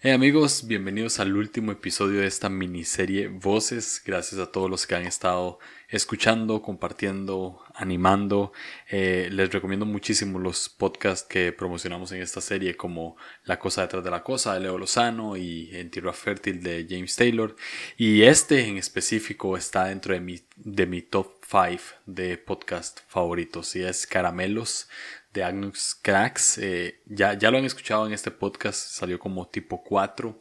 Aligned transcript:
Hey 0.00 0.12
amigos, 0.12 0.68
bienvenidos 0.68 1.18
al 1.18 1.36
último 1.36 1.72
episodio 1.72 2.20
de 2.20 2.28
esta 2.28 2.48
miniserie 2.48 3.26
Voces. 3.26 4.00
Gracias 4.06 4.40
a 4.40 4.52
todos 4.52 4.70
los 4.70 4.86
que 4.86 4.94
han 4.94 5.04
estado 5.04 5.58
escuchando, 5.88 6.62
compartiendo, 6.62 7.64
animando. 7.74 8.52
Eh, 8.88 9.28
les 9.32 9.52
recomiendo 9.52 9.86
muchísimo 9.86 10.38
los 10.38 10.68
podcasts 10.68 11.26
que 11.28 11.50
promocionamos 11.50 12.12
en 12.12 12.22
esta 12.22 12.40
serie 12.40 12.76
como 12.76 13.16
La 13.42 13.58
cosa 13.58 13.82
detrás 13.82 14.04
de 14.04 14.10
la 14.12 14.22
cosa 14.22 14.54
de 14.54 14.60
Leo 14.60 14.78
Lozano 14.78 15.36
y 15.36 15.76
En 15.76 15.90
Tierra 15.90 16.12
Fértil 16.12 16.62
de 16.62 16.86
James 16.88 17.16
Taylor. 17.16 17.56
Y 17.96 18.22
este 18.22 18.68
en 18.68 18.76
específico 18.76 19.56
está 19.56 19.86
dentro 19.86 20.14
de 20.14 20.20
mi, 20.20 20.40
de 20.54 20.86
mi 20.86 21.02
top 21.02 21.38
5 21.50 21.82
de 22.06 22.38
podcast 22.38 23.00
favoritos 23.08 23.74
y 23.74 23.82
es 23.82 24.06
Caramelos 24.06 24.88
de 25.32 25.44
Agnus 25.44 25.96
Cracks. 26.00 26.58
Eh, 26.58 27.00
ya, 27.06 27.34
ya 27.34 27.50
lo 27.50 27.58
han 27.58 27.64
escuchado 27.64 28.06
en 28.06 28.12
este 28.12 28.30
podcast, 28.30 28.78
salió 28.78 29.18
como 29.18 29.48
tipo 29.48 29.82
4 29.82 30.38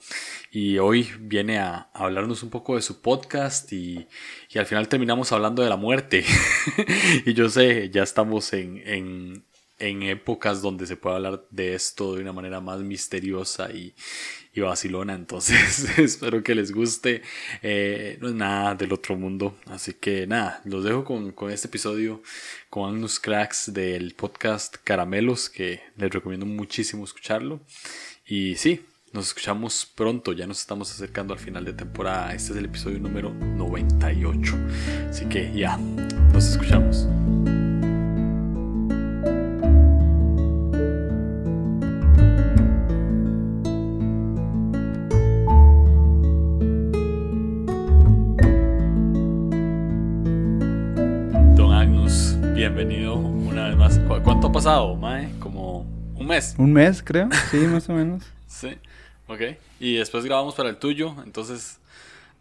y 0.51 0.77
hoy 0.77 1.09
viene 1.19 1.59
a, 1.59 1.89
hablarnos 1.93 2.43
un 2.43 2.49
poco 2.49 2.75
de 2.75 2.81
su 2.81 3.01
podcast 3.01 3.71
y, 3.73 4.07
y, 4.49 4.59
al 4.59 4.65
final 4.65 4.87
terminamos 4.87 5.31
hablando 5.31 5.61
de 5.63 5.69
la 5.69 5.77
muerte. 5.77 6.25
y 7.25 7.33
yo 7.33 7.49
sé, 7.49 7.89
ya 7.89 8.03
estamos 8.03 8.53
en, 8.53 8.81
en, 8.85 9.45
en 9.79 10.03
épocas 10.03 10.61
donde 10.61 10.87
se 10.87 10.97
puede 10.97 11.17
hablar 11.17 11.45
de 11.51 11.75
esto 11.75 12.15
de 12.15 12.21
una 12.21 12.33
manera 12.33 12.61
más 12.61 12.79
misteriosa 12.79 13.71
y, 13.71 13.93
y 14.53 14.61
vacilona. 14.61 15.13
Entonces 15.13 15.85
espero 15.99 16.43
que 16.43 16.55
les 16.55 16.71
guste. 16.71 17.21
Eh, 17.61 18.17
no 18.21 18.29
es 18.29 18.33
nada 18.33 18.75
del 18.75 18.93
otro 18.93 19.15
mundo. 19.15 19.57
Así 19.67 19.93
que 19.93 20.27
nada, 20.27 20.61
los 20.65 20.83
dejo 20.83 21.03
con, 21.03 21.31
con 21.31 21.51
este 21.51 21.67
episodio 21.67 22.21
con 22.69 22.95
unos 22.95 23.19
cracks 23.19 23.73
del 23.73 24.13
podcast 24.15 24.77
Caramelos 24.83 25.49
que 25.49 25.81
les 25.95 26.11
recomiendo 26.11 26.45
muchísimo 26.45 27.03
escucharlo. 27.03 27.61
Y 28.25 28.55
sí, 28.55 28.81
nos 29.13 29.27
escuchamos 29.27 29.85
pronto, 29.95 30.33
ya 30.33 30.47
nos 30.47 30.59
estamos 30.59 30.91
acercando 30.91 31.33
al 31.33 31.39
final 31.39 31.63
de 31.65 31.73
temporada. 31.73 32.33
Este 32.33 32.51
es 32.51 32.57
el 32.57 32.65
episodio 32.65 32.99
número 32.99 33.33
98. 33.33 34.53
Así 35.09 35.25
que 35.25 35.51
ya, 35.53 35.77
nos 35.77 36.49
escuchamos. 36.49 37.07
Pasado, 54.67 54.97
Mae? 54.97 55.29
Como 55.39 55.85
un 56.15 56.27
mes. 56.27 56.53
Un 56.57 56.73
mes, 56.73 57.01
creo. 57.01 57.29
Sí, 57.51 57.57
más 57.67 57.87
o 57.87 57.93
menos. 57.93 58.21
sí, 58.47 58.77
ok. 59.29 59.39
Y 59.79 59.95
después 59.95 60.25
grabamos 60.25 60.55
para 60.55 60.67
el 60.67 60.75
tuyo. 60.75 61.15
Entonces, 61.23 61.79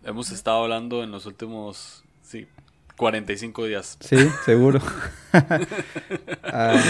hemos 0.02 0.33
estado 0.33 0.64
hablando 0.64 1.05
en 1.05 1.12
los 1.12 1.24
últimos, 1.27 2.02
sí, 2.22 2.48
45 2.96 3.66
días. 3.66 3.96
Sí, 4.00 4.16
seguro. 4.44 4.80
Ah. 6.42 6.80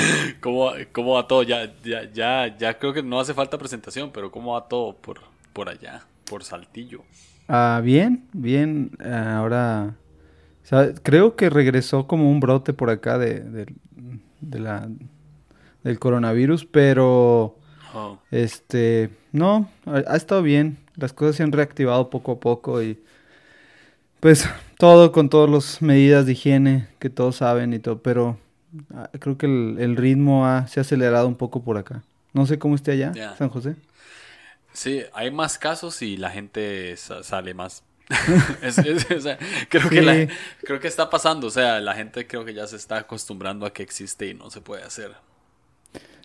¿Cómo, 0.40 0.70
¿Cómo, 0.92 1.14
va 1.14 1.26
todo? 1.26 1.42
Ya, 1.42 1.74
ya, 1.82 2.04
ya, 2.12 2.56
ya 2.56 2.78
creo 2.78 2.92
que 2.92 3.02
no 3.02 3.18
hace 3.18 3.34
falta 3.34 3.58
presentación, 3.58 4.12
pero 4.12 4.30
¿cómo 4.30 4.52
va 4.52 4.68
todo 4.68 4.94
por, 4.94 5.18
por 5.52 5.68
allá, 5.68 6.04
por 6.24 6.44
Saltillo? 6.44 7.02
Ah, 7.48 7.80
bien, 7.82 8.28
bien. 8.32 8.92
ahora 9.02 9.96
creo 11.02 11.34
que 11.34 11.50
regresó 11.50 12.06
como 12.06 12.30
un 12.30 12.38
brote 12.38 12.72
por 12.74 12.90
acá 12.90 13.18
de, 13.18 13.66
la, 14.52 14.88
del 15.86 16.00
coronavirus, 16.00 16.64
pero 16.64 17.56
oh. 17.94 18.18
este 18.32 19.10
no, 19.30 19.70
ha, 19.86 20.16
estado 20.16 20.42
bien. 20.42 20.78
Las 20.96 21.12
cosas 21.12 21.36
se 21.36 21.44
han 21.44 21.52
reactivado 21.52 22.10
poco 22.10 22.32
a 22.32 22.40
poco 22.40 22.82
y 22.82 23.00
pues 24.18 24.48
todo 24.78 25.12
con 25.12 25.28
todas 25.28 25.48
las 25.48 25.82
medidas 25.82 26.26
de 26.26 26.32
higiene 26.32 26.88
que 26.98 27.08
todos 27.08 27.36
saben 27.36 27.72
y 27.72 27.78
todo, 27.78 28.02
pero 28.02 28.36
ah, 28.94 29.10
creo 29.20 29.38
que 29.38 29.46
el, 29.46 29.96
ritmo 29.96 30.44
se 30.66 30.80
ha 30.80 30.82
acelerado 30.82 31.28
un 31.28 31.36
poco 31.36 31.62
por 31.62 31.78
acá. 31.78 32.02
No 32.32 32.46
sé 32.46 32.58
cómo 32.58 32.74
esté 32.74 32.92
allá, 32.92 33.36
San 33.36 33.48
José. 33.48 33.76
Sí, 34.72 35.02
hay 35.14 35.30
más 35.30 35.56
casos 35.56 36.02
y 36.02 36.16
la 36.16 36.30
gente 36.30 36.96
sale 36.96 37.54
más 37.54 37.84
creo, 39.68 39.90
que 39.90 40.28
creo 40.62 40.80
que 40.80 40.86
está 40.86 41.10
pasando, 41.10 41.48
o 41.48 41.50
sea, 41.50 41.80
la 41.80 41.94
gente 41.94 42.26
creo 42.26 42.44
que 42.44 42.54
ya 42.54 42.66
se 42.66 42.76
está 42.76 42.98
acostumbrando 42.98 43.66
a 43.66 43.72
que 43.72 43.82
existe 43.82 44.26
y 44.26 44.34
no 44.34 44.50
se 44.50 44.60
puede 44.60 44.82
hacer. 44.84 45.12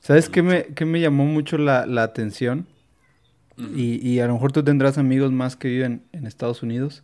¿Sabes 0.01 0.29
qué 0.29 0.41
me, 0.41 0.65
me 0.83 0.99
llamó 0.99 1.25
mucho 1.25 1.59
la, 1.59 1.83
atención? 2.01 2.65
y, 3.57 4.19
a 4.19 4.25
lo 4.25 4.33
mejor 4.33 4.51
tú 4.51 4.63
tendrás 4.63 4.97
amigos 4.97 5.31
más 5.31 5.55
que 5.55 5.67
viven 5.67 6.01
en 6.11 6.25
Estados 6.25 6.63
Unidos, 6.63 7.03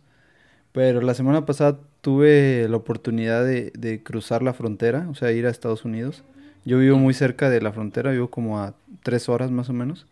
pero 0.72 1.00
la 1.00 1.14
semana 1.14 1.46
pasada 1.46 1.78
tuve 2.00 2.66
la 2.68 2.76
oportunidad 2.76 3.44
de, 3.44 4.02
cruzar 4.02 4.42
la 4.42 4.52
frontera, 4.52 5.06
o 5.10 5.14
sea, 5.14 5.30
ir 5.30 5.46
a 5.46 5.50
Estados 5.50 5.84
Unidos. 5.84 6.24
Yo 6.64 6.78
vivo 6.78 6.98
muy 6.98 7.14
cerca 7.14 7.48
de 7.48 7.60
la 7.60 7.72
frontera, 7.72 8.10
vivo 8.10 8.30
como 8.30 8.58
a 8.58 8.74
tres 9.04 9.28
horas 9.28 9.52
más 9.52 9.68
o 9.68 9.72
menos. 9.72 10.06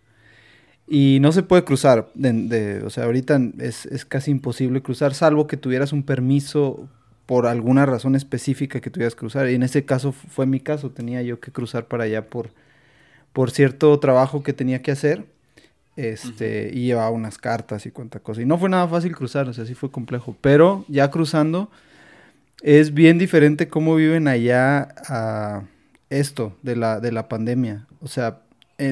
Y 0.86 1.18
no 1.20 1.32
se 1.32 1.42
puede 1.42 1.64
cruzar, 1.64 2.08
de, 2.14 2.82
o 2.84 2.91
sea, 2.91 3.04
ahorita 3.04 3.41
es, 3.58 3.86
es, 3.86 4.04
casi 4.04 4.30
imposible 4.30 4.80
cruzar, 4.80 5.12
salvo 5.12 5.48
que 5.48 5.56
tuvieras 5.56 5.92
un 5.92 6.04
permiso 6.04 6.88
por 7.26 7.48
alguna 7.48 7.84
razón 7.84 8.14
específica 8.14 8.80
que 8.80 8.91
tuvieras 8.91 9.16
que 9.16 9.20
cruzar. 9.20 9.50
Y 9.50 9.56
en 9.56 9.64
ese 9.64 9.84
caso 9.84 10.12
fue 10.12 10.47
mi 10.47 10.60
caso, 10.60 10.91
tenía 10.91 11.22
yo 11.22 11.41
que 11.41 11.50
cruzar 11.50 11.86
para 11.86 12.04
allá 12.04 12.26
por, 12.30 12.50
por 13.36 13.50
cierto 13.50 13.98
trabajo 14.00 14.42
que 14.42 14.54
tenía 14.54 14.80
que 14.80 14.92
hacer. 14.92 15.26
Este, 15.94 16.70
y 16.72 16.86
llevaba 16.86 17.10
unas 17.10 17.36
cartas 17.36 17.84
y 17.84 17.91
cuánta 17.91 18.19
cosa. 18.19 18.41
Y 18.41 18.47
no 18.47 18.56
fue 18.56 18.70
nada 18.70 18.88
fácil 18.88 19.14
cruzar, 19.14 19.47
o 19.47 19.52
sea, 19.52 19.66
sí 19.66 19.74
fue 19.74 19.91
complejo. 19.91 20.34
Pero 20.41 20.86
ya 20.88 21.10
cruzando, 21.10 21.70
es 22.62 22.94
bien 22.94 23.19
diferente 23.19 23.69
cómo 23.69 23.94
viven 23.94 24.26
allá 24.26 24.88
a 25.06 25.64
esto 26.08 26.56
de 26.62 26.76
la, 26.76 26.98
de 26.98 27.12
la 27.12 27.28
pandemia. 27.28 27.86
O 28.00 28.08
sea, 28.08 28.41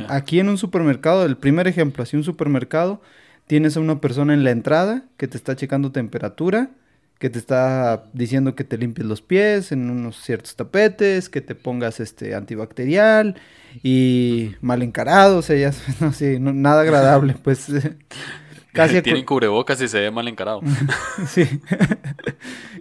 aquí 0.08 0.40
en 0.40 0.50
un 0.50 0.58
supermercado, 0.58 1.24
el 1.24 1.38
primer 1.38 1.66
ejemplo, 1.66 2.02
así 2.02 2.14
un 2.14 2.24
supermercado, 2.24 3.00
tienes 3.46 3.78
a 3.78 3.80
una 3.80 3.98
persona 3.98 4.34
en 4.34 4.44
la 4.44 4.50
entrada 4.50 5.04
que 5.16 5.26
te 5.26 5.38
está 5.38 5.56
checando 5.56 5.90
temperatura, 5.90 6.68
que 7.24 7.30
te 7.30 7.38
está 7.38 8.04
diciendo 8.12 8.54
que 8.54 8.64
te 8.64 8.76
limpies 8.76 9.06
los 9.06 9.22
pies 9.22 9.72
en 9.72 9.88
unos 9.88 10.22
ciertos 10.22 10.56
tapetes, 10.56 11.30
que 11.30 11.40
te 11.40 11.54
pongas 11.54 11.98
este 11.98 12.34
antibacterial 12.34 13.36
y 13.82 14.50
mal 14.60 14.82
encarado, 14.82 15.38
o 15.38 15.40
sea, 15.40 15.56
ya 15.56 15.72
no, 16.00 16.12
sí, 16.12 16.36
nada 16.38 16.82
agradable, 16.82 17.34
pues 17.42 17.68
casi 18.74 19.00
tienen 19.02 19.24
cubrebocas 19.24 19.80
y 19.80 19.88
se 19.88 20.00
ve 20.00 20.10
mal 20.10 20.28
encarado. 20.28 20.60
sí. 21.26 21.48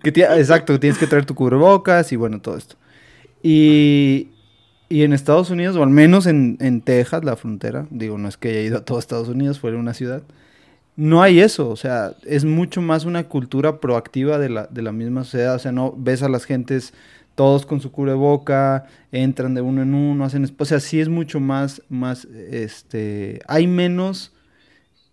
exacto, 0.03 0.77
tienes 0.77 0.99
que 0.99 1.07
traer 1.07 1.25
tu 1.25 1.35
cubrebocas 1.35 2.11
y 2.11 2.17
bueno, 2.17 2.41
todo 2.41 2.57
esto. 2.57 2.75
Y, 3.41 4.27
y 4.89 5.03
en 5.03 5.13
Estados 5.13 5.51
Unidos, 5.51 5.77
o 5.77 5.83
al 5.83 5.89
menos 5.89 6.25
en, 6.25 6.57
en, 6.59 6.81
Texas, 6.81 7.23
la 7.23 7.37
frontera, 7.37 7.87
digo, 7.91 8.17
no 8.17 8.27
es 8.27 8.35
que 8.35 8.49
haya 8.49 8.59
ido 8.59 8.79
a 8.79 8.83
todo 8.83 8.99
Estados 8.99 9.29
Unidos, 9.29 9.61
fue 9.61 9.73
una 9.73 9.93
ciudad, 9.93 10.21
no 10.95 11.21
hay 11.21 11.39
eso, 11.39 11.69
o 11.69 11.75
sea, 11.75 12.15
es 12.23 12.45
mucho 12.45 12.81
más 12.81 13.05
una 13.05 13.23
cultura 13.23 13.79
proactiva 13.79 14.37
de 14.37 14.49
la, 14.49 14.67
de 14.67 14.81
la 14.81 14.91
misma 14.91 15.23
sociedad, 15.23 15.55
o 15.55 15.59
sea, 15.59 15.71
no 15.71 15.93
ves 15.97 16.21
a 16.23 16.29
las 16.29 16.45
gentes 16.45 16.93
todos 17.35 17.65
con 17.65 17.81
su 17.81 17.91
cubreboca, 17.91 18.85
entran 19.11 19.55
de 19.55 19.61
uno 19.61 19.81
en 19.81 19.93
uno, 19.95 20.23
hacen, 20.23 20.47
o 20.57 20.65
sea, 20.65 20.79
sí 20.79 20.99
es 20.99 21.09
mucho 21.09 21.39
más, 21.39 21.81
más, 21.89 22.25
este, 22.25 23.41
hay 23.47 23.65
menos, 23.65 24.33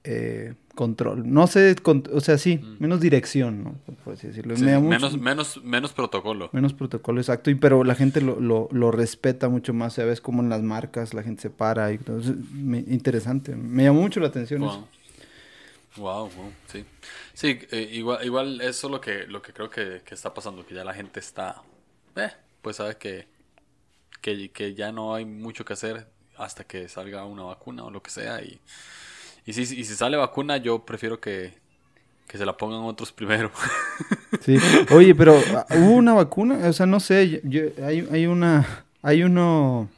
eh, 0.04 0.54
control. 0.80 1.30
No 1.30 1.46
sé, 1.46 1.76
o 1.84 2.20
sea, 2.20 2.38
sí, 2.38 2.56
mm. 2.56 2.76
menos 2.78 3.00
dirección, 3.00 3.64
¿no? 3.64 3.74
menos, 4.56 5.18
menos, 5.18 5.62
menos 5.62 5.92
protocolo. 5.92 6.48
Menos 6.52 6.72
protocolo, 6.72 7.20
exacto. 7.20 7.50
Y, 7.50 7.54
pero 7.54 7.84
la 7.84 7.94
gente 7.94 8.22
lo, 8.22 8.68
lo, 8.70 8.91
respeta 8.91 9.50
mucho 9.50 9.74
más. 9.74 9.94
Sabes 9.94 10.22
como 10.22 10.42
en 10.42 10.48
las 10.48 10.62
marcas 10.62 11.12
la 11.12 11.22
gente 11.22 11.42
se 11.42 11.50
para. 11.50 11.92
Y, 11.92 12.00
interesante. 12.88 13.54
Me 13.56 13.84
llamó 13.84 14.00
mucho 14.00 14.20
la 14.20 14.28
atención 14.28 14.62
wow. 14.62 14.86
Wow, 15.97 16.31
sí. 16.66 16.84
Sí, 17.34 17.59
eh, 17.71 17.89
igual, 17.92 18.25
igual 18.25 18.60
eso 18.60 18.87
es 18.87 18.91
lo 18.91 19.01
que, 19.01 19.27
lo 19.27 19.42
que 19.42 19.53
creo 19.53 19.71
que, 19.71 20.03
está 20.10 20.33
pasando, 20.33 20.65
que 20.65 20.75
ya 20.75 20.84
la 20.84 20.95
gente 20.95 21.21
está, 21.21 21.63
eh, 22.16 22.31
pues 22.63 22.77
sabe 22.77 22.97
que, 22.97 23.27
que, 24.21 24.51
que 24.51 24.75
ya 24.75 24.92
no 24.92 25.15
hay 25.15 25.25
mucho 25.25 25.65
que 25.65 25.72
hacer 25.72 26.07
hasta 26.37 26.65
que 26.65 26.89
salga 26.89 27.25
una 27.25 27.42
vacuna 27.42 27.84
o 27.84 27.91
lo 27.91 28.03
que 28.03 28.10
sea 28.10 28.41
y 28.41 28.60
y 29.47 29.53
si, 29.53 29.63
y 29.63 29.84
si 29.84 29.95
sale 29.95 30.16
vacuna, 30.16 30.59
yo 30.59 30.84
prefiero 30.84 31.21
que, 31.21 31.53
se 32.28 32.47
la 32.47 32.57
pongan 32.57 32.83
otros 32.83 33.13
primero. 33.13 33.51
Sí. 34.42 34.57
Oye, 34.95 35.15
pero 35.15 35.34
hubo 35.77 35.91
una 35.91 36.15
vacuna, 36.15 36.69
o 36.69 36.72
sea, 36.72 36.87
no 36.87 37.01
sé, 37.01 37.42
hay, 37.84 38.09
hay 38.10 38.27
una, 38.27 38.84
hay 39.03 39.25
uno, 39.25 39.91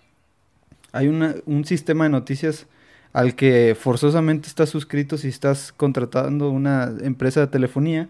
hay 0.91 1.07
una, 1.07 1.37
un 1.45 1.65
sistema 1.65 2.05
de 2.05 2.11
noticias 2.11 2.67
al 3.13 3.35
que 3.35 3.77
forzosamente 3.79 4.49
estás 4.49 4.71
suscrito 4.71 5.19
si 5.19 5.29
estás 5.29 5.73
contratando 5.73 6.51
una 6.51 6.93
empresa 7.03 7.41
de 7.41 7.47
telefonía, 7.49 8.09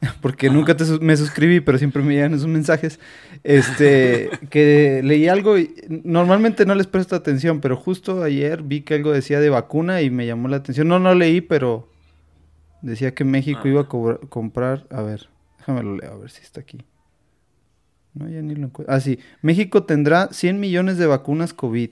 porque 0.22 0.50
nunca 0.50 0.76
te 0.76 0.84
me 1.00 1.16
suscribí, 1.16 1.60
pero 1.60 1.78
siempre 1.78 2.02
me 2.02 2.14
llegan 2.14 2.34
esos 2.34 2.48
mensajes, 2.48 2.98
este, 3.44 4.30
que 4.50 5.02
leí 5.04 5.28
algo 5.28 5.58
y 5.58 5.74
normalmente 5.88 6.66
no 6.66 6.74
les 6.74 6.86
presto 6.86 7.14
atención, 7.14 7.60
pero 7.60 7.76
justo 7.76 8.22
ayer 8.22 8.62
vi 8.62 8.80
que 8.82 8.94
algo 8.94 9.12
decía 9.12 9.40
de 9.40 9.50
vacuna 9.50 10.02
y 10.02 10.10
me 10.10 10.26
llamó 10.26 10.48
la 10.48 10.56
atención. 10.56 10.88
No, 10.88 10.98
no 10.98 11.14
leí, 11.14 11.40
pero 11.40 11.88
decía 12.82 13.14
que 13.14 13.24
México 13.24 13.68
iba 13.68 13.82
a 13.82 13.88
comprar, 14.28 14.86
a 14.90 15.02
ver, 15.02 15.28
déjame 15.58 15.82
lo 15.82 15.96
leo, 15.96 16.12
a 16.12 16.18
ver 16.18 16.30
si 16.30 16.42
está 16.42 16.60
aquí. 16.60 16.78
No, 18.14 18.28
ya 18.28 18.42
ni 18.42 18.54
lo 18.54 18.66
encuentro. 18.66 18.92
Ah, 18.92 19.00
sí. 19.00 19.20
México 19.40 19.84
tendrá 19.84 20.28
100 20.32 20.58
millones 20.58 20.98
de 20.98 21.06
vacunas 21.06 21.54
COVID. 21.54 21.90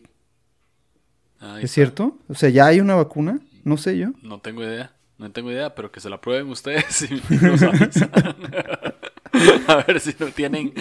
¿Es 1.61 1.71
cierto? 1.73 2.19
O 2.29 2.35
sea, 2.35 2.49
¿ya 2.51 2.67
hay 2.67 2.81
una 2.81 2.95
vacuna? 2.95 3.39
No 3.65 3.77
sé 3.77 3.97
yo. 3.99 4.09
No 4.23 4.41
tengo 4.41 4.63
idea. 4.63 4.93
No 5.19 5.31
tengo 5.33 5.51
idea, 5.51 5.75
pero 5.75 5.91
que 5.91 6.01
se 6.01 6.09
la 6.09 6.21
prueben 6.21 6.49
ustedes 6.49 7.03
y 7.31 7.35
nos 7.35 7.63
avisan. 7.63 8.11
a 9.67 9.77
ver 9.87 10.01
si 10.01 10.15
no 10.19 10.27
tienen 10.27 10.73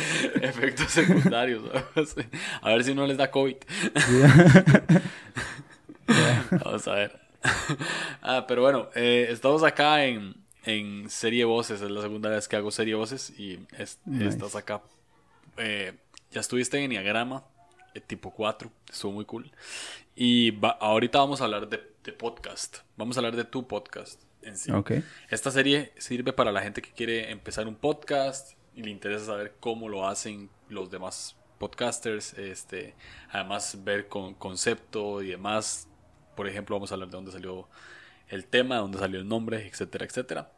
efectos 0.42 0.92
secundarios. 0.92 1.64
A 2.62 2.70
ver 2.70 2.84
si 2.84 2.94
no 2.94 3.08
les 3.08 3.18
da 3.18 3.32
COVID. 3.32 3.56
Vamos 6.64 6.88
a 6.88 6.94
ver. 6.94 7.20
Ah, 8.22 8.46
pero 8.48 8.62
bueno, 8.62 8.90
eh, 8.96 9.28
estamos 9.30 9.64
acá 9.64 10.06
en, 10.06 10.36
en 10.66 11.10
Serie 11.10 11.46
Voces. 11.46 11.82
Es 11.82 11.90
la 11.90 12.02
segunda 12.02 12.30
vez 12.30 12.48
que 12.48 12.56
hago 12.56 12.72
Serie 12.72 12.96
Voces 12.96 13.34
y 13.38 13.60
estás 13.78 14.56
acá 14.56 14.82
eh, 15.58 15.94
ya 16.32 16.42
estuviste 16.42 16.78
en 16.78 16.86
Enneagrama, 16.86 17.44
tipo 18.02 18.32
4, 18.32 18.72
estuvo 18.90 19.12
muy 19.12 19.26
cool. 19.26 19.52
Y 20.16 20.54
ahorita 20.80 21.20
vamos 21.20 21.42
a 21.42 21.46
hablar 21.46 21.70
de, 21.70 21.78
podcast, 22.18 22.78
vamos 22.96 23.18
a 23.18 23.20
hablar 23.20 23.36
de 23.36 23.44
tu 23.44 23.68
podcast 23.68 24.22
en 24.42 24.58
sí. 24.58 24.72
Esta 25.30 25.52
serie 25.52 25.92
sirve 25.98 26.32
para 26.32 26.54
la 26.54 26.62
gente 26.62 26.82
que 26.82 26.92
quiere 26.92 27.32
empezar 27.32 27.68
un 27.68 27.76
podcast 27.76 28.58
y 28.76 28.84
le 28.84 28.92
interesa 28.92 29.26
saber 29.26 29.56
cómo 29.60 29.90
lo 29.90 30.08
hacen 30.08 30.50
los 30.70 30.90
demás 30.90 31.36
podcasters, 31.58 32.34
este, 32.36 32.96
además 33.30 33.84
ver 33.84 34.08
con 34.08 34.36
concepto 34.36 35.22
y 35.22 35.32
demás. 35.32 35.90
Por 36.36 36.48
ejemplo, 36.48 36.76
vamos 36.76 36.92
a 36.92 36.96
hablar 36.96 37.10
de 37.10 37.18
dónde 37.18 37.32
salió 37.32 37.68
el 38.30 38.46
tema, 38.46 38.76
de 38.76 38.82
dónde 38.82 39.00
salió 39.00 39.20
el 39.20 39.28
nombre, 39.28 39.68
etcétera, 39.68 40.06
etcétera. 40.06 40.52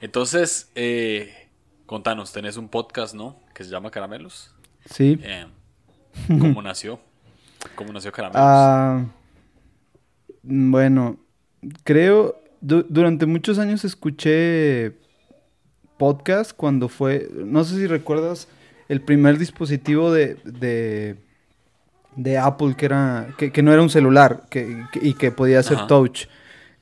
Entonces, 0.00 0.70
eh, 0.74 1.50
Contanos, 1.90 2.30
tenés 2.30 2.56
un 2.56 2.68
podcast, 2.68 3.16
¿no? 3.16 3.36
Que 3.52 3.64
se 3.64 3.70
llama 3.70 3.90
Caramelos. 3.90 4.54
Sí. 4.84 5.18
Eh, 5.24 5.48
¿Cómo 6.26 6.62
nació? 6.62 7.00
¿Cómo 7.74 7.92
nació 7.92 8.12
Caramelos? 8.12 8.40
Ah, 8.42 9.04
bueno, 10.42 11.18
creo, 11.84 12.42
durante 12.60 13.26
muchos 13.26 13.58
años 13.58 13.84
escuché 13.84 14.96
podcast 15.98 16.52
cuando 16.56 16.88
fue, 16.88 17.28
no 17.32 17.64
sé 17.64 17.76
si 17.76 17.86
recuerdas, 17.86 18.48
el 18.88 19.02
primer 19.02 19.38
dispositivo 19.38 20.12
de, 20.12 20.36
de, 22.16 22.38
Apple 22.38 22.74
que, 22.76 22.86
era, 22.86 23.34
que, 23.36 23.62
no 23.62 23.72
era 23.72 23.82
un 23.82 23.90
celular 23.90 24.46
que, 24.50 24.84
y 25.00 25.14
que 25.14 25.30
podía 25.30 25.62
ser 25.62 25.86
touch. 25.86 26.26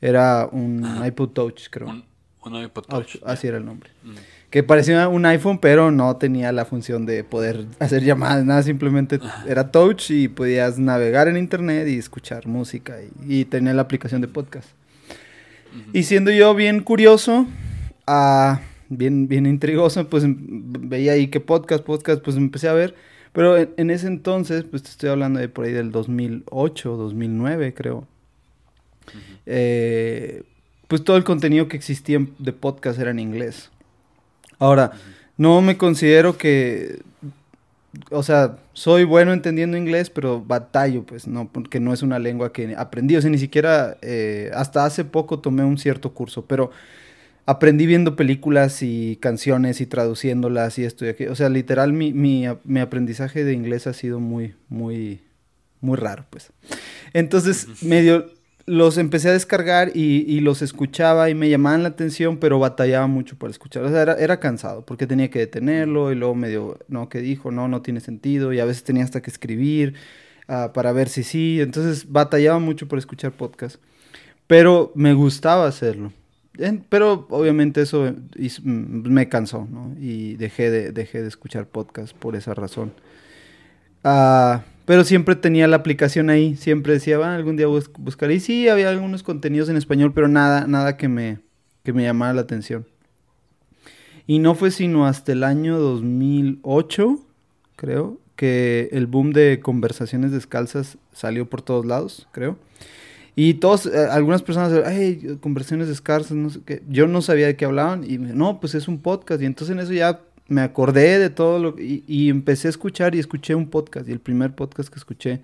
Era 0.00 0.48
un 0.52 1.04
iPod 1.04 1.30
Touch, 1.30 1.68
creo. 1.70 1.88
Un, 1.88 2.54
iPod 2.54 2.84
Touch. 2.84 3.16
así 3.26 3.48
era 3.48 3.58
el 3.58 3.64
nombre. 3.64 3.90
Mm 4.04 4.14
que 4.50 4.62
parecía 4.62 5.08
un 5.08 5.26
iPhone, 5.26 5.58
pero 5.58 5.90
no 5.90 6.16
tenía 6.16 6.52
la 6.52 6.64
función 6.64 7.04
de 7.04 7.22
poder 7.24 7.66
hacer 7.78 8.02
llamadas, 8.02 8.44
nada, 8.44 8.62
simplemente 8.62 9.20
era 9.46 9.70
touch 9.70 10.10
y 10.10 10.28
podías 10.28 10.78
navegar 10.78 11.28
en 11.28 11.36
internet 11.36 11.86
y 11.88 11.98
escuchar 11.98 12.46
música 12.46 12.96
y, 13.26 13.44
tenía 13.44 13.74
la 13.74 13.82
aplicación 13.82 14.20
de 14.20 14.28
podcast. 14.28 14.68
Y 15.92 16.04
siendo 16.04 16.30
yo 16.30 16.54
bien 16.54 16.82
curioso, 16.82 17.46
uh, 18.08 18.56
bien, 18.88 19.28
bien 19.28 19.44
intrigoso, 19.46 20.08
pues 20.08 20.24
veía 20.26 21.12
ahí 21.12 21.28
que 21.28 21.40
podcast, 21.40 21.84
podcast, 21.84 22.22
pues 22.22 22.36
empecé 22.36 22.68
a 22.68 22.72
ver, 22.72 22.94
pero 23.32 23.56
en, 23.58 23.90
ese 23.90 24.06
entonces, 24.06 24.64
pues 24.64 24.82
te 24.82 24.88
estoy 24.88 25.10
hablando 25.10 25.38
de 25.40 25.48
por 25.50 25.66
ahí 25.66 25.72
del 25.72 25.92
2008, 25.92 26.96
2009 26.96 27.74
creo. 27.74 28.08
Eh, 29.44 30.42
pues 30.88 31.04
todo 31.04 31.18
el 31.18 31.24
contenido 31.24 31.68
que 31.68 31.76
existía 31.76 32.26
de 32.38 32.52
podcast 32.52 32.98
era 32.98 33.10
en 33.10 33.18
inglés. 33.18 33.70
Ahora, 34.58 34.92
no 35.36 35.60
me 35.62 35.76
considero 35.76 36.36
que, 36.36 37.00
o 38.10 38.22
sea, 38.22 38.58
soy 38.72 39.04
bueno 39.04 39.32
entendiendo 39.32 39.76
inglés, 39.76 40.10
pero 40.10 40.42
batallo, 40.42 41.04
pues, 41.04 41.26
no, 41.26 41.48
porque 41.48 41.80
no 41.80 41.92
es 41.92 42.02
una 42.02 42.18
lengua 42.18 42.52
que 42.52 42.74
aprendí, 42.76 43.16
o 43.16 43.20
sea, 43.20 43.30
ni 43.30 43.38
siquiera, 43.38 43.96
eh, 44.02 44.50
hasta 44.54 44.84
hace 44.84 45.04
poco 45.04 45.38
tomé 45.38 45.64
un 45.64 45.78
cierto 45.78 46.12
curso, 46.12 46.44
pero 46.46 46.70
aprendí 47.46 47.86
viendo 47.86 48.14
películas 48.14 48.82
y 48.82 49.16
canciones 49.20 49.80
y 49.80 49.86
traduciéndolas 49.86 50.78
y 50.78 50.84
esto 50.84 51.06
y 51.06 51.08
aquello. 51.08 51.32
O 51.32 51.36
sea, 51.36 51.48
literal, 51.48 51.92
mi, 51.92 52.12
mi, 52.12 52.44
mi 52.64 52.80
aprendizaje 52.80 53.42
de 53.44 53.54
inglés 53.54 53.86
ha 53.86 53.94
sido 53.94 54.20
muy, 54.20 54.54
muy, 54.68 55.22
muy 55.80 55.96
raro, 55.96 56.26
pues. 56.28 56.52
Entonces, 57.14 57.82
medio 57.82 58.26
los 58.68 58.98
empecé 58.98 59.30
a 59.30 59.32
descargar 59.32 59.90
y, 59.94 60.40
los 60.40 60.62
escuchaba 60.62 61.30
y 61.30 61.34
me 61.34 61.48
llamaban 61.48 61.82
la 61.82 61.88
atención, 61.88 62.36
pero 62.36 62.58
batallaba 62.58 63.06
mucho 63.06 63.36
para 63.36 63.50
escuchar. 63.50 63.82
O 63.84 63.88
sea, 63.88 64.02
era, 64.02 64.40
cansado 64.40 64.84
porque 64.84 65.06
tenía 65.06 65.30
que 65.30 65.38
detenerlo 65.40 66.12
y 66.12 66.14
luego 66.14 66.34
medio, 66.34 66.78
no, 66.88 67.08
¿qué 67.08 67.20
dijo? 67.20 67.50
No, 67.50 67.66
no 67.66 67.82
tiene 67.82 68.00
sentido. 68.00 68.52
Y 68.52 68.60
a 68.60 68.64
veces 68.64 68.84
tenía 68.84 69.04
hasta 69.04 69.22
que 69.22 69.30
escribir 69.30 69.94
ah, 70.48 70.72
para 70.74 70.92
ver 70.92 71.08
si 71.08 71.22
sí. 71.22 71.60
Entonces 71.60 72.10
batallaba 72.12 72.58
mucho 72.58 72.86
por 72.86 72.98
escuchar 72.98 73.32
podcast. 73.32 73.80
Pero 74.46 74.92
me 74.94 75.14
gustaba 75.14 75.66
hacerlo. 75.66 76.12
pero 76.88 77.26
obviamente 77.30 77.82
eso 77.82 78.14
me 78.62 79.28
cansó, 79.28 79.66
¿no? 79.70 79.94
Y 79.98 80.36
dejé 80.36 80.70
de, 80.70 80.92
dejé 80.92 81.22
de 81.22 81.28
escuchar 81.28 81.66
podcast 81.66 82.14
por 82.14 82.36
esa 82.36 82.54
razón. 82.54 82.92
Ah... 84.04 84.62
Pero 84.88 85.04
siempre 85.04 85.36
tenía 85.36 85.68
la 85.68 85.76
aplicación 85.76 86.30
ahí, 86.30 86.56
siempre 86.56 86.94
decía, 86.94 87.18
va, 87.18 87.34
algún 87.34 87.58
día 87.58 87.66
bus 87.66 87.90
buscaré. 87.98 88.36
Y 88.36 88.40
sí, 88.40 88.70
había 88.70 88.88
algunos 88.88 89.22
contenidos 89.22 89.68
en 89.68 89.76
español, 89.76 90.14
pero 90.14 90.28
nada, 90.28 90.66
nada 90.66 90.96
que 90.96 91.08
me, 91.08 91.40
que 91.82 91.92
me 91.92 92.04
llamara 92.04 92.32
la 92.32 92.40
atención. 92.40 92.86
Y 94.26 94.38
no 94.38 94.54
fue 94.54 94.70
sino 94.70 95.06
hasta 95.06 95.32
el 95.32 95.44
año 95.44 95.78
2008, 95.78 97.20
creo, 97.76 98.18
que 98.34 98.88
el 98.92 99.06
boom 99.06 99.34
de 99.34 99.60
conversaciones 99.60 100.32
descalzas 100.32 100.96
salió 101.12 101.50
por 101.50 101.60
todos 101.60 101.84
lados, 101.84 102.26
creo. 102.32 102.56
Y 103.36 103.54
todos, 103.54 103.84
eh, 103.84 104.06
algunas 104.10 104.40
personas, 104.40 104.72
ay, 104.86 105.36
conversaciones 105.42 105.88
descalzas, 105.88 106.32
no 106.32 106.48
sé 106.48 106.60
qué. 106.64 106.82
Yo 106.88 107.06
no 107.06 107.20
sabía 107.20 107.46
de 107.46 107.56
qué 107.56 107.66
hablaban 107.66 108.10
y 108.10 108.16
no, 108.16 108.58
pues 108.58 108.74
es 108.74 108.88
un 108.88 109.02
podcast. 109.02 109.42
Y 109.42 109.44
entonces 109.44 109.76
en 109.76 109.80
eso 109.80 109.92
ya 109.92 110.22
me 110.48 110.62
acordé 110.62 111.18
de 111.18 111.30
todo 111.30 111.58
lo 111.58 111.74
y, 111.78 112.28
empecé 112.28 112.68
a 112.68 112.70
escuchar 112.70 113.14
y 113.14 113.18
escuché 113.18 113.54
un 113.54 113.68
podcast 113.68 114.08
y 114.08 114.12
el 114.12 114.20
primer 114.20 114.54
podcast 114.54 114.88
que 114.88 114.98
escuché 114.98 115.40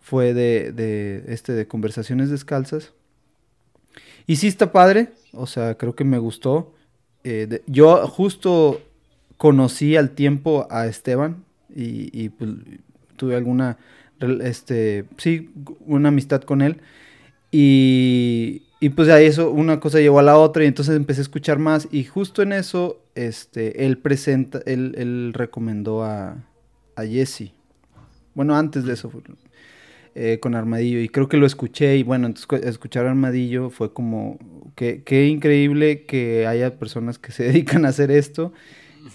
fue 0.00 0.34
de, 0.34 1.24
este 1.28 1.52
de 1.52 1.66
conversaciones 1.66 2.30
descalzas. 2.30 2.92
Y 4.26 4.36
sí 4.36 4.48
está 4.48 4.72
padre 4.72 5.12
o 5.32 5.46
sea 5.46 5.76
creo 5.76 5.94
que 5.94 6.04
me 6.04 6.18
gustó 6.18 6.74
eh, 7.24 7.62
yo 7.66 8.06
justo 8.06 8.82
conocí 9.38 9.96
al 9.96 10.10
tiempo 10.10 10.66
a 10.70 10.86
Esteban 10.86 11.44
y, 11.74 12.28
pues, 12.28 12.50
tuve 13.16 13.34
alguna 13.34 13.78
este 14.42 15.04
sí 15.16 15.50
una 15.86 16.08
amistad 16.08 16.42
con 16.42 16.62
él. 16.62 16.80
Y, 17.50 18.62
y 18.80 18.90
pues 18.90 19.08
ahí 19.08 19.26
eso, 19.26 19.50
una 19.50 19.80
cosa 19.80 20.00
llevó 20.00 20.18
a 20.18 20.22
la 20.22 20.36
otra 20.36 20.64
y 20.64 20.66
entonces 20.66 20.96
empecé 20.96 21.20
a 21.20 21.22
escuchar 21.22 21.58
más 21.58 21.88
y 21.90 22.04
justo 22.04 22.42
en 22.42 22.52
eso, 22.52 23.00
este, 23.14 23.86
él 23.86 23.98
presenta, 23.98 24.60
él, 24.66 25.32
recomendó 25.34 26.02
a, 26.02 26.44
a 26.96 27.04
Jesse. 27.04 27.52
Bueno, 28.34 28.56
antes 28.56 28.84
de 28.84 28.94
eso, 28.94 29.12
eh, 30.14 30.38
con 30.40 30.54
Armadillo 30.54 31.00
y 31.00 31.08
creo 31.08 31.28
que 31.28 31.36
lo 31.36 31.46
escuché 31.46 31.96
y 31.96 32.02
bueno, 32.02 32.26
entonces 32.26 32.64
escuchar 32.64 33.06
Armadillo 33.06 33.70
fue 33.70 33.92
como, 33.92 34.38
que, 34.74 35.02
qué 35.02 35.26
increíble 35.26 36.04
que 36.04 36.46
haya 36.46 36.78
personas 36.78 37.18
que 37.18 37.32
se 37.32 37.44
dedican 37.52 37.84
a 37.84 37.88
hacer 37.88 38.10
esto 38.10 38.52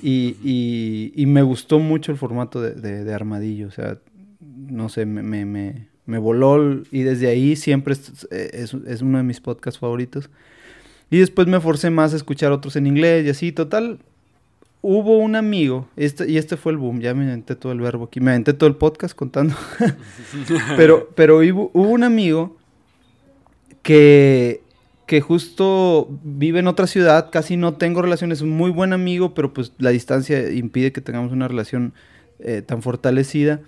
y, 0.01 1.11
y, 1.15 1.25
me 1.25 1.41
gustó 1.41 1.79
mucho 1.79 2.11
el 2.11 2.17
formato 2.17 2.61
de, 2.61 3.03
de, 3.03 3.13
Armadillo, 3.13 3.67
o 3.67 3.71
sea, 3.71 3.97
no 4.39 4.87
sé, 4.87 5.05
me, 5.05 5.23
me 5.23 5.89
me 6.09 6.17
voló 6.17 6.81
y 6.91 7.03
desde 7.03 7.27
ahí 7.27 7.55
siempre 7.55 7.93
es, 7.93 8.25
es, 8.31 9.01
uno 9.03 9.19
de 9.19 9.23
mis 9.23 9.39
podcasts 9.41 9.79
favoritos. 9.79 10.31
Y 11.09 11.19
después 11.19 11.47
me 11.47 11.59
forcé 11.59 11.89
más 11.89 12.13
a 12.13 12.17
escuchar 12.17 12.51
otros 12.51 12.75
en 12.75 12.87
inglés 12.87 13.25
y 13.25 13.29
así, 13.29 13.51
total. 13.51 13.99
Hubo 14.81 15.17
un 15.17 15.35
amigo, 15.35 15.89
este, 15.97 16.29
y 16.29 16.37
este 16.37 16.55
fue 16.55 16.71
el 16.71 16.77
boom, 16.77 17.01
ya 17.01 17.13
me 17.13 17.23
inventé 17.23 17.55
todo 17.55 17.73
el 17.73 17.81
verbo 17.81 18.05
aquí, 18.05 18.21
me 18.21 18.31
inventé 18.31 18.53
todo 18.53 18.69
el 18.69 18.75
podcast 18.75 19.13
contando. 19.13 19.53
pero 20.77 21.09
pero 21.15 21.39
hubo, 21.39 21.69
un 21.73 22.03
amigo 22.03 22.55
que, 23.81 24.61
que 25.05 25.19
justo 25.19 26.07
vive 26.23 26.59
en 26.59 26.67
otra 26.67 26.87
ciudad, 26.87 27.29
casi 27.29 27.57
no 27.57 27.73
tengo 27.73 28.01
relaciones, 28.01 28.41
muy 28.41 28.71
buen 28.71 28.93
amigo, 28.93 29.33
pero 29.33 29.53
pues 29.53 29.73
la 29.79 29.89
distancia 29.89 30.49
impide 30.49 30.93
que 30.93 31.01
tengamos 31.01 31.33
una 31.33 31.49
relación 31.49 31.93
eh, 32.39 32.61
tan 32.61 32.81
fortalecida. 32.81 33.59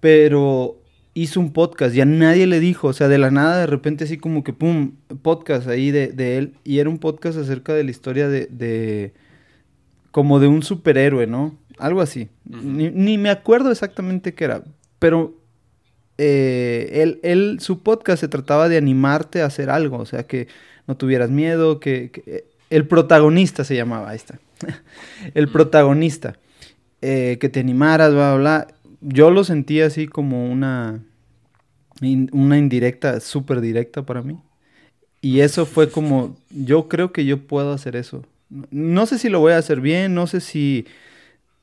Pero 0.00 0.76
hizo 1.14 1.40
un 1.40 1.52
podcast, 1.52 1.94
ya 1.94 2.04
nadie 2.04 2.46
le 2.46 2.60
dijo, 2.60 2.88
o 2.88 2.92
sea, 2.92 3.08
de 3.08 3.18
la 3.18 3.30
nada 3.30 3.58
de 3.60 3.66
repente 3.66 4.04
así 4.04 4.18
como 4.18 4.42
que, 4.42 4.52
¡pum!, 4.52 4.96
podcast 5.22 5.68
ahí 5.68 5.90
de, 5.92 6.38
él, 6.38 6.54
y 6.64 6.80
era 6.80 6.90
un 6.90 6.98
podcast 6.98 7.38
acerca 7.38 7.72
de 7.72 7.84
la 7.84 7.90
historia 7.90 8.28
de, 8.28 9.14
como 10.10 10.40
de 10.40 10.48
un 10.48 10.62
superhéroe, 10.62 11.26
¿no? 11.26 11.56
Algo 11.78 12.00
así. 12.00 12.28
ni, 12.44 13.18
me 13.18 13.30
acuerdo 13.30 13.70
exactamente 13.70 14.34
qué 14.34 14.44
era, 14.44 14.64
pero 14.98 15.34
eh, 16.18 17.18
él, 17.22 17.58
su 17.60 17.82
podcast 17.82 18.20
se 18.20 18.28
trataba 18.28 18.68
de 18.68 18.76
animarte 18.76 19.42
a 19.42 19.46
hacer 19.46 19.70
algo, 19.70 19.98
o 19.98 20.06
sea, 20.06 20.26
que 20.26 20.48
no 20.86 20.96
tuvieras 20.96 21.30
miedo, 21.30 21.80
que, 21.80 22.10
eh, 22.26 22.44
el 22.70 22.86
protagonista 22.86 23.64
se 23.64 23.76
llamaba, 23.76 24.10
ahí 24.10 24.16
está. 24.16 24.38
el 25.34 25.48
protagonista, 25.48 26.38
eh, 27.02 27.38
que 27.40 27.48
te 27.48 27.60
animaras, 27.60 28.12
bla, 28.12 28.34
bla, 28.34 28.40
bla. 28.40 28.73
Yo 29.06 29.30
lo 29.30 29.44
sentía 29.44 29.86
así 29.86 30.08
como 30.08 30.50
una, 30.50 31.02
una 32.32 32.58
indirecta, 32.58 33.20
súper 33.20 33.60
directa 33.60 34.04
para 34.04 34.22
mí. 34.22 34.38
Y 35.20 35.40
eso 35.40 35.66
fue 35.66 35.90
como, 35.90 36.36
yo 36.50 36.88
creo 36.88 37.12
que 37.12 37.24
yo 37.24 37.46
puedo 37.46 37.72
hacer 37.72 37.96
eso. 37.96 38.24
No 38.70 39.06
sé 39.06 39.18
si 39.18 39.28
lo 39.28 39.40
voy 39.40 39.52
a 39.52 39.58
hacer 39.58 39.80
bien, 39.80 40.14
no 40.14 40.26
sé 40.26 40.40
si, 40.40 40.86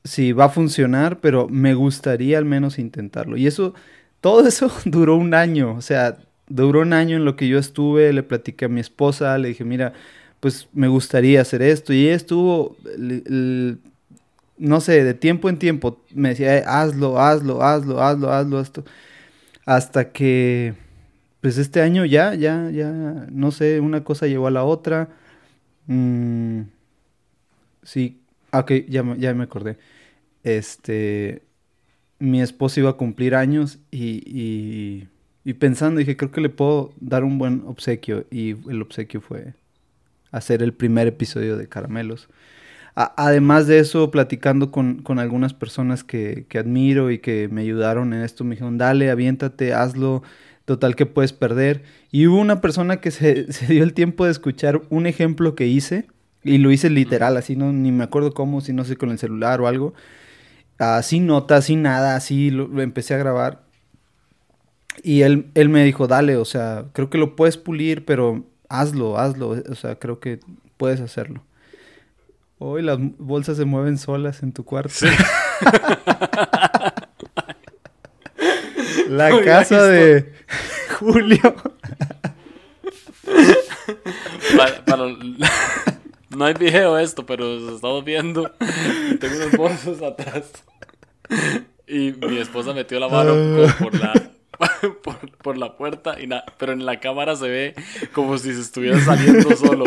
si 0.04 0.32
va 0.32 0.46
a 0.46 0.48
funcionar, 0.50 1.20
pero 1.20 1.48
me 1.48 1.74
gustaría 1.74 2.38
al 2.38 2.44
menos 2.44 2.78
intentarlo. 2.78 3.36
Y 3.36 3.46
eso, 3.46 3.74
todo 4.20 4.46
eso 4.48 4.72
duró 4.84 5.16
un 5.16 5.34
año, 5.34 5.74
o 5.76 5.82
sea, 5.82 6.18
duró 6.48 6.80
un 6.82 6.92
año 6.92 7.16
en 7.16 7.24
lo 7.24 7.36
que 7.36 7.48
yo 7.48 7.58
estuve, 7.58 8.12
le 8.12 8.22
platiqué 8.22 8.66
a 8.66 8.68
mi 8.68 8.80
esposa, 8.80 9.38
le 9.38 9.48
dije, 9.48 9.64
mira, 9.64 9.92
pues 10.40 10.68
me 10.72 10.88
gustaría 10.88 11.40
hacer 11.40 11.62
esto. 11.62 11.92
Y 11.92 12.06
ella 12.06 12.16
estuvo, 12.16 12.76
no 14.62 14.80
sé, 14.80 15.02
de 15.04 15.14
tiempo 15.14 15.48
en 15.48 15.58
tiempo, 15.58 16.00
me 16.14 16.30
decía, 16.30 16.58
eh, 16.58 16.64
hazlo, 16.66 17.18
hazlo, 17.18 17.62
hazlo, 17.62 18.00
hazlo, 18.00 18.32
hazlo, 18.32 18.60
esto. 18.60 18.84
Hasta 19.66 20.12
que, 20.12 20.74
pues 21.40 21.58
este 21.58 21.82
año 21.82 22.04
ya, 22.06 22.34
ya, 22.34 22.70
ya, 22.70 22.90
no 23.32 23.50
sé, 23.52 23.80
una 23.80 24.04
cosa 24.04 24.26
llevó 24.28 24.46
a 24.48 24.52
la 24.52 24.64
otra. 24.64 25.08
Mm, 25.86 26.62
sí, 27.82 28.20
ok, 28.52 28.72
ya, 28.88 29.04
ya 29.18 29.34
me 29.34 29.44
acordé. 29.44 29.78
Este, 30.44 31.42
mi 32.18 32.42
esposo 32.42 32.80
iba 32.80 32.90
a 32.90 32.94
cumplir 32.94 33.34
años 33.34 33.80
y, 33.90 34.22
y, 34.26 35.08
y 35.44 35.54
pensando, 35.54 35.98
dije, 36.00 36.16
creo 36.16 36.32
que 36.32 36.40
le 36.40 36.50
puedo 36.50 36.92
dar 37.00 37.24
un 37.24 37.38
buen 37.38 37.64
obsequio. 37.66 38.26
Y 38.30 38.50
el 38.70 38.82
obsequio 38.82 39.20
fue 39.20 39.54
hacer 40.32 40.62
el 40.62 40.74
primer 40.74 41.08
episodio 41.08 41.56
de 41.56 41.68
Caramelos. 41.68 42.28
Además 42.94 43.66
de 43.66 43.78
eso, 43.78 44.10
platicando 44.10 44.70
con, 44.70 45.02
algunas 45.18 45.54
personas 45.54 46.04
que, 46.04 46.46
admiro 46.58 47.10
y 47.10 47.18
que 47.18 47.48
me 47.48 47.62
ayudaron 47.62 48.12
en 48.12 48.22
esto, 48.22 48.44
me 48.44 48.54
dijeron, 48.54 48.78
dale, 48.78 49.10
aviéntate, 49.10 49.72
hazlo, 49.72 50.22
total 50.64 50.94
que 50.96 51.06
puedes 51.06 51.32
perder. 51.32 51.82
Y 52.10 52.26
hubo 52.26 52.38
una 52.38 52.60
persona 52.60 52.98
que 52.98 53.10
se, 53.10 53.46
dio 53.68 53.82
el 53.82 53.94
tiempo 53.94 54.24
de 54.24 54.32
escuchar 54.32 54.82
un 54.90 55.06
ejemplo 55.06 55.54
que 55.54 55.66
hice, 55.66 56.06
y 56.44 56.58
lo 56.58 56.72
hice 56.72 56.90
literal, 56.90 57.36
así, 57.36 57.56
no, 57.56 57.72
ni 57.72 57.92
me 57.92 58.04
acuerdo 58.04 58.34
cómo, 58.34 58.60
si 58.60 58.72
no 58.72 58.84
sé, 58.84 58.96
con 58.96 59.10
el 59.10 59.18
celular 59.18 59.60
o 59.60 59.68
algo. 59.68 59.94
Así 60.78 61.20
notas, 61.20 61.66
sin 61.66 61.82
nada, 61.82 62.16
así 62.16 62.50
lo, 62.50 62.82
empecé 62.82 63.14
a 63.14 63.18
grabar. 63.18 63.62
Y 65.02 65.22
él, 65.22 65.46
él 65.54 65.68
me 65.68 65.84
dijo, 65.84 66.08
dale, 66.08 66.36
o 66.36 66.44
sea, 66.44 66.86
creo 66.92 67.08
que 67.10 67.18
lo 67.18 67.36
puedes 67.36 67.56
pulir, 67.56 68.04
pero 68.04 68.44
hazlo, 68.68 69.18
hazlo. 69.18 69.50
O 69.50 69.74
sea, 69.76 69.94
creo 69.96 70.18
que 70.18 70.40
puedes 70.76 71.00
hacerlo. 71.00 71.44
Hoy 72.64 72.80
las 72.80 72.96
bolsas 73.00 73.56
se 73.56 73.64
mueven 73.64 73.98
solas 73.98 74.44
en 74.44 74.52
tu 74.52 74.64
cuarto. 74.64 74.94
La 79.08 79.42
casa 79.44 79.82
de 79.82 80.32
Julio. 81.00 81.56
no 86.30 86.44
hay 86.44 86.54
video 86.54 86.96
esto, 86.98 87.26
pero 87.26 87.74
estamos 87.74 88.04
viendo. 88.04 88.48
Tengo 89.18 89.34
unos 89.38 89.56
bolsos 89.56 90.00
atrás. 90.00 90.52
Y 91.88 92.12
mi 92.12 92.38
esposa 92.38 92.72
metió 92.74 93.00
la 93.00 93.08
mano 93.08 93.32
ah. 93.66 93.74
por 93.80 93.98
la 93.98 94.12
por, 95.42 95.58
la 95.58 95.76
puerta, 95.76 96.20
y 96.20 96.28
pero 96.58 96.72
en 96.72 96.86
la 96.86 97.00
cámara 97.00 97.34
se 97.36 97.48
ve 97.48 97.74
como 98.12 98.38
si 98.38 98.54
se 98.54 98.60
estuviera 98.60 99.00
saliendo 99.00 99.56
solo. 99.56 99.84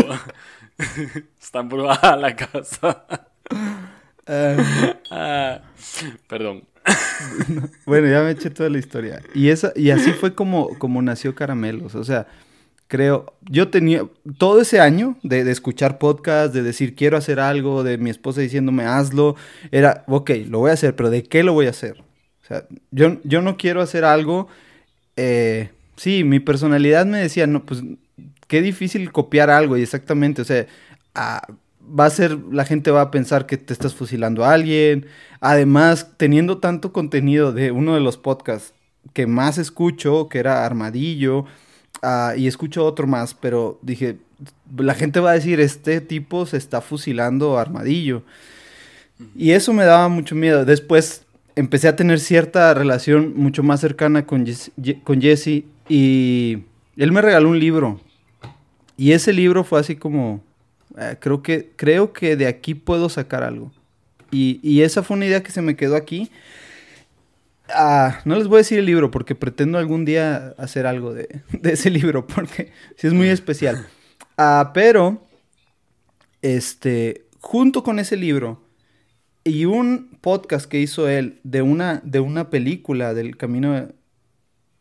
Está 1.42 1.60
embrujada 1.60 2.16
la 2.18 2.36
casa. 2.36 3.06
Ah, 4.28 5.62
perdón. 6.28 6.64
bueno, 7.86 8.08
ya 8.08 8.24
me 8.24 8.32
eché 8.32 8.50
toda 8.50 8.70
la 8.72 8.80
historia. 8.80 9.22
Y, 9.36 9.50
esa, 9.50 9.72
y 9.76 9.92
así 9.92 10.12
fue 10.14 10.34
como, 10.34 10.80
como 10.80 11.00
nació 11.04 11.36
Caramelos. 11.36 11.94
O 11.94 12.04
sea, 12.04 12.26
creo, 12.88 13.36
yo 13.42 13.70
tenía 13.70 14.08
todo 14.38 14.62
ese 14.62 14.80
año 14.80 15.18
de, 15.22 15.44
de, 15.44 15.52
escuchar 15.52 15.98
podcast, 15.98 16.54
de 16.54 16.64
decir 16.64 16.96
quiero 16.96 17.18
hacer 17.18 17.40
algo, 17.40 17.84
de 17.84 17.98
mi 17.98 18.10
esposa 18.10 18.42
diciéndome 18.42 18.86
hazlo, 18.86 19.36
era, 19.72 20.04
ok, 20.08 20.32
lo 20.48 20.60
voy 20.60 20.72
a 20.72 20.74
hacer, 20.74 20.96
pero 20.96 21.10
¿de 21.10 21.24
qué 21.24 21.44
lo 21.44 21.54
voy 21.54 21.68
a 21.68 21.72
hacer? 21.72 22.04
O 22.44 22.48
sea, 22.48 22.66
yo, 22.92 23.18
yo 23.24 23.42
no 23.42 23.58
quiero 23.58 23.82
hacer 23.82 24.06
algo. 24.06 24.48
Eh, 25.16 25.70
sí, 25.96 26.24
mi 26.24 26.40
personalidad 26.40 27.06
me 27.06 27.20
decía, 27.20 27.48
no, 27.48 27.66
pues 27.66 27.84
qué 28.48 28.62
difícil 28.62 29.12
copiar 29.12 29.50
algo 29.50 29.78
y 29.78 29.82
exactamente, 29.84 30.42
o 30.42 30.46
sea, 30.46 30.68
ah, 31.14 31.42
va 31.88 32.06
a 32.06 32.10
ser, 32.10 32.38
la 32.52 32.66
gente 32.66 32.92
va 32.92 33.02
a 33.02 33.12
pensar 33.12 33.46
que 33.46 33.58
te 33.58 33.74
estás 33.74 33.94
fusilando 33.94 34.44
a 34.44 34.54
alguien. 34.54 35.06
Además, 35.40 36.12
teniendo 36.18 36.58
tanto 36.58 36.92
contenido 36.92 37.52
de 37.52 37.72
uno 37.72 37.94
de 37.94 38.00
los 38.00 38.18
podcasts 38.18 38.74
que 39.14 39.28
más 39.28 39.58
escucho, 39.58 40.28
que 40.30 40.40
era 40.40 40.66
Armadillo, 40.66 41.46
ah, 42.02 42.34
y 42.36 42.48
escucho 42.48 42.86
otro 42.86 43.08
más, 43.08 43.34
pero 43.34 43.80
dije, 43.82 44.18
la 44.78 44.96
gente 44.96 45.20
va 45.20 45.32
a 45.32 45.36
decir, 45.36 45.60
este 45.60 46.02
tipo 46.02 46.46
se 46.46 46.58
está 46.58 46.82
fusilando 46.82 47.58
a 47.58 47.62
Armadillo. 47.62 48.24
Y 49.36 49.52
eso 49.52 49.74
me 49.74 49.86
daba 49.86 50.10
mucho 50.10 50.36
miedo. 50.36 50.66
Después 50.66 51.26
empecé 51.56 51.88
a 51.88 51.96
tener 51.96 52.20
cierta 52.20 52.74
relación 52.74 53.34
mucho 53.36 53.64
más 53.64 53.80
cercana 53.80 54.26
con, 54.26 54.46
con 55.04 55.22
Jesse 55.22 55.64
y 55.88 56.64
él 56.98 57.12
me 57.12 57.22
regaló 57.22 57.50
un 57.50 57.60
libro. 57.60 58.02
Y 58.98 59.12
ese 59.12 59.34
libro 59.34 59.64
fue 59.64 59.80
así 59.80 59.96
como, 59.96 60.44
eh, 60.98 61.18
creo, 61.20 61.42
que, 61.44 61.72
creo 61.76 62.14
que 62.14 62.36
de 62.36 62.48
aquí 62.48 62.76
puedo 62.76 63.10
sacar 63.10 63.44
algo. 63.44 63.72
Y, 64.32 64.82
esa 64.82 65.02
fue 65.02 65.16
una 65.16 65.28
idea 65.28 65.44
que 65.44 65.52
se 65.52 65.62
me 65.62 65.78
quedó 65.78 65.96
aquí. 65.96 66.30
Ah, 67.70 68.20
no 68.26 68.36
les 68.36 68.48
voy 68.48 68.58
a 68.58 68.58
decir 68.60 68.80
el 68.80 68.86
libro 68.86 69.10
porque 69.10 69.34
pretendo 69.34 69.78
algún 69.78 70.04
día 70.04 70.54
hacer 70.58 70.86
algo 70.86 71.14
de, 71.14 71.42
ese 71.64 71.90
libro 71.90 72.28
porque 72.28 72.72
sí 72.98 73.08
es 73.08 73.14
muy 73.14 73.30
especial. 73.30 73.88
Ah, 74.38 74.72
pero, 74.74 75.24
este, 76.42 77.26
junto 77.40 77.82
con 77.82 78.00
ese 78.00 78.18
libro, 78.18 78.62
y 79.46 79.66
un 79.66 80.18
podcast 80.22 80.66
que 80.66 80.80
hizo 80.80 81.08
él 81.08 81.40
de 81.44 81.62
una, 81.62 82.02
de 82.04 82.20
una 82.20 82.50
película 82.50 83.14
del 83.14 83.38
camino, 83.38 83.88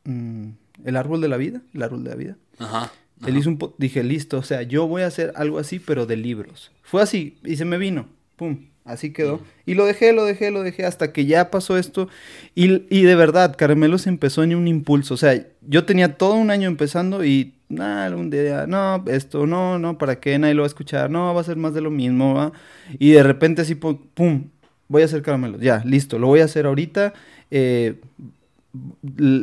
mm, 0.05 0.49
el 0.85 0.97
árbol 0.97 1.21
de 1.21 1.29
la 1.29 1.37
vida, 1.37 1.61
el 1.75 1.83
árbol 1.83 2.03
de 2.03 2.11
la 2.11 2.17
vida. 2.17 2.37
Ajá. 2.59 2.91
Él 3.27 3.37
hizo 3.37 3.49
un, 3.49 3.59
dije, 3.79 4.03
listo, 4.03 4.39
o 4.39 4.43
sea, 4.43 4.63
yo 4.63 4.87
voy 4.87 5.03
a 5.03 5.07
hacer 5.07 5.33
algo 5.37 5.59
así, 5.59 5.79
pero 5.79 6.07
de 6.07 6.17
libros. 6.17 6.73
Fue 6.83 7.03
así, 7.03 7.39
y 7.45 7.57
se 7.57 7.65
me 7.65 7.79
vino, 7.79 8.07
pum, 8.37 8.67
así 8.85 9.13
quedó. 9.13 9.41
Y 9.67 9.75
lo 9.75 9.87
dejé, 9.87 10.13
lo 10.13 10.25
dejé, 10.25 10.51
lo 10.51 10.63
dejé, 10.63 10.85
hasta 10.85 11.13
que 11.13 11.25
ya 11.25 11.51
pasó 11.51 11.79
esto. 11.79 12.09
Y, 12.55 12.83
y 12.95 13.03
de 13.03 13.15
verdad, 13.15 13.57
Caramelos 13.57 14.07
empezó 14.07 14.43
en 14.43 14.55
un 14.55 14.69
impulso, 14.69 15.15
o 15.15 15.17
sea, 15.17 15.47
yo 15.67 15.85
tenía 15.85 16.17
todo 16.17 16.35
un 16.35 16.51
año 16.51 16.69
empezando 16.69 17.25
y 17.25 17.55
nah, 17.69 18.05
algún 18.05 18.31
día, 18.31 18.67
no, 18.67 19.05
esto, 19.07 19.47
no, 19.47 19.79
no, 19.79 19.99
¿para 19.99 20.21
qué? 20.21 20.39
Nadie 20.39 20.55
lo 20.55 20.63
va 20.63 20.67
a 20.67 20.69
escuchar, 20.69 21.11
no, 21.11 21.35
va 21.35 21.41
a 21.41 21.45
ser 21.45 21.57
más 21.57 21.75
de 21.75 21.81
lo 21.81 21.91
mismo, 21.91 22.35
¿va? 22.35 22.53
Y 22.99 23.13
de 23.13 23.23
repente 23.23 23.63
así, 23.63 23.75
pum, 23.75 24.51
voy 24.89 25.03
a 25.03 25.05
hacer 25.07 25.23
caramelos, 25.23 25.61
ya, 25.61 25.83
listo, 25.85 26.19
lo 26.19 26.27
voy 26.27 26.41
a 26.41 26.45
hacer 26.45 26.67
ahorita, 26.67 27.15
eh, 27.51 28.01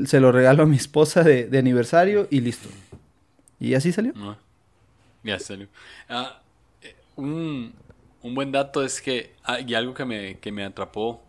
se 0.06 0.20
lo 0.20 0.32
regalo 0.32 0.64
a 0.64 0.66
mi 0.66 0.76
esposa 0.76 1.24
de, 1.24 1.58
aniversario 1.58 2.28
y 2.30 2.42
listo. 2.42 2.70
Y 3.62 3.76
así 3.76 3.92
salió. 3.92 4.12
Ah, 4.18 4.40
ya 5.24 5.38
salió. 5.38 5.68
Ah, 6.10 6.42
eh, 6.82 6.96
un, 7.16 7.76
buen 8.24 8.52
dato 8.52 8.84
es 8.84 9.00
que, 9.00 9.36
ah, 9.44 9.60
y 9.60 9.76
algo 9.76 9.94
que 9.94 10.04
me, 10.04 10.40
que 10.40 10.52
me 10.52 10.66
atrapó 10.66 11.22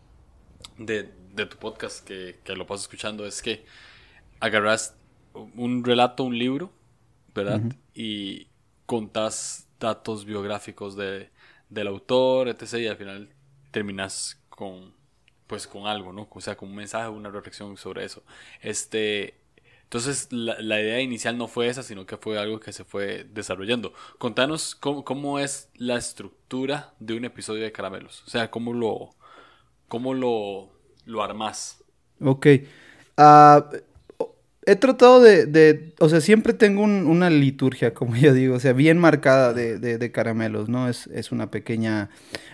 de, 0.79 1.05
tu 1.47 1.59
podcast, 1.59 2.03
que, 2.03 2.39
lo 2.57 2.67
paso 2.67 2.81
escuchando, 2.83 3.27
es 3.27 3.43
que 3.43 3.67
agarras 4.41 4.97
un 5.35 5.85
relato, 5.85 6.25
un 6.25 6.39
libro, 6.39 6.73
¿verdad? 7.35 7.61
Y 7.93 8.49
contás 8.87 9.69
datos 9.79 10.25
biográficos 10.25 10.97
de, 10.97 11.29
del 11.69 11.87
autor, 11.87 12.49
etc. 12.49 12.75
Y 12.79 12.87
al 12.87 12.97
final 12.97 13.29
terminas 13.71 14.41
con 14.49 14.95
pues 15.47 15.67
con 15.67 15.87
algo, 15.87 16.15
¿no? 16.15 16.29
O 16.31 16.41
sea, 16.41 16.57
con 16.57 16.71
un 16.71 16.77
mensaje, 16.77 17.11
una 17.11 17.29
reflexión 17.29 17.77
sobre 17.77 18.07
eso. 18.07 18.23
Este, 18.63 19.35
entonces 19.93 20.29
la, 20.31 20.81
idea 20.81 21.03
inicial 21.03 21.37
no 21.37 21.49
fue 21.49 21.69
esa, 21.69 21.83
sino 21.83 22.07
que 22.07 22.17
fue 22.17 22.39
algo 22.39 22.59
que 22.59 22.73
se 22.73 22.83
fue 22.83 23.27
desarrollando. 23.31 23.93
Contanos 24.17 24.75
cómo, 24.75 25.39
es 25.39 25.69
la 25.75 25.99
estructura 25.99 26.95
de 26.99 27.13
un 27.13 27.27
episodio 27.27 27.63
de 27.63 27.73
Caramelos. 27.73 28.23
O 28.27 28.31
sea, 28.31 28.51
cómo 28.51 28.73
lo, 28.73 29.11
cómo 29.89 30.15
lo, 30.15 30.71
lo 31.05 31.23
armás. 31.23 31.85
Ok. 32.23 32.47
Ah, 33.19 33.69
he 34.65 34.77
tratado 34.77 35.21
de, 35.21 35.93
o 35.99 36.09
sea, 36.09 36.23
siempre 36.23 36.55
tengo 36.55 36.85
una 36.85 37.29
liturgia, 37.29 37.93
como 37.95 38.17
yo 38.17 38.33
digo, 38.33 38.55
o 38.55 38.61
sea, 38.61 38.73
bien 38.73 38.97
marcada 38.97 39.53
de, 39.53 40.11
caramelos, 40.11 40.71
¿no? 40.71 40.89
Es, 40.89 41.33
una 41.33 41.51
pequeña, 41.51 42.09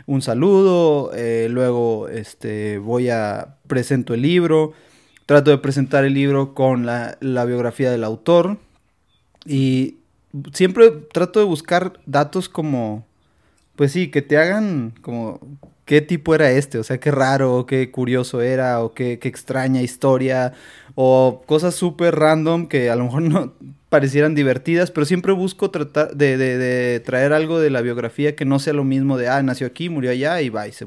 un 0.07 0.23
saludo, 0.23 1.13
eh, 1.15 1.47
luego 1.49 2.09
este, 2.09 2.79
voy 2.79 3.11
a, 3.11 3.59
presento 3.69 4.15
el 4.15 4.23
libro, 4.23 4.73
trato 5.29 5.51
de 5.51 5.59
presentar 5.59 6.07
el 6.07 6.15
libro 6.15 6.55
con 6.55 6.87
la, 6.87 7.19
biografía 7.21 7.91
del 7.91 8.03
autor 8.03 8.57
y 9.45 9.97
siempre 10.55 10.91
trato 10.91 11.39
de 11.39 11.45
buscar 11.45 12.01
datos 12.07 12.49
como, 12.49 13.07
pues 13.77 13.93
sí, 13.93 14.11
que 14.11 14.23
te 14.23 14.39
hagan 14.39 14.95
como 15.03 15.39
qué 15.89 16.03
tipo 16.03 16.35
era 16.35 16.51
este, 16.51 16.79
o 16.79 16.85
sea, 16.85 17.01
qué 17.01 17.11
raro, 17.11 17.65
qué 17.67 17.91
curioso 17.91 18.43
era, 18.43 18.85
o 18.85 18.93
qué, 18.93 19.19
qué 19.19 19.27
extraña 19.27 19.81
historia, 19.81 20.53
o 20.95 21.43
cosas 21.47 21.75
súper 21.75 22.15
random 22.15 22.67
que 22.67 22.91
a 22.91 22.95
lo 22.95 23.05
mejor 23.05 23.23
no 23.23 23.55
parecieran 23.89 24.35
divertidas, 24.35 24.91
pero 24.91 25.07
siempre 25.07 25.33
busco 25.33 25.71
tratar 25.71 26.15
de, 26.15 26.37
de, 26.37 27.01
traer 27.01 27.33
algo 27.33 27.59
de 27.59 27.71
la 27.71 27.81
biografía 27.81 28.37
que 28.37 28.45
no 28.45 28.59
sea 28.59 28.75
lo 28.75 28.85
mismo 28.85 29.17
de, 29.17 29.29
ah, 29.29 29.43
nació 29.43 29.67
aquí, 29.67 29.89
murió 29.89 30.11
allá 30.11 30.43
y 30.43 30.51
va, 30.51 30.69
y 30.69 30.73
se 30.73 30.87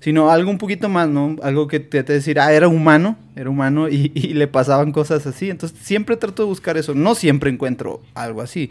sino 0.00 0.30
algo 0.30 0.50
un 0.50 0.56
poquito 0.56 0.88
más, 0.88 1.10
¿no? 1.10 1.36
Algo 1.42 1.68
que 1.68 1.78
te, 1.78 2.02
te 2.02 2.14
decir, 2.14 2.40
ah, 2.40 2.50
era 2.50 2.68
humano, 2.68 3.18
era 3.36 3.50
humano 3.50 3.90
y, 3.90 4.12
y 4.14 4.32
le 4.32 4.48
pasaban 4.48 4.92
cosas 4.92 5.26
así, 5.26 5.50
entonces 5.50 5.78
siempre 5.78 6.16
trato 6.16 6.44
de 6.44 6.48
buscar 6.48 6.78
eso, 6.78 6.94
no 6.94 7.14
siempre 7.14 7.50
encuentro 7.50 8.00
algo 8.14 8.40
así, 8.40 8.70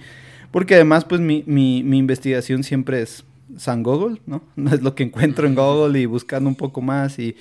porque 0.49 0.73
además, 0.73 1.05
pues 1.05 1.21
mi, 1.21 1.43
mi, 1.45 1.83
mi 1.83 1.99
investigación 1.99 2.63
siempre 2.63 3.03
es 3.03 3.23
San 3.57 3.83
Google, 3.83 4.21
¿no? 4.25 4.41
Es 4.71 4.81
lo 4.81 4.95
que 4.95 5.03
encuentro 5.03 5.47
en 5.47 5.55
Google 5.55 5.99
y 5.99 6.05
buscando 6.05 6.49
un 6.49 6.55
poco 6.55 6.81
más 6.81 7.19
y 7.19 7.35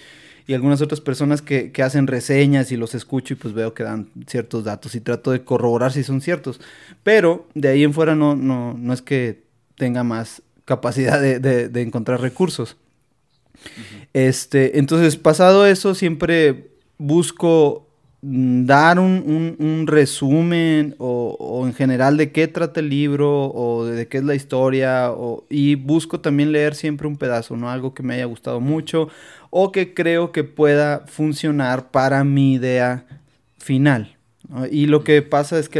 y 0.46 0.54
algunas 0.54 0.80
otras 0.80 1.00
personas 1.00 1.42
que, 1.42 1.72
hacen 1.82 2.06
reseñas 2.06 2.70
y 2.70 2.76
los 2.76 2.94
escucho 2.94 3.34
y 3.34 3.36
pues 3.36 3.52
veo 3.52 3.74
que 3.74 3.82
dan 3.82 4.08
ciertos 4.26 4.64
datos 4.64 4.94
y 4.94 5.00
trato 5.00 5.32
de 5.32 5.42
corroborar 5.42 5.92
si 5.92 6.04
son 6.04 6.20
ciertos. 6.20 6.60
Pero 7.02 7.48
de 7.54 7.68
ahí 7.68 7.82
en 7.82 7.92
fuera 7.92 8.14
no, 8.14 8.36
no, 8.36 8.74
no 8.74 8.92
es 8.92 9.02
que 9.02 9.42
tenga 9.76 10.04
más 10.04 10.42
capacidad 10.64 11.20
de, 11.20 11.82
encontrar 11.82 12.20
recursos. 12.20 12.76
este, 14.12 14.78
entonces, 14.78 15.16
pasado 15.16 15.66
eso, 15.66 15.94
siempre 15.94 16.70
busco 16.96 17.85
dar 18.22 18.98
un, 18.98 19.84
resumen 19.86 20.94
o, 20.98 21.62
en 21.66 21.74
general 21.74 22.16
de 22.16 22.32
qué 22.32 22.48
trata 22.48 22.80
el 22.80 22.88
libro 22.88 23.52
o 23.52 23.84
de 23.84 24.08
qué 24.08 24.18
es 24.18 24.24
la 24.24 24.34
historia 24.34 25.10
y 25.48 25.74
busco 25.76 26.20
también 26.20 26.52
leer 26.52 26.74
siempre 26.74 27.06
un 27.06 27.16
pedazo, 27.16 27.56
¿no? 27.56 27.70
Algo 27.70 27.94
que 27.94 28.02
me 28.02 28.14
haya 28.14 28.24
gustado 28.24 28.60
mucho 28.60 29.08
o 29.50 29.72
que 29.72 29.94
creo 29.94 30.32
que 30.32 30.44
pueda 30.44 31.04
funcionar 31.06 31.90
para 31.90 32.24
mi 32.24 32.54
idea 32.54 33.04
final. 33.58 34.16
Y 34.70 34.86
lo 34.86 35.02
que 35.02 35.22
pasa 35.22 35.58
es 35.58 35.68
que 35.68 35.78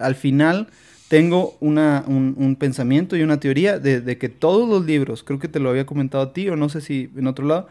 al, 0.00 0.14
final 0.14 0.68
tengo 1.08 1.56
una, 1.60 2.04
un, 2.06 2.56
pensamiento 2.56 3.16
y 3.16 3.22
una 3.22 3.38
teoría 3.38 3.78
de, 3.78 4.18
que 4.18 4.28
todos 4.28 4.68
los 4.68 4.84
libros, 4.84 5.22
creo 5.22 5.38
que 5.38 5.48
te 5.48 5.60
lo 5.60 5.70
había 5.70 5.86
comentado 5.86 6.24
a 6.24 6.32
ti 6.32 6.48
o 6.48 6.56
no 6.56 6.68
sé 6.68 6.80
si 6.80 7.10
en 7.16 7.26
otro 7.26 7.46
lado, 7.46 7.68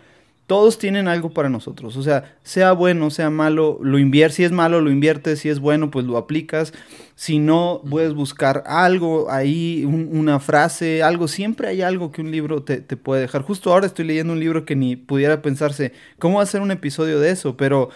todos 0.47 0.77
tienen 0.77 1.09
algo 1.09 1.31
para 1.31 1.49
nosotros. 1.49 1.97
O 1.97 2.03
sea, 2.03 2.37
sea 2.41 2.71
bueno, 2.71 3.09
sea 3.09 3.29
malo, 3.29 3.79
lo 3.81 3.99
inviertes. 3.99 4.37
Si 4.37 4.43
es 4.45 4.53
malo, 4.53 4.79
lo 4.79 4.89
inviertes. 4.89 5.39
Si 5.39 5.49
es 5.49 5.59
bueno, 5.59 5.91
pues 5.91 6.05
lo 6.05 6.15
aplicas. 6.17 6.73
Si 7.15 7.37
no, 7.37 7.81
puedes 7.89 8.13
buscar 8.13 8.63
algo 8.65 9.29
ahí, 9.29 9.83
una 9.85 10.39
frase, 10.39 11.03
algo. 11.03 11.27
Siempre 11.27 11.67
hay 11.67 11.81
algo 11.81 12.13
que 12.13 12.21
un 12.21 12.31
libro 12.31 12.63
te, 12.63 12.81
puede 12.95 13.21
dejar. 13.21 13.41
Justo 13.41 13.73
ahora 13.73 13.87
estoy 13.87 14.05
leyendo 14.05 14.31
un 14.31 14.39
libro 14.39 14.63
que 14.65 14.77
ni 14.77 14.95
pudiera 14.95 15.41
pensarse, 15.41 15.91
¿cómo 16.17 16.39
hacer 16.39 16.61
un 16.61 16.71
episodio 16.71 17.19
de 17.19 17.31
eso? 17.31 17.57
Pero 17.57 17.89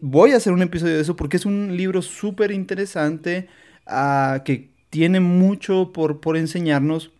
voy 0.00 0.32
a 0.32 0.36
hacer 0.36 0.54
un 0.54 0.62
episodio 0.62 0.94
de 0.94 1.02
eso 1.02 1.16
porque 1.16 1.36
es 1.36 1.44
un 1.44 1.76
libro 1.76 2.00
súper 2.00 2.50
interesante 2.50 3.48
ah, 3.86 4.42
que 4.44 4.70
tiene 4.88 5.20
mucho 5.20 5.92
por, 5.92 6.20
por 6.20 6.38
enseñarnos 6.38 7.12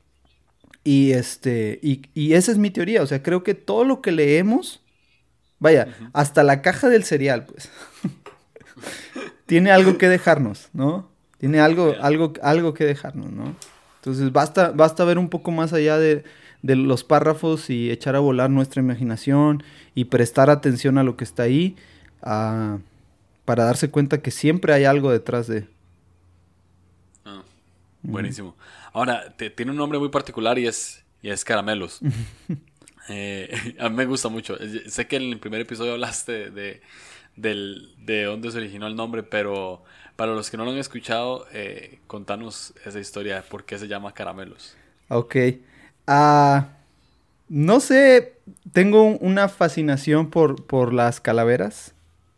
y, 0.85 1.13
este, 1.13 1.81
y, 1.83 2.33
esa 2.33 2.53
es 2.53 2.59
mi 2.59 2.71
teoría. 2.71 3.03
O 3.03 3.07
sea, 3.07 3.23
creo 3.23 3.43
que 3.43 3.55
todo 3.55 3.85
lo 3.85 4.01
que 4.01 4.13
leemos, 4.13 4.83
vaya, 5.59 5.89
hasta 6.13 6.43
la 6.43 6.63
caja 6.63 6.89
del 6.89 7.05
cereal, 7.05 7.47
pues, 7.47 7.71
tiene 9.47 9.71
algo 9.71 9.99
que 9.99 10.09
dejarnos, 10.09 10.69
¿no? 10.73 11.11
Tiene 11.39 11.61
algo, 11.61 11.95
algo, 12.01 12.33
algo 12.43 12.75
que 12.75 12.85
dejarnos, 12.85 13.31
¿no? 13.31 13.55
Entonces 14.01 14.33
basta, 14.33 14.71
basta 14.71 15.05
ver 15.05 15.19
un 15.19 15.29
poco 15.29 15.51
más 15.51 15.73
allá 15.73 15.99
de, 15.99 16.25
los 16.63 17.05
párrafos 17.05 17.71
y 17.71 17.91
echar 17.91 18.17
a 18.17 18.21
volar 18.21 18.51
nuestra 18.51 18.83
imaginación 18.83 19.63
y 19.95 20.07
prestar 20.07 20.51
atención 20.51 20.99
a 20.99 21.03
lo 21.03 21.17
que 21.17 21.25
está 21.25 21.45
ahí 21.45 21.77
para 22.21 23.65
darse 23.65 23.91
cuenta 23.91 24.23
que 24.23 24.31
siempre 24.31 24.73
hay 24.73 24.85
algo 24.85 25.11
detrás 25.11 25.47
de. 25.47 25.67
Buenísimo. 28.09 28.57
Ahora, 28.93 29.35
tiene 29.37 29.71
un 29.71 29.77
nombre 29.77 29.99
muy 29.99 30.09
particular 30.09 30.59
y 30.59 30.67
es, 30.67 31.05
y 31.23 31.31
es 31.31 31.45
Caramelos. 31.45 32.01
Eh, 33.11 33.75
a 33.81 33.89
mí 33.89 33.97
me 33.97 34.05
gusta 34.05 34.29
mucho. 34.29 34.59
Sé 34.87 35.07
que 35.07 35.17
en 35.17 35.33
el 35.33 35.39
primer 35.39 35.63
episodio 35.63 35.93
hablaste 35.93 36.51
de, 36.51 36.83
de 37.37 38.25
dónde 38.25 38.51
se 38.51 38.59
originó 38.59 38.87
el 38.87 38.97
nombre, 38.97 39.23
pero 39.23 39.83
para 40.15 40.33
los 40.35 40.51
que 40.51 40.59
no 40.59 40.67
lo 40.67 40.73
han 40.73 40.77
escuchado, 40.77 41.47
eh, 41.53 42.01
contanos 42.07 42.75
esa 42.85 43.01
historia, 43.01 43.43
por 43.49 43.65
qué 43.65 43.79
se 43.79 43.89
llama 43.89 44.13
Caramelos. 44.13 44.77
Ok. 45.09 45.37
Ah, 46.07 46.69
no 47.49 47.81
sé, 47.81 48.35
tengo 48.73 49.05
una 49.05 49.49
fascinación 49.49 50.29
por, 50.29 50.67
por 50.67 50.93
las 50.93 51.19
calaveras 51.21 51.95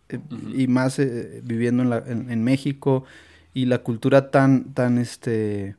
eh, 0.09 0.21
y 0.55 0.69
más 0.69 0.99
viviendo 1.43 1.83
en, 1.83 2.31
en, 2.31 2.45
México 2.45 3.05
y 3.55 3.67
la 3.67 3.79
cultura 3.79 4.31
tan, 4.31 4.75
tan, 4.75 4.99
este, 4.99 5.77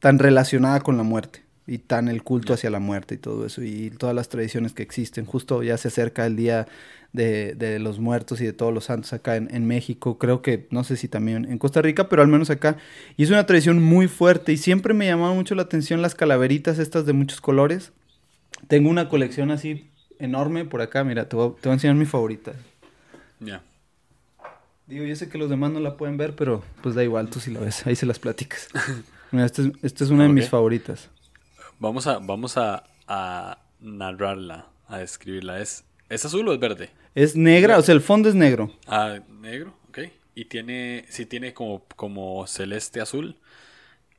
tan 0.00 0.18
relacionada 0.18 0.80
con 0.80 0.96
la 0.96 1.02
muerte 1.02 1.44
y 1.66 1.78
tan 1.78 2.08
el 2.08 2.22
culto 2.22 2.52
hacia 2.52 2.70
la 2.70 2.78
muerte 2.78 3.14
y 3.14 3.18
todo 3.18 3.46
eso 3.46 3.62
y 3.62 3.90
todas 3.90 4.14
las 4.14 4.28
tradiciones 4.28 4.74
que 4.74 4.82
existen. 4.82 5.24
Justo 5.24 5.62
ya 5.62 5.76
se 5.78 5.88
acerca 5.88 6.26
el 6.26 6.36
día 6.36 6.66
de, 7.14 7.78
los 7.78 8.00
muertos 8.00 8.40
y 8.40 8.44
de 8.44 8.52
todos 8.52 8.74
los 8.74 8.84
santos 8.84 9.12
acá 9.12 9.36
en, 9.36 9.66
México, 9.66 10.18
creo 10.18 10.42
que 10.42 10.66
no 10.70 10.84
sé 10.84 10.96
si 10.96 11.08
también 11.08 11.44
en 11.44 11.58
Costa 11.58 11.80
Rica, 11.80 12.08
pero 12.08 12.22
al 12.22 12.28
menos 12.28 12.50
acá. 12.50 12.76
Y 13.16 13.22
es 13.22 13.30
una 13.30 13.46
tradición 13.46 13.82
muy 13.82 14.08
fuerte 14.08 14.52
y 14.52 14.56
siempre 14.56 14.94
me 14.94 15.06
llamaba 15.06 15.32
mucho 15.32 15.54
la 15.54 15.62
atención 15.62 16.02
las 16.02 16.14
calaveritas 16.14 16.78
estas 16.78 17.06
de 17.06 17.12
muchos 17.12 17.40
colores. 17.40 17.92
Tengo 18.68 18.90
una 18.90 19.08
colección 19.08 19.50
así 19.50 19.90
enorme 20.18 20.64
por 20.64 20.80
acá, 20.82 21.04
mira, 21.04 21.28
te 21.28 21.36
voy, 21.36 21.54
a 21.62 21.72
enseñar 21.72 21.96
mi 21.96 22.04
favorita. 22.04 22.52
Ya. 23.40 23.62
Digo, 24.86 25.04
yo 25.06 25.16
sé 25.16 25.28
que 25.28 25.38
los 25.38 25.48
demás 25.48 25.72
no 25.72 25.80
la 25.80 25.96
pueden 25.96 26.16
ver, 26.16 26.36
pero 26.36 26.62
pues 26.82 26.94
da 26.94 27.02
igual, 27.02 27.30
tú 27.30 27.40
si 27.40 27.50
la 27.50 27.60
ves, 27.60 27.86
ahí 27.86 27.96
se 27.96 28.04
las 28.04 28.18
platicas. 28.18 28.68
esta 29.32 29.62
es, 29.82 30.10
una 30.10 30.24
de 30.24 30.28
mis 30.28 30.48
favoritas. 30.48 31.10
Vamos 31.78 32.06
a, 32.06 32.18
vamos 32.18 32.56
a, 32.56 32.84
narrarla, 33.80 34.68
a 34.86 34.98
describirla. 34.98 35.60
¿Es, 35.60 35.84
¿Es 36.08 36.24
azul 36.24 36.48
o 36.48 36.52
es 36.52 36.60
verde? 36.60 36.90
Es 37.14 37.34
negra, 37.34 37.78
o 37.78 37.82
sea, 37.82 37.94
el 37.94 38.00
fondo 38.00 38.28
es 38.28 38.34
negro. 38.34 38.70
Ah, 38.86 39.20
negro, 39.40 39.74
ok. 39.88 40.00
Y 40.34 40.46
tiene, 40.46 41.06
sí 41.08 41.26
tiene 41.26 41.54
como, 41.54 41.84
como 41.96 42.46
celeste 42.46 43.00
azul. 43.00 43.38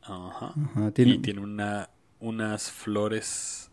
Ajá. 0.01 0.53
tiene... 0.93 1.11
Y 1.13 1.17
tiene 1.19 1.41
una, 1.41 1.89
unas 2.19 2.71
flores 2.71 3.69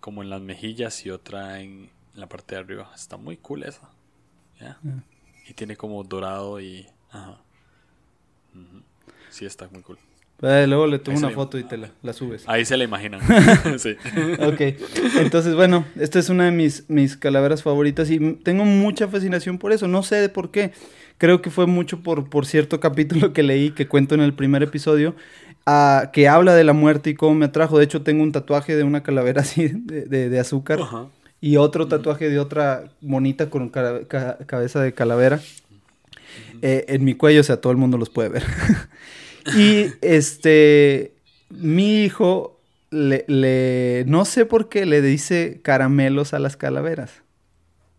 como 0.00 0.22
en 0.22 0.30
las 0.30 0.40
mejillas 0.40 1.06
y 1.06 1.10
otra 1.10 1.60
en, 1.60 1.90
la 2.14 2.28
parte 2.28 2.54
de 2.54 2.60
arriba. 2.60 2.90
Está 2.94 3.16
muy 3.16 3.36
cool 3.36 3.62
esa. 3.64 3.90
¿Ya? 4.60 4.78
Y 5.48 5.54
tiene 5.54 5.76
como 5.76 6.02
dorado 6.04 6.60
y... 6.60 6.86
Ajá. 7.10 7.38
Sí, 9.30 9.46
está 9.46 9.68
muy 9.72 9.82
cool. 9.82 9.98
Eh, 10.42 10.66
luego 10.66 10.88
le 10.88 10.98
tomo 10.98 11.16
una 11.18 11.30
foto 11.30 11.56
y 11.56 11.62
te 11.62 11.76
la, 11.78 12.12
subes. 12.12 12.42
Ahí 12.48 12.64
se 12.64 12.76
la 12.76 12.82
imaginan. 12.82 13.20
sí. 13.78 13.96
ok. 14.40 14.60
Entonces, 15.20 15.54
bueno, 15.54 15.84
esta 15.98 16.18
es 16.18 16.28
una 16.28 16.46
de 16.46 16.50
mis, 16.50 16.88
mis 16.90 17.16
calaveras 17.16 17.62
favoritas 17.62 18.10
y 18.10 18.18
tengo 18.42 18.64
mucha 18.64 19.06
fascinación 19.06 19.58
por 19.58 19.72
eso. 19.72 19.86
No 19.86 20.02
sé 20.02 20.28
por 20.28 20.50
qué. 20.50 20.72
Creo 21.16 21.40
que 21.40 21.50
fue 21.50 21.66
mucho 21.66 22.00
por, 22.00 22.28
por 22.28 22.44
cierto 22.44 22.80
capítulo 22.80 23.32
que 23.32 23.44
leí, 23.44 23.70
que 23.70 23.86
cuento 23.86 24.16
en 24.16 24.20
el 24.20 24.34
primer 24.34 24.64
episodio, 24.64 25.14
uh, 25.66 26.10
que 26.12 26.28
habla 26.28 26.54
de 26.54 26.64
la 26.64 26.72
muerte 26.72 27.10
y 27.10 27.14
cómo 27.14 27.36
me 27.36 27.46
atrajo. 27.46 27.78
De 27.78 27.84
hecho, 27.84 28.02
tengo 28.02 28.24
un 28.24 28.32
tatuaje 28.32 28.74
de 28.74 28.82
una 28.82 29.04
calavera 29.04 29.42
así 29.42 29.68
de, 29.68 30.28
de, 30.28 30.40
azúcar 30.40 30.80
y 31.42 31.56
otro 31.56 31.88
tatuaje 31.88 32.30
de 32.30 32.38
otra 32.38 32.84
monita 33.00 33.50
con 33.50 33.68
cabeza 33.68 34.80
de 34.80 34.94
calavera. 34.94 35.40
Eh, 36.62 36.84
en 36.86 37.04
mi 37.04 37.14
cuello, 37.14 37.40
o 37.40 37.44
sea, 37.44 37.60
todo 37.60 37.72
el 37.72 37.76
mundo 37.76 37.98
los 37.98 38.08
puede 38.08 38.30
ver. 38.30 38.44
Y 39.56 39.86
este, 40.02 41.14
mi 41.50 42.04
hijo 42.04 42.60
le, 42.92 44.04
no 44.06 44.24
sé 44.24 44.46
por 44.46 44.68
qué 44.68 44.86
le 44.86 45.02
dice 45.02 45.58
caramelos 45.64 46.32
a 46.32 46.38
las 46.38 46.56
calaveras. 46.56 47.22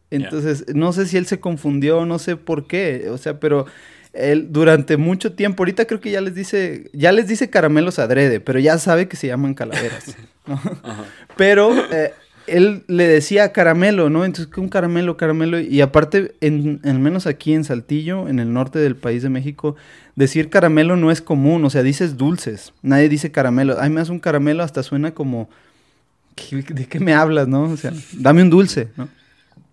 Entonces, 0.09 0.63
no 0.73 0.93
sé 0.93 1.05
si 1.05 1.17
él 1.17 1.25
se 1.25 1.41
confundió, 1.41 2.05
no 2.05 2.17
sé 2.17 2.37
por 2.37 2.65
qué, 2.65 3.09
o 3.09 3.17
sea, 3.17 3.41
pero 3.41 3.65
él 4.13 4.53
durante 4.53 4.95
mucho 4.95 5.33
tiempo, 5.33 5.63
ahorita 5.63 5.83
creo 5.83 5.99
que 5.99 6.11
ya 6.11 6.21
les 6.21 6.33
dice, 6.33 6.89
ya 6.93 7.11
les 7.11 7.27
dice 7.27 7.49
caramelos 7.49 7.99
adrede, 7.99 8.39
pero 8.39 8.59
ya 8.59 8.77
sabe 8.77 9.09
que 9.09 9.17
se 9.17 9.27
llaman 9.27 9.53
calaveras. 9.53 10.15
Pero 11.35 11.73
eh, 11.91 12.13
él 12.47 12.83
le 12.87 13.07
decía 13.07 13.51
caramelo, 13.51 14.09
¿no? 14.09 14.25
Entonces, 14.25 14.55
un 14.57 14.69
caramelo, 14.69 15.17
caramelo. 15.17 15.59
Y 15.59 15.81
aparte, 15.81 16.35
en, 16.41 16.79
al 16.83 16.99
menos 16.99 17.27
aquí 17.27 17.53
en 17.53 17.63
Saltillo, 17.63 18.27
en 18.27 18.39
el 18.39 18.53
norte 18.53 18.79
del 18.79 18.95
país 18.95 19.23
de 19.23 19.29
México, 19.29 19.75
decir 20.15 20.49
caramelo 20.49 20.95
no 20.95 21.11
es 21.11 21.21
común. 21.21 21.63
O 21.65 21.69
sea, 21.69 21.83
dices 21.83 22.17
dulces. 22.17 22.73
Nadie 22.81 23.09
dice 23.09 23.31
caramelo. 23.31 23.77
Ay, 23.79 23.89
me 23.89 23.99
das 24.01 24.09
un 24.09 24.19
caramelo, 24.19 24.63
hasta 24.63 24.83
suena 24.83 25.13
como. 25.13 25.49
¿De 26.51 26.87
qué 26.87 26.99
me 26.99 27.13
hablas, 27.13 27.47
no? 27.47 27.63
O 27.63 27.77
sea, 27.77 27.93
dame 28.13 28.41
un 28.41 28.49
dulce, 28.49 28.89
¿no? 28.97 29.07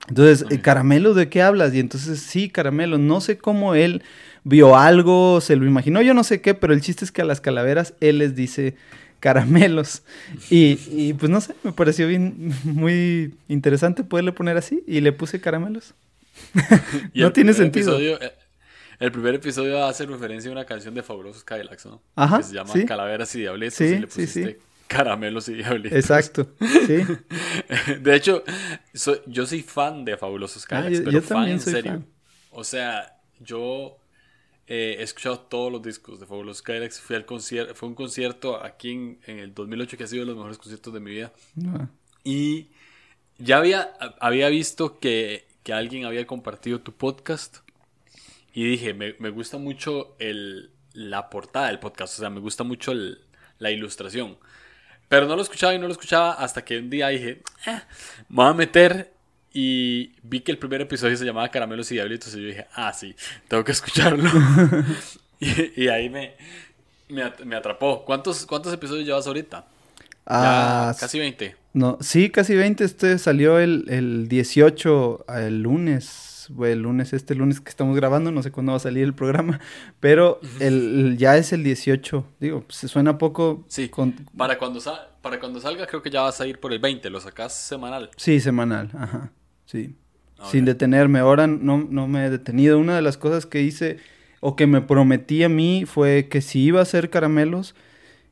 Entonces, 0.08 0.44
caramelo, 0.60 1.14
¿de 1.14 1.28
qué 1.28 1.40
hablas? 1.42 1.72
Y 1.74 1.80
entonces, 1.80 2.20
sí, 2.20 2.50
caramelo. 2.50 2.98
No 2.98 3.20
sé 3.20 3.38
cómo 3.38 3.74
él 3.74 4.02
vio 4.44 4.76
algo, 4.76 5.40
se 5.40 5.56
lo 5.56 5.66
imaginó, 5.66 6.02
yo 6.02 6.14
no 6.14 6.24
sé 6.24 6.40
qué, 6.40 6.54
pero 6.54 6.72
el 6.72 6.80
chiste 6.80 7.04
es 7.04 7.12
que 7.12 7.22
a 7.22 7.26
las 7.26 7.40
calaveras 7.40 7.94
él 8.00 8.18
les 8.18 8.34
dice 8.34 8.74
caramelos. 9.20 10.02
Y, 10.50 11.12
pues 11.14 11.30
no 11.30 11.40
sé, 11.40 11.54
me 11.62 11.72
pareció 11.72 12.08
bien, 12.08 12.52
muy 12.64 13.34
interesante 13.48 14.02
poderle 14.02 14.32
poner 14.32 14.56
así 14.56 14.82
y 14.86 15.00
le 15.00 15.12
puse 15.12 15.40
caramelos. 15.40 15.94
no 17.14 17.32
tiene 17.32 17.52
sentido. 17.52 18.00
Eh, 18.00 18.18
el 18.98 19.12
primer 19.12 19.34
episodio 19.34 19.84
hace 19.84 20.04
referencia 20.06 20.50
a 20.50 20.52
una 20.52 20.64
canción 20.64 20.94
de 20.94 21.02
Fabulosos 21.02 21.44
Cadillacs, 21.44 21.86
¿no? 21.86 22.02
Ajá. 22.16 22.38
Que 22.38 22.44
se 22.44 22.54
llama 22.54 22.72
Calaveras 22.86 23.34
y 23.34 23.40
Diablitos 23.40 23.74
sí, 23.74 23.84
y 23.84 23.98
le 23.98 24.06
pusiste 24.06 24.58
Caramelos 24.88 25.48
y 25.48 25.54
Diablitos. 25.54 25.96
Exacto, 25.98 26.48
sí. 26.86 27.04
de 28.00 28.14
hecho, 28.16 28.42
yo 29.26 29.46
soy 29.46 29.62
fan 29.62 30.04
de 30.04 30.16
Fabulosos 30.16 30.64
ah, 30.64 30.68
Cadillacs, 30.68 31.04
pero 31.04 31.22
fan 31.22 31.48
en 31.48 31.60
serio. 31.60 32.04
O 32.50 32.64
sea, 32.64 33.20
yo 33.38 33.99
eh, 34.72 34.98
he 35.00 35.02
escuchado 35.02 35.40
todos 35.40 35.72
los 35.72 35.82
discos 35.82 36.20
de 36.20 36.26
Fabulosos 36.26 36.62
Cadillacs. 36.62 37.00
Fui 37.00 37.16
al 37.16 37.26
concierto, 37.26 37.74
fue 37.74 37.88
un 37.88 37.96
concierto 37.96 38.62
aquí 38.62 38.92
en, 38.92 39.18
el 39.26 39.52
2008 39.52 39.96
que 39.98 40.04
ha 40.04 40.06
sido 40.06 40.20
de 40.20 40.26
los 40.26 40.36
mejores 40.36 40.58
conciertos 40.58 40.94
de 40.94 41.00
mi 41.00 41.10
vida. 41.10 41.32
Ah. 41.66 41.88
Y 42.22 42.68
ya 43.38 43.58
había, 43.58 43.94
había 44.20 44.48
visto 44.48 45.00
que, 45.00 45.48
que, 45.64 45.72
alguien 45.72 46.04
había 46.04 46.24
compartido 46.24 46.82
tu 46.82 46.92
podcast. 46.92 47.58
Y 48.54 48.62
dije, 48.62 48.94
me, 48.94 49.16
me 49.18 49.30
gusta 49.30 49.58
mucho 49.58 50.14
el, 50.20 50.70
la 50.92 51.30
portada 51.30 51.66
del 51.66 51.80
podcast. 51.80 52.14
O 52.14 52.20
sea, 52.20 52.30
me 52.30 52.38
gusta 52.38 52.62
mucho 52.62 52.92
la 53.58 53.70
ilustración. 53.72 54.38
Pero 55.08 55.26
no 55.26 55.34
lo 55.34 55.42
escuchaba 55.42 55.74
y 55.74 55.80
no 55.80 55.86
lo 55.88 55.92
escuchaba 55.92 56.34
hasta 56.34 56.64
que 56.64 56.78
un 56.78 56.90
día 56.90 57.08
dije, 57.08 57.42
eh, 57.66 57.82
me 58.28 58.36
voy 58.36 58.46
a 58.46 58.54
meter 58.54 59.12
y 59.52 60.12
vi 60.22 60.40
que 60.40 60.52
el 60.52 60.58
primer 60.58 60.80
episodio 60.82 61.16
se 61.16 61.24
llamaba 61.24 61.48
Caramelos 61.48 61.90
y 61.90 61.94
Diablitos 61.94 62.34
y 62.34 62.40
yo 62.40 62.46
dije, 62.48 62.66
ah, 62.74 62.92
sí, 62.92 63.14
tengo 63.48 63.64
que 63.64 63.72
escucharlo. 63.72 64.30
y, 65.40 65.88
ahí 65.88 66.08
me, 66.08 66.34
me, 67.08 67.56
atrapó. 67.56 68.04
¿Cuántos, 68.04 68.46
¿Cuántos 68.46 68.72
episodios 68.72 69.06
llevas 69.06 69.26
ahorita? 69.26 69.66
Ah, 70.26 70.94
casi 70.98 71.18
20. 71.18 71.56
No, 71.72 71.98
sí, 72.00 72.30
casi 72.30 72.54
20. 72.54 72.84
Este 72.84 73.18
salió 73.18 73.58
el, 73.58 73.86
el 73.88 74.28
18, 74.28 75.24
el 75.36 75.62
lunes. 75.62 76.26
El 76.58 76.82
lunes, 76.82 77.12
este 77.12 77.36
lunes 77.36 77.60
que 77.60 77.70
estamos 77.70 77.94
grabando, 77.94 78.32
no 78.32 78.42
sé 78.42 78.50
cuándo 78.50 78.72
va 78.72 78.76
a 78.76 78.80
salir 78.80 79.04
el 79.04 79.14
programa, 79.14 79.60
pero 80.00 80.40
el, 80.58 81.16
ya 81.16 81.36
es 81.36 81.52
el 81.52 81.62
18. 81.62 82.24
Digo, 82.40 82.64
se 82.68 82.88
suena 82.88 83.18
poco. 83.18 83.64
Sí, 83.68 83.88
para, 84.36 84.58
cuando 84.58 84.80
para 85.22 85.38
cuando 85.38 85.60
salga 85.60 85.86
creo 85.86 86.02
que 86.02 86.10
ya 86.10 86.22
vas 86.22 86.40
a 86.40 86.48
ir 86.48 86.58
por 86.58 86.72
el 86.72 86.80
20, 86.80 87.08
¿lo 87.08 87.20
sacas 87.20 87.54
semanal? 87.54 88.10
Sí, 88.16 88.40
semanal, 88.40 88.90
ajá. 88.98 89.30
Sí. 89.70 89.94
Sin 90.50 90.64
detenerme. 90.64 91.20
Ahora 91.20 91.46
no, 91.46 91.86
no 91.88 92.08
me 92.08 92.26
he 92.26 92.30
detenido. 92.30 92.78
Una 92.78 92.96
de 92.96 93.02
las 93.02 93.16
cosas 93.16 93.46
que 93.46 93.62
hice 93.62 93.98
o 94.40 94.56
que 94.56 94.66
me 94.66 94.80
prometí 94.80 95.44
a 95.44 95.48
mí 95.48 95.84
fue 95.86 96.28
que 96.28 96.40
si 96.40 96.60
iba 96.60 96.80
a 96.80 96.82
hacer 96.82 97.10
caramelos, 97.10 97.76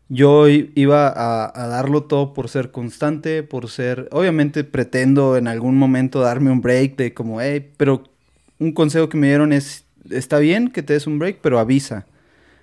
yo 0.09 0.49
iba 0.49 1.07
a, 1.07 1.69
darlo 1.69 2.05
todo 2.05 2.35
por 2.35 2.49
ser 2.49 2.73
constante, 2.73 3.43
por 3.43 3.69
ser... 3.69 4.09
Obviamente 4.11 4.65
pretendo 4.65 5.37
en 5.37 5.47
algún 5.47 5.77
momento 5.77 6.21
darme 6.21 6.51
un 6.51 6.61
break 6.61 6.97
de 6.97 7.15
como, 7.15 7.41
hey, 7.41 7.71
pero 7.77 8.05
un 8.59 8.73
consejo 8.73 9.09
que 9.09 9.19
me 9.19 9.29
dieron 9.29 9.53
es, 9.53 9.85
está 10.11 10.39
bien 10.39 10.71
que 10.71 10.83
te 10.83 10.95
des 10.95 11.07
un 11.07 11.19
break, 11.19 11.39
pero 11.41 11.61
avisa. 11.61 12.07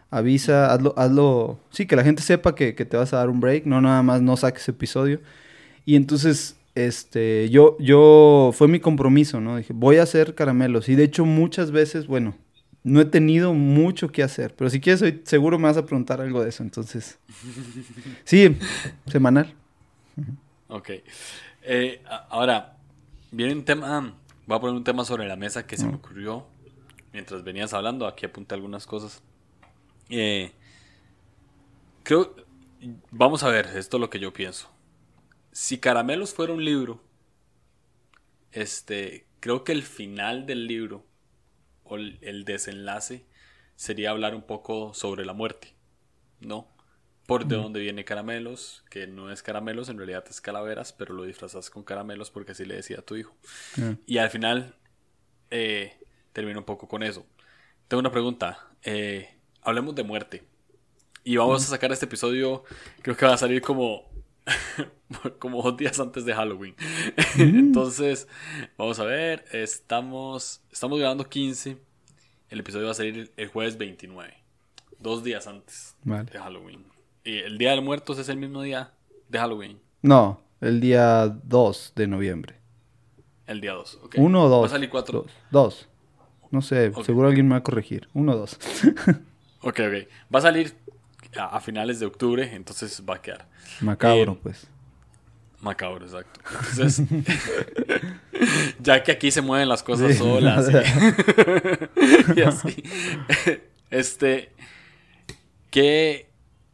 Avisa, 0.10 0.74
hazlo, 0.74 0.94
hazlo... 0.98 1.60
Sí, 1.70 1.86
que 1.86 1.96
la 1.96 2.04
gente 2.04 2.24
sepa 2.24 2.56
que, 2.56 2.76
que 2.76 2.84
te 2.84 2.98
vas 2.98 3.14
a 3.14 3.18
dar 3.18 3.30
un 3.30 3.40
break, 3.40 3.66
no 3.66 3.80
nada 3.80 4.04
más 4.04 4.22
no 4.22 4.36
saques 4.36 4.68
episodio. 4.68 5.22
Y 5.86 5.96
entonces 5.96 6.58
este, 6.76 7.50
yo, 7.50 7.78
yo, 7.80 8.52
fue 8.54 8.68
mi 8.68 8.82
compromiso, 8.82 9.40
¿no? 9.40 9.56
Dije, 9.56 9.74
voy 9.74 9.98
a 9.98 10.04
hacer 10.04 10.36
caramelos. 10.36 10.90
Y 10.90 10.96
de 10.96 11.06
hecho 11.06 11.26
muchas 11.26 11.72
veces, 11.72 12.06
bueno, 12.06 12.36
no 12.84 13.00
he 13.00 13.06
tenido 13.06 13.54
mucho 13.54 14.12
que 14.12 14.22
hacer, 14.22 14.54
pero 14.56 14.70
si 14.70 14.82
quieres, 14.82 15.22
seguro 15.24 15.58
me 15.58 15.64
vas 15.64 15.78
a 15.78 15.86
preguntar 15.86 16.22
algo 16.22 16.44
de 16.44 16.50
eso, 16.50 16.64
entonces. 16.64 17.18
Sí, 18.26 18.58
semanal. 19.08 19.54
Ok. 20.68 20.90
Eh, 21.64 22.04
ahora, 22.30 22.78
viene 23.32 23.54
un 23.54 23.64
tema, 23.64 24.14
voy 24.46 24.58
a 24.58 24.60
poner 24.60 24.76
un 24.76 24.84
tema 24.84 25.06
sobre 25.06 25.28
la 25.28 25.36
mesa 25.36 25.66
que 25.66 25.78
se 25.78 25.86
me 25.86 25.96
ocurrió 25.96 26.46
mientras 27.14 27.44
venías 27.44 27.74
hablando, 27.74 28.06
aquí 28.06 28.26
apunté 28.26 28.56
algunas 28.56 28.86
cosas. 28.86 29.24
Eh, 30.10 30.52
creo, 32.04 32.36
vamos 33.12 33.44
a 33.44 33.50
ver, 33.50 33.68
esto 33.76 33.98
es 33.98 34.02
lo 34.02 34.10
que 34.10 34.20
yo 34.20 34.34
pienso 34.34 34.75
si 35.56 35.78
Caramelos 35.78 36.34
fuera 36.34 36.52
un 36.52 36.66
libro, 36.66 37.02
este, 38.52 39.26
creo 39.40 39.64
que 39.64 39.72
el 39.72 39.84
final 39.84 40.46
del 40.46 40.68
libro 40.68 41.06
o 41.86 41.96
el, 41.96 42.44
desenlace 42.44 43.26
sería 43.78 44.10
hablar 44.10 44.36
un 44.36 44.42
poco 44.42 44.94
sobre 44.94 45.26
la 45.26 45.32
muerte, 45.32 45.74
¿no? 46.42 46.68
Por 47.26 47.46
de 47.46 47.56
dónde 47.56 47.80
viene 47.80 48.04
Caramelos, 48.04 48.84
que 48.90 49.08
no 49.08 49.32
es 49.32 49.42
Caramelos, 49.44 49.88
en 49.88 49.98
realidad 49.98 50.26
es 50.30 50.42
Calaveras, 50.42 50.92
pero 50.92 51.14
lo 51.14 51.24
disfrazas 51.24 51.70
con 51.70 51.84
Caramelos 51.84 52.32
porque 52.32 52.52
así 52.52 52.66
le 52.66 52.76
decía 52.76 53.00
a 53.00 53.04
tu 53.04 53.16
hijo. 53.16 53.34
Y 54.06 54.18
al 54.18 54.30
final 54.30 54.76
eh, 55.52 55.98
termino 56.34 56.60
un 56.60 56.66
poco 56.66 56.90
con 56.90 57.02
eso. 57.02 57.26
Tengo 57.88 58.02
una 58.02 58.12
pregunta. 58.12 58.68
Eh, 58.84 59.40
hablemos 59.62 59.96
de 59.96 60.04
muerte. 60.04 60.44
Y 61.24 61.38
vamos 61.38 61.64
a 61.64 61.68
sacar 61.68 61.94
este 61.94 62.08
episodio, 62.08 62.66
creo 63.02 63.16
que 63.16 63.26
va 63.26 63.36
a 63.36 63.38
salir 63.38 63.62
como 63.62 64.15
como 65.40 65.62
dos 65.62 65.78
días 65.78 66.00
antes 66.00 66.26
de 66.26 66.34
Halloween. 66.34 66.76
Mm. 67.38 67.42
Entonces, 67.42 68.28
vamos 68.78 69.00
a 69.00 69.06
ver, 69.06 69.46
estamos, 69.52 70.62
estamos 70.72 71.00
grabando 71.00 71.28
15. 71.28 71.78
El 72.50 72.60
episodio 72.60 72.86
va 72.86 72.92
a 72.92 72.96
salir 72.96 73.32
el 73.38 73.48
jueves 73.48 73.78
29, 73.78 74.34
dos 75.00 75.24
días 75.24 75.48
antes 75.48 75.96
de 76.04 76.40
Halloween. 76.40 76.86
¿Y 77.24 77.40
el 77.40 77.58
Día 77.58 77.72
de 77.72 77.82
Muertos 77.82 78.20
es 78.20 78.30
el 78.30 78.38
mismo 78.38 78.62
día 78.62 78.94
de 79.30 79.40
Halloween? 79.40 79.80
No, 80.04 80.42
el 80.62 80.80
día 80.80 81.28
2 81.28 81.94
de 81.96 82.08
noviembre. 82.08 82.56
El 83.48 83.62
día 83.62 83.74
2, 83.74 84.00
ok. 84.04 84.16
¿Uno 84.18 84.44
o 84.44 84.50
dos? 84.50 84.62
Va 84.64 84.68
a 84.68 84.70
salir 84.70 84.90
cuatro. 84.90 85.26
Dos. 85.52 85.88
No 86.52 86.62
sé, 86.62 86.92
seguro 87.04 87.28
alguien 87.28 87.48
me 87.48 87.54
va 87.54 87.58
a 87.58 87.64
corregir. 87.64 88.08
Uno 88.14 88.34
o 88.34 88.38
dos. 88.38 88.58
ok, 89.62 89.80
ok. 89.80 90.08
Va 90.34 90.40
a 90.40 90.42
salir 90.42 90.76
a, 91.38 91.60
finales 91.60 92.00
de 92.00 92.06
octubre, 92.06 92.54
entonces 92.54 93.04
va 93.08 93.16
a 93.16 93.22
quedar. 93.22 93.48
Macabro, 93.82 94.34
eh, 94.34 94.40
pues. 94.42 94.68
Macabro, 95.62 96.06
exacto. 96.06 96.40
Entonces, 96.70 97.02
ya 98.80 99.04
que 99.04 99.12
aquí 99.12 99.32
se 99.32 99.42
mueven 99.42 99.68
las 99.68 99.84
cosas 99.84 100.16
solas. 100.18 100.70
y 102.36 102.42
así. 102.42 102.84
Este, 103.90 104.52
¿qué, 105.72 106.30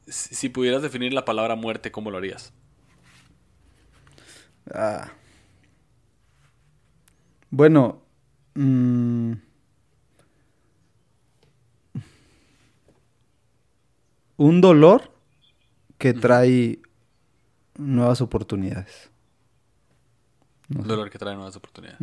si 0.07 0.49
pudieras 0.49 0.81
definir 0.81 1.13
la 1.13 1.25
palabra 1.25 1.55
muerte, 1.55 1.91
cómo 1.91 2.11
lo 2.11 2.17
harías? 2.17 2.53
Ah. 4.73 5.11
Bueno, 7.49 8.01
mmm, 8.55 9.33
un 14.41 14.59
dolor 14.59 15.11
que 15.99 16.13
trae 16.13 16.79
nuevas 17.77 18.21
oportunidades. 18.21 19.11
Un 20.75 20.87
dolor 20.87 21.11
que 21.11 21.19
trae 21.19 21.35
nuevas 21.35 21.55
oportunidades. 21.55 21.99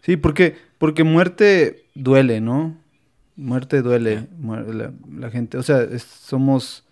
Sí, 0.00 0.16
porque, 0.16 0.56
porque 0.78 1.04
muerte 1.04 1.84
duele, 1.94 2.40
¿no? 2.40 2.78
Muerte 3.36 3.82
duele. 3.82 4.28
la, 5.12 5.30
gente, 5.30 5.58
o 5.58 5.62
sea, 5.62 5.86
somos 5.98 6.86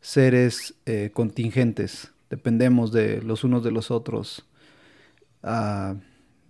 seres 0.00 0.74
eh, 0.86 1.10
contingentes, 1.12 2.10
dependemos 2.30 2.92
de 2.92 3.20
los 3.20 3.44
unos 3.44 3.62
de 3.62 3.70
los 3.70 3.90
otros. 3.90 4.46
Ah, 5.42 5.96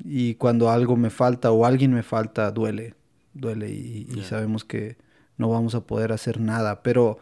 y 0.05 0.35
cuando 0.37 0.71
algo 0.71 0.97
me 0.97 1.11
falta 1.11 1.51
o 1.51 1.67
alguien 1.67 1.93
me 1.93 2.05
falta, 2.05 2.53
duele, 2.53 2.95
duele 3.35 3.71
y 3.71 4.23
sabemos 4.23 4.65
que 4.65 4.97
no 5.37 5.49
vamos 5.49 5.75
a 5.75 5.81
poder 5.81 6.13
hacer 6.13 6.39
nada, 6.39 6.83
pero 6.83 7.19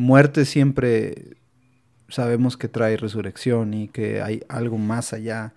muerte 0.00 0.44
siempre 0.44 1.36
sabemos 2.08 2.56
que 2.56 2.68
trae 2.68 2.96
resurrección 2.96 3.74
y 3.74 3.88
que 3.88 4.20
hay 4.22 4.42
algo 4.48 4.78
más 4.78 5.12
allá. 5.12 5.52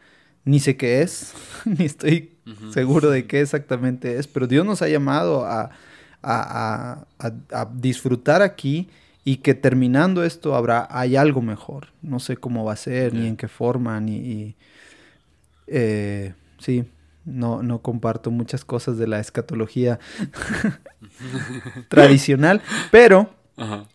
Ni 0.45 0.59
sé 0.59 0.75
qué 0.75 1.01
es, 1.01 1.33
ni 1.65 1.85
estoy 1.85 2.31
seguro 2.71 3.09
de 3.09 3.25
qué 3.25 3.41
exactamente 3.41 4.17
es, 4.17 4.27
pero 4.27 4.47
Dios 4.47 4.65
nos 4.65 4.81
ha 4.81 4.89
llamado 4.89 5.45
a, 5.45 5.71
a, 6.21 7.05
disfrutar 7.73 8.41
aquí 8.41 8.89
y 9.23 9.37
que 9.37 9.53
terminando 9.53 10.23
esto 10.25 10.53
habrá, 10.55 10.87
hay 10.91 11.15
algo 11.15 11.41
mejor. 11.41 11.87
No 12.01 12.19
sé 12.19 12.35
cómo 12.35 12.65
va 12.65 12.73
a 12.73 12.77
ser, 12.77 13.13
ni 13.13 13.27
en 13.27 13.37
qué 13.37 13.47
forma, 13.47 13.99
ni... 14.01 14.55
Eh, 15.67 16.33
sí, 16.59 16.83
no, 17.23 17.63
no 17.63 17.81
comparto 17.81 18.31
muchas 18.31 18.65
cosas 18.65 18.97
de 18.97 19.07
la 19.07 19.21
escatología 19.21 19.97
tradicional, 21.87 22.61
pero 22.91 23.29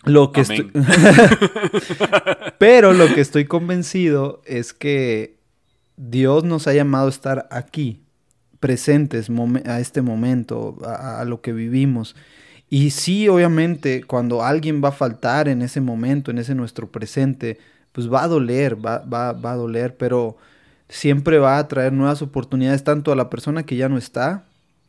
lo 0.05 0.33
que 0.33 0.43
estoy... 0.43 0.71
pero 2.59 2.93
lo 2.93 3.13
que 3.15 3.21
estoy 3.21 3.47
convencido 3.47 4.43
es 4.47 4.73
que 4.73 5.39
Dios 5.97 6.45
nos 6.45 6.67
ha 6.67 6.75
llamado 6.75 7.07
a 7.07 7.11
estar 7.11 7.49
aquí, 7.51 8.03
presentes 8.61 9.29
a 9.67 9.81
este 9.81 10.03
momento, 10.03 10.77
a, 10.85 11.25
lo 11.25 11.41
que 11.41 11.53
vivimos. 11.53 12.17
Y 12.71 12.91
sí, 12.91 13.29
obviamente, 13.29 14.05
cuando 14.05 14.45
alguien 14.45 14.83
va 14.83 14.91
a 14.91 14.93
faltar 14.93 15.49
en 15.49 15.63
ese 15.63 15.81
momento, 15.81 16.31
en 16.31 16.39
ese 16.39 16.55
nuestro 16.55 16.91
presente, 16.91 17.59
pues 17.93 18.13
va 18.13 18.25
a 18.25 18.29
doler, 18.29 18.85
va, 18.85 18.99
va, 18.99 19.33
va 19.33 19.53
a 19.53 19.57
doler, 19.57 19.97
pero 19.97 20.37
siempre 20.89 21.39
va 21.39 21.59
a 21.59 21.69
traer 21.69 21.93
nuevas 21.93 22.23
oportunidades 22.23 22.85
tanto 22.85 23.13
a 23.13 23.17
la 23.17 23.31
persona 23.31 23.65
que 23.65 23.77
ya 23.77 23.89
no 23.89 23.99
está, 23.99 24.45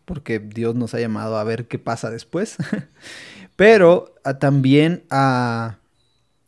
porque 0.10 0.40
Dios 0.40 0.74
nos 0.74 0.96
ha 0.96 1.00
llamado 1.00 1.38
a 1.38 1.44
ver 1.44 1.68
qué 1.68 1.78
pasa 1.78 2.10
después, 2.10 2.58
pero 3.56 4.16
también 4.40 5.04
a, 5.12 5.78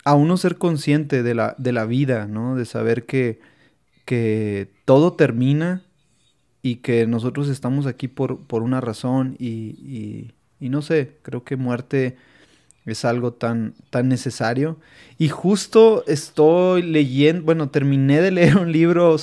a, 0.04 0.16
uno 0.16 0.36
ser 0.38 0.58
consciente 0.58 1.22
de 1.22 1.36
la, 1.36 1.54
de 1.60 1.72
la 1.72 1.86
vida, 1.86 2.26
¿no? 2.26 2.56
De 2.56 2.66
saber 2.66 3.06
que, 3.06 3.40
que 4.04 4.74
todo 4.86 5.14
termina 5.14 5.84
y 6.64 6.78
que 6.78 7.06
nosotros 7.06 7.50
estamos 7.50 7.86
aquí 7.86 8.08
por, 8.08 8.48
por 8.48 8.64
una 8.64 8.82
razón 8.82 9.36
y, 9.38 10.34
y, 10.60 10.70
no 10.70 10.82
sé, 10.82 11.18
creo 11.22 11.44
que 11.44 11.56
muerte 11.56 12.18
es 12.88 13.06
algo 13.06 13.32
tan, 13.34 13.76
tan 13.92 14.10
necesario. 14.10 14.80
Y 15.20 15.30
justo 15.30 16.04
estoy 16.08 16.82
leyendo, 16.82 17.44
bueno, 17.44 17.70
terminé 17.70 18.22
de 18.22 18.32
leer 18.32 18.58
un 18.58 18.72
libro 18.72 19.20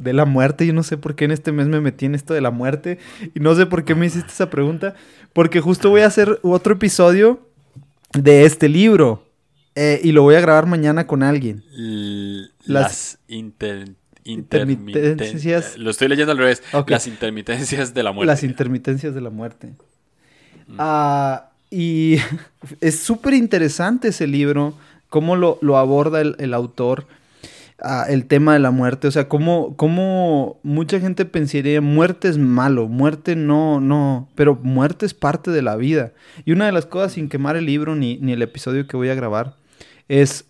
de 0.00 0.12
la 0.12 0.24
muerte. 0.24 0.66
Yo 0.66 0.72
no 0.72 0.82
sé 0.82 0.96
por 0.96 1.14
qué 1.14 1.26
en 1.26 1.30
este 1.30 1.52
mes 1.52 1.68
me 1.68 1.80
metí 1.80 2.06
en 2.06 2.16
esto 2.16 2.34
de 2.34 2.40
la 2.40 2.50
muerte. 2.50 2.98
Y 3.34 3.40
no 3.40 3.54
sé 3.54 3.66
por 3.66 3.84
qué 3.84 3.94
me 3.94 4.06
hiciste 4.06 4.32
esa 4.32 4.50
pregunta. 4.50 4.94
Porque 5.32 5.60
justo 5.60 5.90
voy 5.90 6.00
a 6.00 6.06
hacer 6.06 6.40
otro 6.42 6.74
episodio 6.74 7.46
de 8.12 8.44
este 8.44 8.68
libro. 8.68 9.24
Eh, 9.76 10.00
y 10.02 10.10
lo 10.12 10.22
voy 10.22 10.34
a 10.34 10.40
grabar 10.40 10.66
mañana 10.66 11.06
con 11.06 11.22
alguien. 11.22 11.62
Las, 12.64 13.18
intermitencias. 14.24 15.78
Lo 15.78 15.90
estoy 15.90 16.08
leyendo 16.08 16.32
al 16.32 16.38
revés. 16.38 16.62
Las 16.86 17.06
intermitencias 17.06 17.94
de 17.94 18.02
la 18.02 18.12
muerte. 18.12 18.26
Las 18.26 18.42
intermitencias 18.42 19.14
de 19.14 19.20
la 19.20 19.30
muerte. 19.30 19.74
Mm. 20.66 20.76
Ah, 20.78 21.50
y 21.70 22.16
es 22.80 22.98
súper 22.98 23.34
interesante 23.34 24.08
ese 24.08 24.26
libro, 24.26 24.74
cómo 25.08 25.36
lo, 25.36 25.58
lo 25.60 25.76
aborda 25.76 26.20
el, 26.20 26.34
el 26.38 26.54
autor 26.54 27.06
el 28.08 28.26
tema 28.26 28.52
de 28.52 28.58
la 28.58 28.70
muerte. 28.70 29.08
O 29.08 29.10
sea, 29.10 29.28
como, 29.28 29.76
como 29.76 30.60
mucha 30.62 31.00
gente 31.00 31.24
pensaría, 31.24 31.80
muerte 31.80 32.28
es 32.28 32.38
malo, 32.38 32.88
muerte 32.88 33.36
no, 33.36 33.80
no, 33.80 34.28
pero 34.34 34.58
muerte 34.62 35.06
es 35.06 35.14
parte 35.14 35.50
de 35.50 35.62
la 35.62 35.76
vida. 35.76 36.12
Y 36.44 36.52
una 36.52 36.66
de 36.66 36.72
las 36.72 36.86
cosas, 36.86 37.12
sin 37.12 37.28
quemar 37.28 37.56
el 37.56 37.66
libro 37.66 37.96
ni, 37.96 38.18
ni 38.18 38.32
el 38.32 38.42
episodio 38.42 38.86
que 38.86 38.96
voy 38.96 39.08
a 39.08 39.14
grabar, 39.14 39.56
es, 40.08 40.46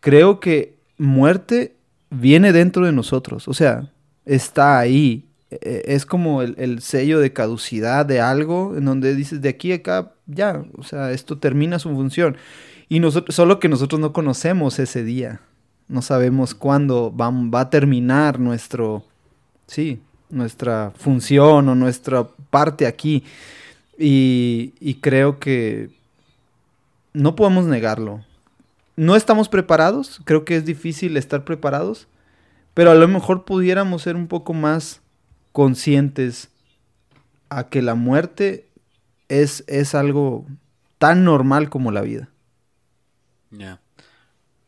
creo 0.00 0.40
que 0.40 0.76
muerte 0.98 1.76
viene 2.10 2.52
dentro 2.52 2.86
de 2.86 2.92
nosotros. 2.92 3.48
O 3.48 3.54
sea, 3.54 3.90
está 4.24 4.78
ahí. 4.78 5.24
E, 5.50 5.58
e, 5.62 5.94
es 5.94 6.06
como 6.06 6.42
el, 6.42 6.54
el, 6.58 6.82
sello 6.82 7.20
de 7.20 7.32
caducidad 7.32 8.04
de 8.04 8.20
algo 8.20 8.74
en 8.76 8.84
donde 8.84 9.14
dices 9.14 9.40
de 9.40 9.48
aquí 9.48 9.72
a 9.72 9.76
acá, 9.76 10.12
ya, 10.26 10.62
o 10.76 10.82
sea, 10.82 11.10
esto 11.12 11.38
termina 11.38 11.78
su 11.78 11.88
función. 11.90 12.36
Y 12.88 13.00
nosotros, 13.00 13.34
solo 13.34 13.58
que 13.58 13.68
nosotros 13.68 14.00
no 14.00 14.12
conocemos 14.12 14.78
ese 14.78 15.04
día. 15.04 15.40
No 15.88 16.02
sabemos 16.02 16.54
cuándo 16.54 17.14
va, 17.14 17.30
va 17.30 17.60
a 17.60 17.70
terminar 17.70 18.38
nuestro, 18.38 19.04
sí, 19.66 20.00
nuestra 20.30 20.92
función 20.96 21.68
o 21.68 21.74
nuestra 21.74 22.26
parte 22.50 22.86
aquí. 22.86 23.24
Y, 23.98 24.74
y 24.80 24.94
creo 24.96 25.38
que 25.38 25.90
no 27.12 27.34
podemos 27.34 27.66
negarlo. 27.66 28.24
No 28.96 29.16
estamos 29.16 29.48
preparados, 29.48 30.20
creo 30.24 30.44
que 30.44 30.56
es 30.56 30.64
difícil 30.64 31.16
estar 31.16 31.44
preparados, 31.44 32.08
pero 32.74 32.90
a 32.90 32.94
lo 32.94 33.08
mejor 33.08 33.44
pudiéramos 33.44 34.02
ser 34.02 34.16
un 34.16 34.26
poco 34.26 34.54
más 34.54 35.00
conscientes 35.52 36.48
a 37.48 37.68
que 37.68 37.82
la 37.82 37.94
muerte 37.94 38.66
es, 39.28 39.64
es 39.66 39.94
algo 39.94 40.44
tan 40.98 41.24
normal 41.24 41.70
como 41.70 41.90
la 41.92 42.02
vida. 42.02 42.28
Ya. 43.50 43.80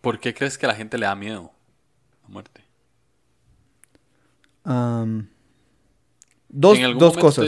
¿Por 0.00 0.18
qué 0.18 0.34
crees 0.34 0.56
que 0.56 0.66
a 0.66 0.70
la 0.70 0.74
gente 0.74 0.96
le 0.98 1.06
da 1.06 1.14
miedo 1.14 1.52
la 2.22 2.28
muerte? 2.28 2.60
dos, 6.48 6.78
dos 6.98 7.16
cosas. 7.16 7.46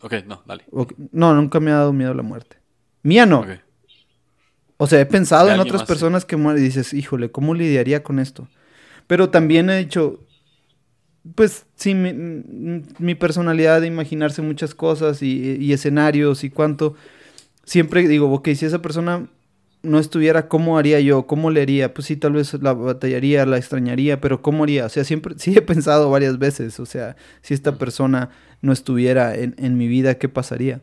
Ok, 0.00 0.12
no, 0.26 0.42
dale. 0.46 0.64
No, 1.12 1.34
nunca 1.34 1.60
me 1.60 1.70
ha 1.70 1.76
dado 1.76 1.92
miedo 1.92 2.12
la 2.14 2.22
muerte. 2.22 2.58
Mía 3.02 3.26
no. 3.26 3.46
O 4.76 4.86
sea, 4.86 5.00
he 5.00 5.06
pensado 5.06 5.50
en 5.50 5.60
otras 5.60 5.84
personas 5.84 6.24
que 6.24 6.36
mueren 6.36 6.62
y 6.62 6.66
dices, 6.66 6.92
híjole, 6.92 7.30
¿cómo 7.30 7.54
lidiaría 7.54 8.02
con 8.02 8.18
esto? 8.18 8.48
Pero 9.06 9.30
también 9.30 9.70
he 9.70 9.78
dicho, 9.78 10.20
pues 11.34 11.64
sí, 11.76 11.94
mi, 11.94 13.14
personalidad 13.14 13.80
de 13.80 13.86
imaginarse 13.86 14.42
muchas 14.42 14.74
cosas 14.74 15.22
y, 15.22 15.56
y, 15.58 15.72
escenarios 15.72 16.44
y 16.44 16.50
cuánto, 16.50 16.94
siempre 17.64 18.06
digo, 18.06 18.30
ok, 18.32 18.48
si 18.54 18.66
esa 18.66 18.82
persona 18.82 19.28
no 19.82 19.98
estuviera, 19.98 20.48
¿cómo 20.48 20.78
haría 20.78 21.00
yo? 21.00 21.26
¿Cómo 21.26 21.50
le 21.50 21.62
haría? 21.62 21.94
Pues 21.94 22.06
sí, 22.06 22.16
tal 22.16 22.32
vez 22.32 22.54
la 22.54 22.72
batallaría, 22.72 23.46
la 23.46 23.56
extrañaría, 23.56 24.20
pero 24.20 24.42
¿cómo 24.42 24.64
haría? 24.64 24.86
O 24.86 24.88
sea, 24.88 25.04
siempre, 25.04 25.34
sí 25.38 25.54
he 25.56 25.62
pensado 25.62 26.10
varias 26.10 26.38
veces, 26.38 26.80
o 26.80 26.86
sea, 26.86 27.16
si 27.42 27.54
esta 27.54 27.76
persona 27.76 28.30
no 28.62 28.72
estuviera 28.72 29.34
en, 29.34 29.76
mi 29.76 29.86
vida, 29.86 30.16
¿qué 30.16 30.28
pasaría? 30.28 30.80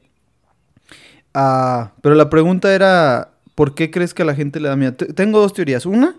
Ah, 1.33 1.93
pero 2.01 2.15
la 2.15 2.29
pregunta 2.29 2.73
era, 2.73 3.31
¿por 3.55 3.75
qué 3.75 3.91
crees 3.91 4.13
que 4.13 4.21
a 4.21 4.25
la 4.25 4.35
gente 4.35 4.59
le 4.59 4.69
da 4.69 4.75
miedo? 4.75 4.93
tengo 4.93 5.39
dos 5.39 5.53
teorías. 5.53 5.85
Una, 5.85 6.15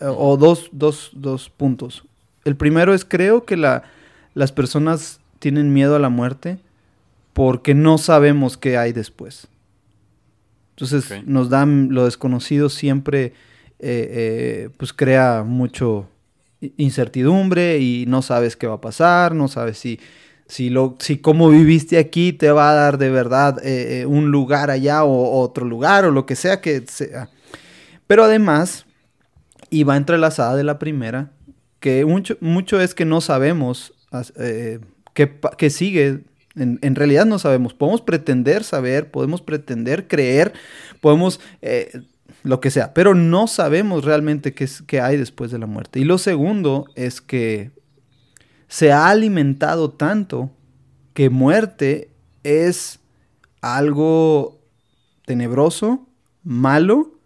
o 0.00 0.36
dos, 0.36 0.68
dos, 0.72 1.10
dos 1.14 1.50
puntos. 1.50 2.04
El 2.44 2.56
primero 2.56 2.94
es, 2.94 3.04
creo 3.04 3.44
que 3.44 3.56
la, 3.56 3.84
las 4.34 4.52
personas 4.52 5.20
tienen 5.38 5.72
miedo 5.72 5.96
a 5.96 5.98
la 5.98 6.08
muerte 6.08 6.58
porque 7.32 7.74
no 7.74 7.98
sabemos 7.98 8.56
qué 8.56 8.76
hay 8.76 8.92
después. 8.92 9.48
Entonces 10.80 11.26
nos 11.26 11.50
dan 11.50 11.88
lo 11.90 12.04
desconocido 12.04 12.68
siempre, 12.68 13.32
eh, 13.80 14.08
eh, 14.10 14.70
pues 14.76 14.92
crea 14.92 15.42
mucho 15.44 16.08
incertidumbre 16.76 17.80
y 17.80 18.04
no 18.06 18.22
sabes 18.22 18.56
qué 18.56 18.68
va 18.68 18.74
a 18.74 18.80
pasar, 18.80 19.34
no 19.34 19.48
sabes 19.48 19.76
si, 19.76 19.98
si, 20.46 20.70
lo, 20.70 20.94
si 21.00 21.18
cómo 21.18 21.50
viviste 21.50 21.98
aquí 21.98 22.32
te 22.32 22.52
va 22.52 22.70
a 22.70 22.74
dar 22.74 22.96
de 22.96 23.10
verdad 23.10 23.58
eh, 23.64 24.06
un 24.06 24.30
lugar 24.30 24.70
allá 24.70 25.02
o, 25.02 25.40
otro 25.40 25.66
lugar 25.66 26.04
o 26.04 26.12
lo 26.12 26.26
que 26.26 26.36
sea 26.36 26.60
que 26.60 26.84
sea. 26.86 27.28
Pero 28.06 28.22
además, 28.22 28.86
y 29.70 29.82
va 29.82 29.96
entrelazada 29.96 30.54
de 30.54 30.62
la 30.62 30.78
primera, 30.78 31.32
que 31.80 32.04
mucho, 32.04 32.36
mucho 32.40 32.80
es 32.80 32.94
que 32.94 33.04
no 33.04 33.20
sabemos 33.20 33.94
qué 35.12 35.70
sigue 35.70 36.20
en, 36.58 36.94
realidad 36.94 37.26
no 37.26 37.38
sabemos. 37.38 37.74
Podemos 37.74 38.00
pretender 38.00 38.64
saber, 38.64 39.10
podemos 39.10 39.42
pretender 39.42 40.08
creer, 40.08 40.52
podemos 41.00 41.40
eh, 41.62 42.02
lo 42.42 42.60
que 42.60 42.70
sea, 42.70 42.94
pero 42.94 43.14
no 43.14 43.46
sabemos 43.46 44.04
realmente 44.04 44.54
qué, 44.54 44.64
es, 44.64 44.82
qué 44.82 45.00
hay 45.00 45.16
después 45.16 45.50
de 45.50 45.58
la 45.58 45.66
muerte. 45.66 46.00
Y 46.00 46.04
lo 46.04 46.18
segundo 46.18 46.86
es 46.94 47.20
que 47.20 47.70
se 48.68 48.92
ha 48.92 49.08
alimentado 49.08 49.90
tanto 49.90 50.50
que 51.14 51.30
muerte 51.30 52.10
es 52.44 53.00
algo 53.60 54.60
tenebroso, 55.24 56.06
malo, 56.42 57.18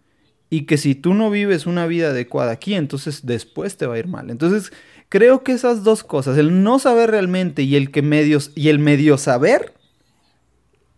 y 0.49 0.65
que 0.65 0.77
si 0.77 0.93
tú 0.93 1.13
no 1.15 1.31
vives 1.31 1.65
una 1.65 1.87
vida 1.87 2.09
adecuada 2.09 2.51
aquí, 2.51 2.75
entonces 2.75 3.25
después 3.25 3.75
te 3.75 3.87
va 3.87 3.95
a 3.95 3.99
ir 3.99 4.07
mal. 4.07 4.29
Entonces, 4.29 4.71
Creo 5.13 5.43
que 5.43 5.51
esas 5.51 5.83
dos 5.83 6.03
cosas, 6.03 6.39
el 6.39 6.63
no 6.63 6.79
saber 6.79 7.11
realmente 7.11 7.61
y 7.61 7.75
el 7.75 7.91
que 7.91 8.01
medios 8.01 8.51
y 8.55 8.69
el 8.69 8.79
medio 8.79 9.19
saber 9.19 9.75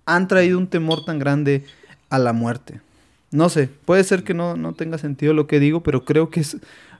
han 0.05 0.29
traído 0.29 0.57
un 0.57 0.67
temor 0.67 1.03
tan 1.03 1.19
grande 1.19 1.65
a 2.09 2.17
la 2.17 2.31
muerte. 2.31 2.79
No 3.31 3.49
sé, 3.49 3.67
puede 3.67 4.05
ser 4.05 4.23
que 4.23 4.33
no, 4.33 4.55
no 4.55 4.71
tenga 4.71 4.97
sentido 4.99 5.33
lo 5.33 5.47
que 5.47 5.59
digo, 5.59 5.83
pero 5.83 6.05
creo 6.05 6.29
que 6.29 6.39
es 6.39 6.55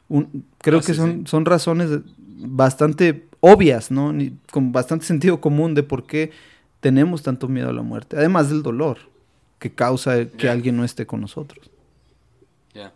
un, 0.10 0.46
creo 0.58 0.82
que 0.82 0.94
son, 0.94 1.26
son 1.26 1.46
razones 1.46 2.02
bastante 2.20 3.26
obvias, 3.40 3.92
¿no? 3.92 4.14
con 4.52 4.74
bastante 4.74 5.06
sentido 5.06 5.40
común 5.40 5.74
de 5.74 5.84
por 5.84 6.06
qué 6.06 6.32
tenemos 6.82 7.24
tanto 7.24 7.48
miedo 7.48 7.70
a 7.70 7.74
la 7.74 7.82
muerte, 7.82 8.18
además 8.18 8.50
del 8.50 8.62
dolor 8.62 8.98
que 9.60 9.74
causa 9.74 10.26
que 10.26 10.50
alguien 10.50 10.76
no 10.76 10.84
esté 10.84 11.06
con 11.06 11.22
nosotros. 11.22 11.70
Ya. 12.74 12.92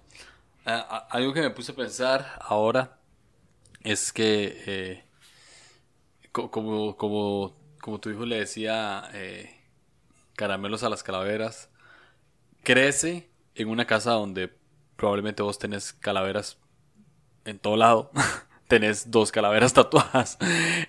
Ah, 0.66 1.08
algo 1.10 1.32
que 1.32 1.40
me 1.40 1.52
puse 1.52 1.72
a 1.72 1.76
pensar 1.76 2.38
ahora 2.42 2.99
es 3.84 4.12
que, 4.14 4.64
eh, 4.66 5.04
como, 6.32 6.96
como, 6.98 7.56
como 7.82 8.00
tu 8.00 8.10
hijo 8.10 8.26
le 8.26 8.40
decía, 8.40 9.10
eh, 9.14 9.56
caramelos 10.36 10.84
a 10.84 10.90
las 10.90 11.04
calaveras, 11.04 11.70
crece 12.64 13.30
en 13.56 13.70
una 13.70 13.86
casa 13.86 14.12
donde 14.12 14.52
probablemente 14.96 15.44
vos 15.44 15.60
tenés 15.60 15.94
calaveras 15.94 16.58
en 17.46 17.60
todo 17.60 17.78
lado. 17.78 18.12
tenés 18.70 19.12
dos 19.12 19.32
calaveras 19.32 19.74
tatuadas. 19.76 20.38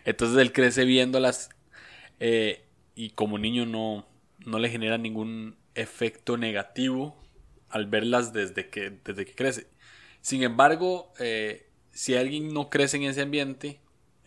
Entonces 0.05 0.38
él 0.38 0.53
crece 0.53 0.85
viéndolas 0.85 1.50
eh, 2.20 2.68
y 2.94 3.11
como 3.11 3.38
niño 3.38 3.66
no, 3.66 4.07
no 4.44 4.59
le 4.61 4.68
genera 4.68 4.98
ningún 4.98 5.57
efecto 5.74 6.37
negativo 6.37 7.16
al 7.70 7.87
verlas 7.87 8.33
desde 8.33 8.68
que, 8.68 8.90
desde 9.05 9.24
que 9.24 9.35
crece. 9.35 9.66
Sin 10.20 10.42
embargo, 10.42 11.12
si 12.00 12.16
alguien 12.16 12.54
no 12.54 12.70
crece 12.70 12.96
en 12.96 13.02
ese 13.02 13.20
ambiente 13.20 13.78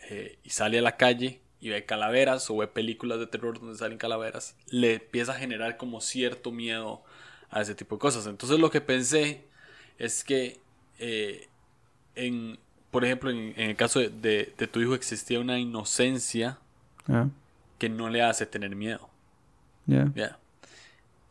eh, 0.08 0.38
y 0.44 0.52
sale 0.52 0.78
a 0.78 0.84
la 0.84 0.96
calle 0.96 1.42
y 1.60 1.70
ve 1.70 1.86
calaveras 1.86 2.48
o 2.52 2.58
ve 2.58 2.68
películas 2.68 3.18
de 3.18 3.26
terror 3.26 3.60
donde 3.60 3.76
salen 3.76 3.98
calaveras, 3.98 4.56
le 4.68 4.94
empieza 4.98 5.32
a 5.32 5.36
generar 5.40 5.78
como 5.78 6.00
cierto 6.00 6.52
miedo 6.52 7.02
a 7.50 7.64
ese 7.64 7.74
tipo 7.74 7.96
de 7.96 8.00
cosas. 8.00 8.28
Entonces 8.28 8.60
lo 8.60 8.70
que 8.70 8.80
pensé 8.80 9.48
es 9.98 10.24
que, 10.24 10.60
eh, 11.00 11.48
en, 12.14 12.60
por 12.92 13.06
ejemplo, 13.06 13.32
en, 13.32 13.56
el 13.58 13.76
caso 13.76 14.02
de, 14.02 14.54
tu 14.72 14.80
hijo 14.80 14.94
existía 14.94 15.40
una 15.40 15.58
inocencia 15.58 16.60
que 17.80 17.90
no 17.90 18.08
le 18.12 18.22
hace 18.22 18.46
tener 18.46 18.76
miedo. 18.76 19.10
Ya. 19.88 20.38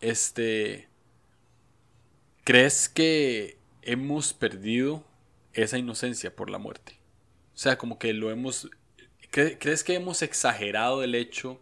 Este. 0.01 0.89
¿Crees 2.43 2.89
que 2.89 3.59
hemos 3.83 4.33
perdido 4.33 5.05
esa 5.55 5.79
inocencia 5.79 6.35
por 6.35 6.51
la 6.51 6.59
muerte? 6.59 6.99
O 7.55 7.59
sea, 7.59 7.79
como 7.79 7.99
que 7.99 8.13
lo 8.13 8.31
hemos... 8.31 8.71
¿Crees 9.31 9.83
que 9.83 9.95
hemos 9.95 10.21
exagerado 10.21 11.03
el 11.03 11.15
hecho, 11.15 11.61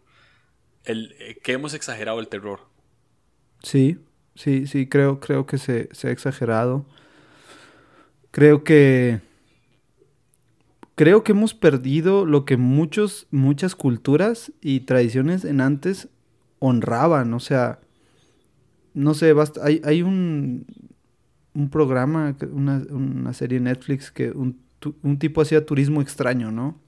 el, 0.84 1.14
eh, 1.20 1.38
que 1.40 1.52
hemos 1.52 1.72
exagerado 1.72 2.18
el 2.18 2.26
terror? 2.26 2.60
Sí, 3.62 3.98
sí, 4.34 4.66
sí, 4.66 4.88
creo, 4.88 5.20
creo 5.20 5.46
que 5.46 5.56
se, 5.58 5.88
se 5.92 6.08
ha 6.08 6.10
exagerado. 6.10 6.84
Creo 8.30 8.64
que... 8.64 9.20
Creo 10.96 11.24
que 11.24 11.32
hemos 11.32 11.54
perdido 11.54 12.26
lo 12.26 12.44
que 12.44 12.56
muchos, 12.56 13.26
muchas 13.30 13.74
culturas 13.74 14.52
y 14.60 14.80
tradiciones 14.80 15.44
en 15.44 15.60
antes 15.60 16.08
honraban. 16.58 17.32
O 17.32 17.40
sea, 17.40 17.80
no 18.94 19.14
sé, 19.14 19.32
basta, 19.32 19.64
hay, 19.64 19.80
hay 19.84 20.02
un, 20.02 20.66
un 21.54 21.70
programa, 21.70 22.36
una, 22.52 22.82
una 22.90 23.32
serie 23.32 23.58
en 23.58 23.64
Netflix 23.64 24.10
que 24.10 24.30
un, 24.30 24.58
un 25.02 25.18
tipo 25.18 25.40
hacía 25.40 25.64
turismo 25.64 26.00
extraño, 26.00 26.50
¿no? 26.50 26.78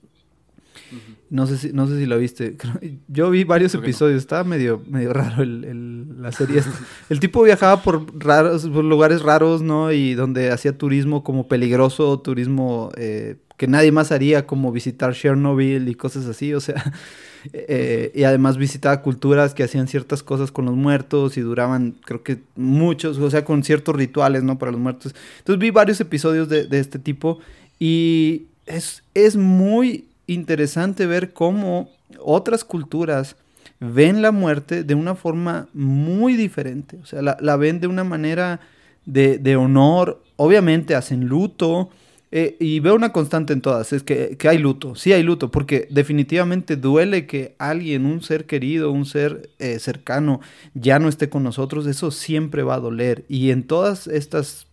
No 1.30 1.46
sé 1.46 1.56
si, 1.56 1.72
no 1.72 1.86
sé 1.86 1.98
si 1.98 2.06
lo 2.06 2.18
viste. 2.18 2.56
Yo 3.08 3.30
vi 3.30 3.44
varios 3.44 3.74
episodios. 3.74 4.18
Estaba 4.18 4.44
medio, 4.44 4.82
medio 4.86 5.12
raro 5.12 5.42
el, 5.42 6.20
la 6.20 6.32
serie. 6.32 6.62
el 7.08 7.20
tipo 7.20 7.42
viajaba 7.42 7.82
por 7.82 8.06
raros, 8.22 8.66
por 8.68 8.84
lugares 8.84 9.22
raros, 9.22 9.62
¿no? 9.62 9.92
Y 9.92 10.14
donde 10.14 10.50
hacía 10.50 10.76
turismo 10.76 11.24
como 11.24 11.48
peligroso, 11.48 12.20
turismo 12.20 12.90
eh, 12.96 13.36
que 13.62 13.68
nadie 13.68 13.92
más 13.92 14.10
haría, 14.10 14.44
como 14.44 14.72
visitar 14.72 15.14
Chernobyl 15.14 15.88
y 15.88 15.94
cosas 15.94 16.26
así. 16.26 16.52
O 16.52 16.58
sea, 16.58 16.82
eh, 17.52 18.10
y 18.12 18.24
además 18.24 18.56
visitaba 18.56 19.02
culturas 19.02 19.54
que 19.54 19.62
hacían 19.62 19.86
ciertas 19.86 20.24
cosas 20.24 20.50
con 20.50 20.64
los 20.64 20.74
muertos 20.74 21.36
y 21.36 21.42
duraban, 21.42 21.94
creo 22.04 22.24
que 22.24 22.38
muchos, 22.56 23.18
o 23.18 23.30
sea, 23.30 23.44
con 23.44 23.62
ciertos 23.62 23.94
rituales, 23.94 24.42
¿no? 24.42 24.58
Para 24.58 24.72
los 24.72 24.80
muertos. 24.80 25.14
Entonces 25.38 25.60
vi 25.60 25.70
varios 25.70 26.00
episodios 26.00 26.48
de, 26.48 26.66
este 26.72 26.98
tipo 26.98 27.38
y 27.78 28.46
es, 28.66 29.04
es 29.14 29.36
muy 29.36 30.06
interesante 30.26 31.06
ver 31.06 31.32
cómo 31.32 31.88
otras 32.18 32.64
culturas 32.64 33.36
ven 33.78 34.22
la 34.22 34.32
muerte 34.32 34.82
de 34.82 34.96
una 34.96 35.14
forma 35.14 35.68
muy 35.72 36.34
diferente. 36.34 36.98
O 37.00 37.06
sea, 37.06 37.22
la, 37.22 37.56
ven 37.56 37.78
de 37.78 37.86
una 37.86 38.02
manera 38.02 38.58
de, 39.06 39.38
de 39.38 39.54
honor. 39.54 40.20
Obviamente 40.34 40.96
hacen 40.96 41.26
luto, 41.26 41.90
eh, 42.34 42.56
y 42.58 42.80
veo 42.80 42.94
una 42.94 43.12
constante 43.12 43.52
en 43.52 43.60
todas, 43.60 43.92
es 43.92 44.02
que, 44.02 44.38
hay 44.48 44.56
luto, 44.56 44.94
sí 44.94 45.12
hay 45.12 45.22
luto, 45.22 45.50
porque 45.50 45.86
definitivamente 45.90 46.76
duele 46.76 47.26
que 47.26 47.54
alguien, 47.58 48.06
un 48.06 48.22
ser 48.22 48.46
querido, 48.46 48.90
un 48.90 49.04
ser 49.04 49.50
eh, 49.58 49.78
cercano, 49.78 50.40
ya 50.72 50.98
no 50.98 51.10
esté 51.10 51.28
con 51.28 51.42
nosotros, 51.42 51.86
eso 51.86 52.10
siempre 52.10 52.62
va 52.62 52.76
a 52.76 52.80
doler. 52.80 53.26
Y 53.28 53.50
en 53.50 53.64
todas 53.64 54.06
estas 54.06 54.66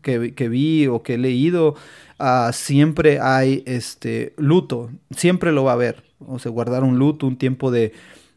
que, 0.00 0.18
vi 0.48 0.86
o 0.86 1.02
que 1.02 1.14
he 1.14 1.18
leído, 1.18 1.74
ah, 2.20 2.52
siempre 2.54 3.18
hay 3.20 3.64
este 3.66 4.32
luto, 4.36 4.88
siempre 5.10 5.50
lo 5.50 5.64
va 5.64 5.72
a 5.72 5.74
haber. 5.74 6.04
O 6.20 6.38
sea, 6.38 6.52
guardar 6.52 6.84
un 6.84 7.00
luto, 7.00 7.26
un 7.26 7.36
tiempo 7.36 7.72
de, 7.72 7.92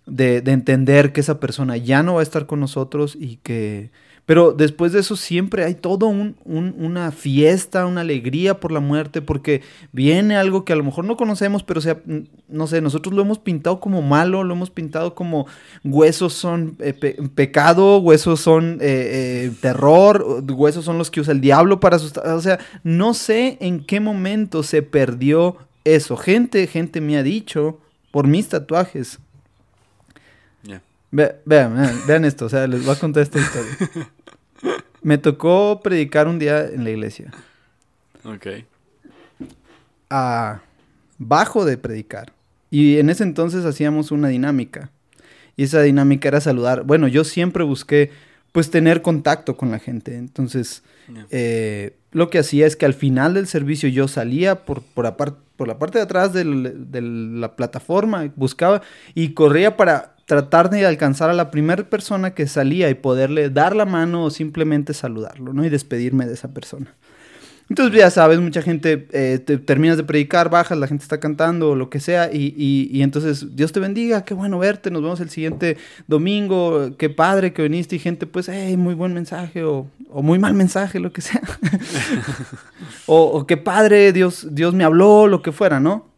de 0.07 0.37
entender 0.51 1.13
que 1.13 1.21
esa 1.21 1.39
persona 1.39 1.77
ya 1.77 2.01
no 2.01 2.15
va 2.15 2.21
a 2.21 2.23
estar 2.23 2.47
con 2.47 2.61
nosotros 2.61 3.15
y 3.15 3.35
que 3.37 3.91
pero 4.25 4.53
después 4.53 4.91
de 4.91 5.01
eso 5.01 5.15
siempre 5.15 5.65
hay 5.65 5.75
todo 5.75 6.07
un, 6.07 6.35
una 6.45 7.11
fiesta, 7.11 7.85
una 7.85 8.01
alegría 8.01 8.59
por 8.59 8.71
la 8.71 8.79
muerte, 8.79 9.21
porque 9.21 9.61
viene 9.91 10.35
algo 10.35 10.65
que 10.65 10.73
a 10.73 10.75
lo 10.75 10.83
mejor 10.83 11.05
no 11.05 11.15
conocemos, 11.15 11.61
pero 11.63 11.79
sea, 11.79 12.01
no 12.47 12.65
sé, 12.65 12.81
nosotros 12.81 13.13
lo 13.13 13.21
hemos 13.21 13.37
pintado 13.37 13.79
como 13.79 14.01
malo, 14.01 14.43
lo 14.43 14.55
hemos 14.55 14.71
pintado 14.71 15.13
como 15.13 15.45
huesos 15.83 16.33
son 16.33 16.75
eh, 16.79 16.93
pecado, 17.35 17.99
huesos 17.99 18.39
son 18.39 18.79
eh, 18.81 19.45
eh, 19.45 19.51
terror, 19.61 20.43
huesos 20.49 20.85
son 20.85 20.97
los 20.97 21.11
que 21.11 21.21
usa 21.21 21.33
el 21.33 21.41
diablo 21.41 21.79
para 21.79 21.97
asustar. 21.97 22.27
O 22.29 22.41
sea, 22.41 22.59
no 22.83 23.13
sé 23.13 23.57
en 23.61 23.85
qué 23.85 23.99
momento 23.99 24.63
se 24.63 24.81
perdió 24.81 25.57
eso. 25.83 26.17
Gente, 26.17 26.65
gente 26.65 26.99
me 26.99 27.17
ha 27.17 27.23
dicho 27.23 27.79
por 28.09 28.25
mis 28.25 28.49
tatuajes. 28.49 29.19
Vean, 31.11 31.35
vean, 31.45 32.01
vean 32.07 32.25
esto, 32.25 32.45
o 32.45 32.49
sea, 32.49 32.67
les 32.67 32.85
voy 32.85 32.95
a 32.95 32.99
contar 32.99 33.23
esta 33.23 33.39
historia. 33.39 33.77
Me 35.01 35.17
tocó 35.17 35.81
predicar 35.83 36.27
un 36.27 36.39
día 36.39 36.65
en 36.65 36.83
la 36.83 36.89
iglesia. 36.89 37.31
Ok. 38.23 38.47
A 40.09 40.61
bajo 41.17 41.65
de 41.65 41.77
predicar. 41.77 42.33
Y 42.71 42.97
en 42.97 43.09
ese 43.09 43.23
entonces 43.23 43.65
hacíamos 43.65 44.11
una 44.11 44.29
dinámica. 44.29 44.89
Y 45.55 45.63
esa 45.63 45.81
dinámica 45.81 46.27
era 46.27 46.41
saludar. 46.41 46.83
Bueno, 46.83 47.07
yo 47.07 47.23
siempre 47.23 47.63
busqué 47.63 48.11
pues 48.51 48.71
tener 48.71 49.01
contacto 49.01 49.57
con 49.57 49.71
la 49.71 49.79
gente. 49.79 50.15
Entonces, 50.15 50.83
eh, 51.29 51.95
lo 52.11 52.29
que 52.29 52.39
hacía 52.39 52.65
es 52.65 52.75
que 52.75 52.85
al 52.85 52.93
final 52.93 53.33
del 53.33 53.47
servicio 53.47 53.89
yo 53.89 54.07
salía 54.07 54.65
por, 54.65 54.81
por, 54.81 55.05
la, 55.05 55.17
por 55.17 55.67
la 55.67 55.77
parte 55.77 55.99
de 55.99 56.03
atrás 56.03 56.33
de 56.33 56.43
la 57.01 57.55
plataforma, 57.55 58.31
buscaba 58.35 58.81
y 59.13 59.33
corría 59.33 59.77
para 59.77 60.14
tratar 60.25 60.69
de 60.69 60.85
alcanzar 60.85 61.29
a 61.29 61.33
la 61.33 61.51
primera 61.51 61.83
persona 61.89 62.33
que 62.33 62.47
salía 62.47 62.89
y 62.89 62.95
poderle 62.95 63.49
dar 63.49 63.75
la 63.75 63.85
mano 63.85 64.25
o 64.25 64.29
simplemente 64.31 64.93
saludarlo, 64.93 65.53
¿no? 65.53 65.63
Y 65.63 65.69
despedirme 65.69 66.25
de 66.25 66.33
esa 66.33 66.53
persona. 66.53 66.95
Entonces, 67.69 67.97
ya 67.97 68.11
sabes, 68.11 68.39
mucha 68.39 68.61
gente, 68.61 69.07
eh, 69.11 69.39
te, 69.43 69.57
terminas 69.57 69.97
de 69.97 70.03
predicar, 70.03 70.51
bajas, 70.51 70.77
la 70.77 70.87
gente 70.87 71.01
está 71.01 71.19
cantando 71.19 71.71
o 71.71 71.75
lo 71.75 71.89
que 71.89 71.99
sea, 71.99 72.29
y, 72.31 72.53
y, 72.57 73.01
entonces, 73.01 73.55
Dios 73.55 73.71
te 73.71 73.79
bendiga, 73.79 74.23
qué 74.23 74.35
bueno 74.35 74.59
verte, 74.59 74.91
nos 74.91 75.01
vemos 75.01 75.19
el 75.19 75.31
siguiente 75.31 75.77
domingo, 76.05 76.95
qué 76.97 77.09
padre 77.09 77.53
que 77.53 77.63
viniste, 77.63 77.95
y 77.95 77.99
gente, 77.99 78.27
pues, 78.27 78.49
hey, 78.49 78.77
muy 78.77 78.93
buen 78.93 79.15
mensaje, 79.15 79.63
o, 79.63 79.87
muy 80.11 80.37
mal 80.37 80.53
mensaje, 80.53 80.99
lo 80.99 81.11
que 81.11 81.21
sea. 81.21 81.41
o, 83.07 83.23
o, 83.23 83.47
qué 83.47 83.57
padre, 83.57 84.13
Dios, 84.13 84.47
Dios 84.51 84.75
me 84.75 84.83
habló, 84.83 85.25
lo 85.25 85.41
que 85.41 85.51
fuera, 85.51 85.79
¿no? 85.79 86.14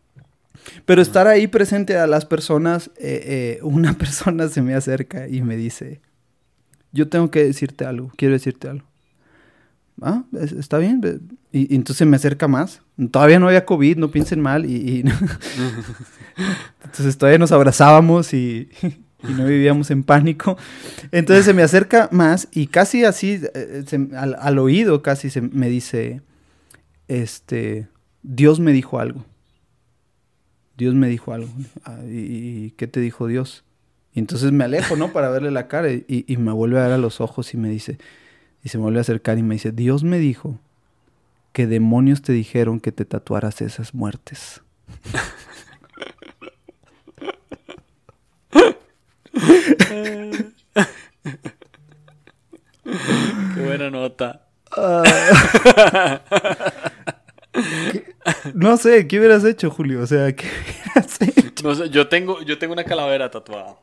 Pero 0.86 1.02
estar 1.02 1.28
ahí 1.28 1.48
presente 1.48 1.98
a 1.98 2.08
las 2.08 2.26
personas, 2.26 2.92
eh, 2.98 3.58
eh, 3.60 3.60
una 3.64 3.94
persona 3.98 4.48
se 4.48 4.62
me 4.62 4.74
acerca 4.74 5.28
y 5.28 5.42
me 5.42 5.56
dice, 5.56 6.02
yo 6.92 7.08
tengo 7.08 7.32
que 7.32 7.44
decirte 7.44 7.86
algo, 7.86 8.12
quiero 8.16 8.34
decirte 8.34 8.70
algo. 8.70 8.86
Ah, 10.02 10.24
está 10.60 10.78
bien. 10.78 11.02
Y, 11.52 11.74
entonces 11.76 12.06
me 12.08 12.18
acerca 12.18 12.48
más. 12.48 12.82
Todavía 13.12 13.40
no 13.40 13.48
había 13.48 13.66
COVID, 13.66 13.98
no 13.98 14.12
piensen 14.12 14.42
mal. 14.42 14.66
Y, 14.66 15.00
entonces 16.84 17.18
todavía 17.18 17.40
nos 17.40 17.52
abrazábamos 17.52 18.34
y, 18.34 18.70
no 19.24 19.46
vivíamos 19.46 19.90
en 19.90 20.04
pánico. 20.04 20.58
Entonces 21.12 21.46
se 21.46 21.54
me 21.54 21.64
acerca 21.64 22.10
más 22.12 22.48
y 22.52 22.68
casi 22.68 23.06
así, 23.06 23.42
eh, 23.56 23.84
al, 24.16 24.36
al, 24.40 24.60
oído 24.60 25.02
casi 25.02 25.32
se 25.32 25.42
me 25.42 25.70
dice, 25.70 26.22
este, 27.08 27.88
Dios 28.22 28.60
me 28.60 28.72
dijo 28.72 29.00
algo. 29.00 29.26
Dios 30.78 30.94
me 30.94 31.08
dijo 31.08 31.34
algo. 31.34 31.50
Ah, 31.84 32.00
¿Y, 32.06 32.72
qué 32.72 32.88
te 32.88 33.00
dijo 33.00 33.28
Dios? 33.28 33.64
Y 34.14 34.20
entonces 34.20 34.52
me 34.52 34.64
alejo, 34.64 34.96
¿no? 34.96 35.12
Para 35.12 35.30
verle 35.30 35.52
la 35.52 35.68
cara 35.68 35.92
y, 35.92 36.38
me 36.38 36.52
vuelve 36.52 36.80
a 36.80 36.84
ver 36.84 36.92
a 36.94 36.98
los 36.98 37.20
ojos 37.20 37.54
y 37.54 37.58
me 37.58 37.70
dice, 37.70 37.98
y 38.64 38.70
se 38.70 38.78
me 38.78 38.84
vuelve 38.84 39.00
a 39.00 39.02
acercar 39.02 39.38
y 39.38 39.44
me 39.44 39.56
dice, 39.56 39.72
Dios 39.72 40.04
me 40.04 40.20
dijo 40.20 40.60
que 41.52 41.66
demonios 41.68 42.22
te 42.22 42.34
dijeron 42.34 42.80
que 42.80 42.92
te 42.92 43.06
tatuaras 43.06 43.62
esas 43.62 43.94
muertes. 43.96 44.62
Qué 53.56 53.62
buena 53.64 53.90
nota. 53.90 54.48
Ah. 54.76 56.22
No 58.54 58.78
sé, 58.78 59.08
¿qué 59.08 59.20
hubieras 59.20 59.44
hecho, 59.46 59.70
Julio? 59.72 60.02
O 60.02 60.08
sea, 60.08 60.36
¿qué 60.36 60.46
hubieras 60.96 61.22
hecho? 61.22 61.64
No 61.64 61.76
sé, 61.76 61.90
yo 61.90 62.08
tengo, 62.08 62.42
yo 62.44 62.58
tengo 62.58 62.74
una 62.74 62.84
calavera 62.84 63.30
tatuada. 63.32 63.78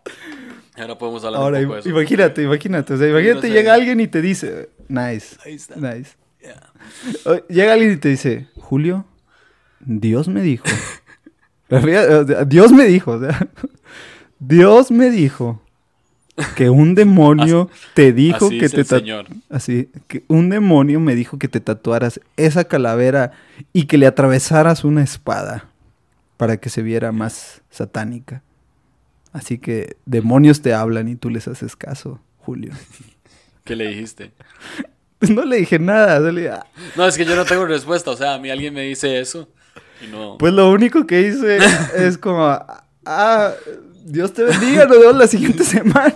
Ahora 0.77 0.99
podemos 0.99 1.25
hablar 1.25 1.41
Ahora, 1.41 1.59
un 1.59 1.65
poco 1.65 1.75
de 1.75 1.81
eso. 1.81 1.89
imagínate, 1.89 2.43
imagínate. 2.43 2.95
O 2.95 2.97
sea, 2.99 3.09
imagínate, 3.09 3.51
llega 3.51 3.75
alguien 3.75 4.01
y 4.01 4.09
te 4.09 4.21
dice, 4.21 4.71
nice, 4.89 5.37
Ahí 5.45 5.55
está. 5.55 5.77
nice. 5.77 6.13
Yeah. 6.41 7.43
Llega 7.49 7.73
alguien 7.73 7.93
y 7.93 7.97
te 7.97 8.09
dice, 8.11 8.49
Julio, 8.57 9.07
Dios 9.81 10.29
me 10.29 10.43
dijo. 10.43 10.65
Dios 12.47 12.73
me 12.73 12.85
dijo, 12.85 13.13
o 13.13 13.21
sea, 13.21 13.49
Dios 14.39 14.91
me 14.91 15.11
dijo 15.11 15.63
que 16.57 16.69
un 16.71 16.95
demonio 16.95 17.71
te 17.95 18.13
dijo 18.13 18.49
que 18.51 18.69
te 18.69 18.81
el 18.81 18.87
Señor. 18.87 19.27
así 19.51 19.89
que 20.09 20.25
un 20.29 20.51
demonio 20.51 20.99
me 21.01 21.15
dijo 21.15 21.39
que 21.39 21.49
te 21.49 21.61
tatuaras 21.61 22.21
esa 22.37 22.65
calavera 22.65 23.33
y 23.73 23.85
que 23.87 23.99
le 23.99 24.07
atravesaras 24.07 24.83
una 24.85 25.03
espada 25.05 25.69
para 26.37 26.57
que 26.57 26.71
se 26.71 26.83
viera 26.83 27.13
más 27.13 27.63
satánica. 27.71 28.43
Así 29.33 29.59
que 29.59 29.97
demonios 30.07 30.63
te 30.63 30.75
hablan 30.75 31.09
y 31.09 31.17
tú 31.17 31.31
les 31.31 31.47
haces 31.49 31.77
caso, 31.77 32.21
Julio. 32.39 32.73
¿Qué 33.65 33.77
le 33.77 33.89
dijiste? 33.89 34.33
No 35.31 35.43
le 35.47 35.57
dije 35.57 35.79
nada, 35.79 36.21
le- 36.31 36.51
ah, 36.51 36.67
No, 36.97 37.07
es 37.07 37.17
que 37.17 37.25
yo 37.25 37.35
no 37.35 37.47
tengo 37.47 37.65
respuesta. 37.65 38.11
O 38.11 38.17
sea, 38.17 38.35
a 38.35 38.39
mí 38.39 38.51
alguien 38.51 38.75
me 38.75 38.83
dice 38.83 39.21
eso 39.21 39.49
y 40.05 40.11
no. 40.11 40.37
Pues 40.37 40.53
lo 40.53 40.71
único 40.71 41.07
que 41.07 41.23
hice 41.23 41.59
es 41.97 42.19
como, 42.19 42.45
ah, 43.07 43.53
Dios 44.05 44.35
te 44.35 44.45
bendiga, 44.45 44.85
nos 44.85 45.01
vemos 45.01 45.17
la 45.17 45.27
siguiente 45.27 45.65
semana. 45.75 46.15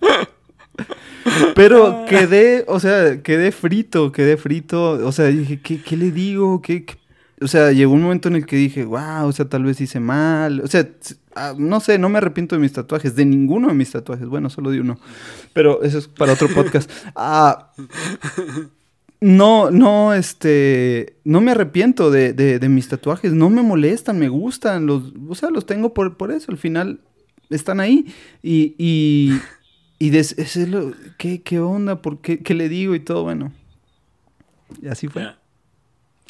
Pero 1.54 2.06
quedé, 2.08 2.64
o 2.66 2.80
sea, 2.80 3.22
quedé 3.22 3.52
frito, 3.52 4.10
quedé 4.10 4.38
frito. 4.38 4.92
O 5.06 5.12
sea, 5.12 5.26
dije, 5.26 5.60
¿qué, 5.60 5.82
qué 5.82 5.96
le 5.96 6.10
digo? 6.10 6.62
¿Qué, 6.62 6.86
qué? 6.86 6.98
O 7.42 7.48
sea, 7.48 7.72
llegó 7.72 7.92
un 7.92 8.02
momento 8.02 8.28
en 8.28 8.36
el 8.36 8.46
que 8.46 8.56
dije, 8.56 8.84
wow, 8.84 9.26
o 9.26 9.32
sea, 9.32 9.48
tal 9.48 9.64
vez 9.64 9.80
hice 9.80 10.00
mal. 10.00 10.60
O 10.60 10.66
sea, 10.66 10.88
ah, 11.34 11.54
no 11.56 11.80
sé, 11.80 11.98
no 11.98 12.08
me 12.08 12.18
arrepiento 12.18 12.54
de 12.54 12.60
mis 12.60 12.72
tatuajes, 12.72 13.16
de 13.16 13.24
ninguno 13.24 13.68
de 13.68 13.74
mis 13.74 13.90
tatuajes. 13.90 14.26
Bueno, 14.26 14.50
solo 14.50 14.70
de 14.70 14.80
uno. 14.80 14.98
Pero 15.52 15.82
eso 15.82 15.98
es 15.98 16.08
para 16.08 16.32
otro 16.32 16.48
podcast. 16.48 16.90
Ah, 17.14 17.72
no, 19.20 19.70
no, 19.70 20.14
este, 20.14 21.16
no 21.24 21.40
me 21.40 21.52
arrepiento 21.52 22.10
de, 22.10 22.32
de- 22.32 22.58
de 22.58 22.68
mis 22.68 22.88
tatuajes, 22.88 23.32
no 23.32 23.50
me 23.50 23.62
molestan, 23.62 24.18
me 24.18 24.28
gustan, 24.28 24.86
los, 24.86 25.12
o 25.28 25.34
sea, 25.34 25.50
los 25.50 25.66
tengo 25.66 25.92
por, 25.94 26.16
por 26.16 26.30
eso, 26.32 26.50
al 26.52 26.58
final 26.58 27.00
están 27.50 27.80
ahí 27.80 28.06
y, 28.42 28.74
y, 28.78 29.38
y 29.98 30.10
des- 30.10 30.38
es 30.38 30.56
lo- 30.68 30.94
¿qué, 31.18 31.42
qué 31.42 31.60
onda? 31.60 32.00
¿Por 32.02 32.20
qué, 32.20 32.40
qué 32.42 32.54
le 32.54 32.68
digo? 32.68 32.94
Y 32.94 33.00
todo, 33.00 33.24
bueno, 33.24 33.52
y 34.80 34.88
así 34.88 35.08
fue, 35.08 35.26